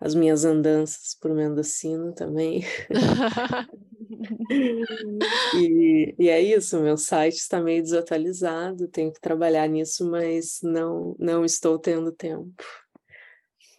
as 0.00 0.14
minhas 0.14 0.44
andanças 0.44 1.16
por 1.20 1.32
Mendocino 1.32 2.12
também. 2.12 2.64
e, 5.56 6.14
e, 6.18 6.28
é 6.28 6.40
isso, 6.40 6.80
meu 6.80 6.96
site 6.96 7.36
está 7.36 7.60
meio 7.60 7.82
desatualizado, 7.82 8.88
tenho 8.88 9.12
que 9.12 9.20
trabalhar 9.20 9.68
nisso, 9.68 10.08
mas 10.10 10.60
não, 10.62 11.14
não 11.18 11.44
estou 11.44 11.78
tendo 11.78 12.12
tempo. 12.12 12.62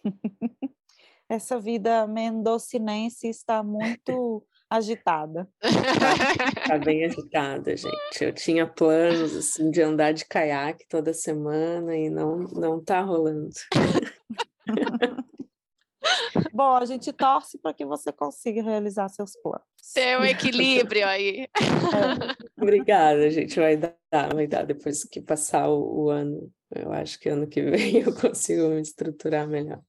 Essa 1.28 1.58
vida 1.58 2.06
mendocinense 2.06 3.28
está 3.28 3.62
muito 3.62 4.44
agitada. 4.70 5.48
Tá, 6.68 6.78
bem 6.78 7.04
agitada, 7.04 7.76
gente. 7.76 8.20
Eu 8.20 8.32
tinha 8.32 8.66
planos 8.66 9.34
assim 9.34 9.70
de 9.70 9.82
andar 9.82 10.12
de 10.12 10.24
caiaque 10.24 10.86
toda 10.88 11.12
semana 11.12 11.96
e 11.96 12.08
não 12.08 12.38
não 12.38 12.82
tá 12.82 13.00
rolando. 13.00 13.50
Bom, 16.52 16.76
a 16.76 16.84
gente 16.84 17.12
torce 17.12 17.58
para 17.58 17.72
que 17.72 17.84
você 17.84 18.12
consiga 18.12 18.62
realizar 18.62 19.08
seus 19.08 19.32
planos. 19.42 19.66
Um 20.20 20.24
equilíbrio 20.24 21.06
aí. 21.06 21.42
É. 21.42 22.60
Obrigada, 22.60 23.30
gente. 23.30 23.58
Vai 23.58 23.76
dar, 23.76 24.34
vai 24.34 24.46
dar 24.46 24.64
depois 24.64 25.04
que 25.04 25.20
passar 25.20 25.68
o, 25.68 26.04
o 26.04 26.10
ano. 26.10 26.50
Eu 26.74 26.92
acho 26.92 27.18
que 27.18 27.28
ano 27.28 27.46
que 27.46 27.62
vem 27.62 27.98
eu 27.98 28.14
consigo 28.14 28.68
me 28.68 28.80
estruturar 28.80 29.46
melhor. 29.46 29.80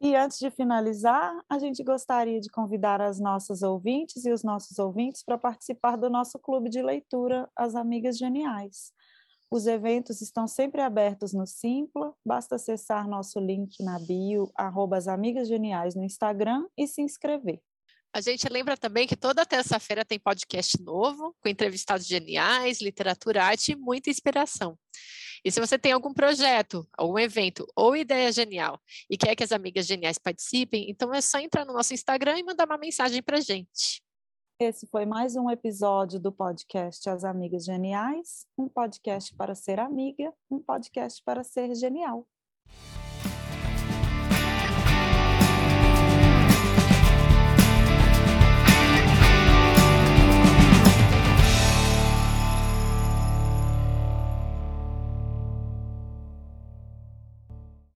E 0.00 0.14
antes 0.14 0.38
de 0.38 0.48
finalizar, 0.50 1.36
a 1.48 1.58
gente 1.58 1.82
gostaria 1.82 2.40
de 2.40 2.48
convidar 2.48 3.00
as 3.00 3.18
nossas 3.18 3.62
ouvintes 3.62 4.24
e 4.24 4.30
os 4.30 4.44
nossos 4.44 4.78
ouvintes 4.78 5.24
para 5.24 5.36
participar 5.36 5.96
do 5.96 6.08
nosso 6.08 6.38
clube 6.38 6.70
de 6.70 6.80
leitura 6.80 7.50
As 7.56 7.74
Amigas 7.74 8.16
Geniais. 8.16 8.92
Os 9.50 9.66
eventos 9.66 10.20
estão 10.20 10.46
sempre 10.46 10.82
abertos 10.82 11.32
no 11.32 11.46
Simpla, 11.46 12.14
basta 12.24 12.56
acessar 12.56 13.08
nosso 13.08 13.40
link 13.40 13.82
na 13.82 13.98
bio, 13.98 14.52
arroba 14.54 14.98
no 15.00 16.04
Instagram 16.04 16.66
e 16.76 16.86
se 16.86 17.00
inscrever. 17.00 17.58
A 18.12 18.20
gente 18.20 18.46
lembra 18.48 18.76
também 18.76 19.06
que 19.06 19.16
toda 19.16 19.46
terça-feira 19.46 20.04
tem 20.04 20.18
podcast 20.18 20.82
novo, 20.82 21.34
com 21.40 21.48
entrevistados 21.48 22.06
geniais, 22.06 22.80
literatura, 22.80 23.44
arte 23.44 23.72
e 23.72 23.76
muita 23.76 24.10
inspiração. 24.10 24.78
E 25.44 25.50
se 25.50 25.60
você 25.60 25.78
tem 25.78 25.92
algum 25.92 26.12
projeto, 26.12 26.86
algum 26.96 27.18
evento 27.18 27.66
ou 27.74 27.96
ideia 27.96 28.30
genial 28.32 28.78
e 29.08 29.16
quer 29.16 29.34
que 29.34 29.44
as 29.44 29.52
amigas 29.52 29.86
geniais 29.86 30.18
participem, 30.18 30.90
então 30.90 31.14
é 31.14 31.20
só 31.20 31.38
entrar 31.38 31.64
no 31.64 31.72
nosso 31.72 31.94
Instagram 31.94 32.38
e 32.38 32.42
mandar 32.42 32.66
uma 32.66 32.76
mensagem 32.76 33.22
para 33.22 33.40
gente. 33.40 34.02
Esse 34.60 34.88
foi 34.88 35.06
mais 35.06 35.36
um 35.36 35.48
episódio 35.48 36.18
do 36.18 36.32
podcast 36.32 37.08
As 37.08 37.22
Amigas 37.22 37.64
Geniais, 37.64 38.44
um 38.58 38.68
podcast 38.68 39.32
para 39.36 39.54
ser 39.54 39.78
amiga, 39.78 40.34
um 40.50 40.58
podcast 40.58 41.22
para 41.22 41.44
ser 41.44 41.76
genial. 41.76 42.26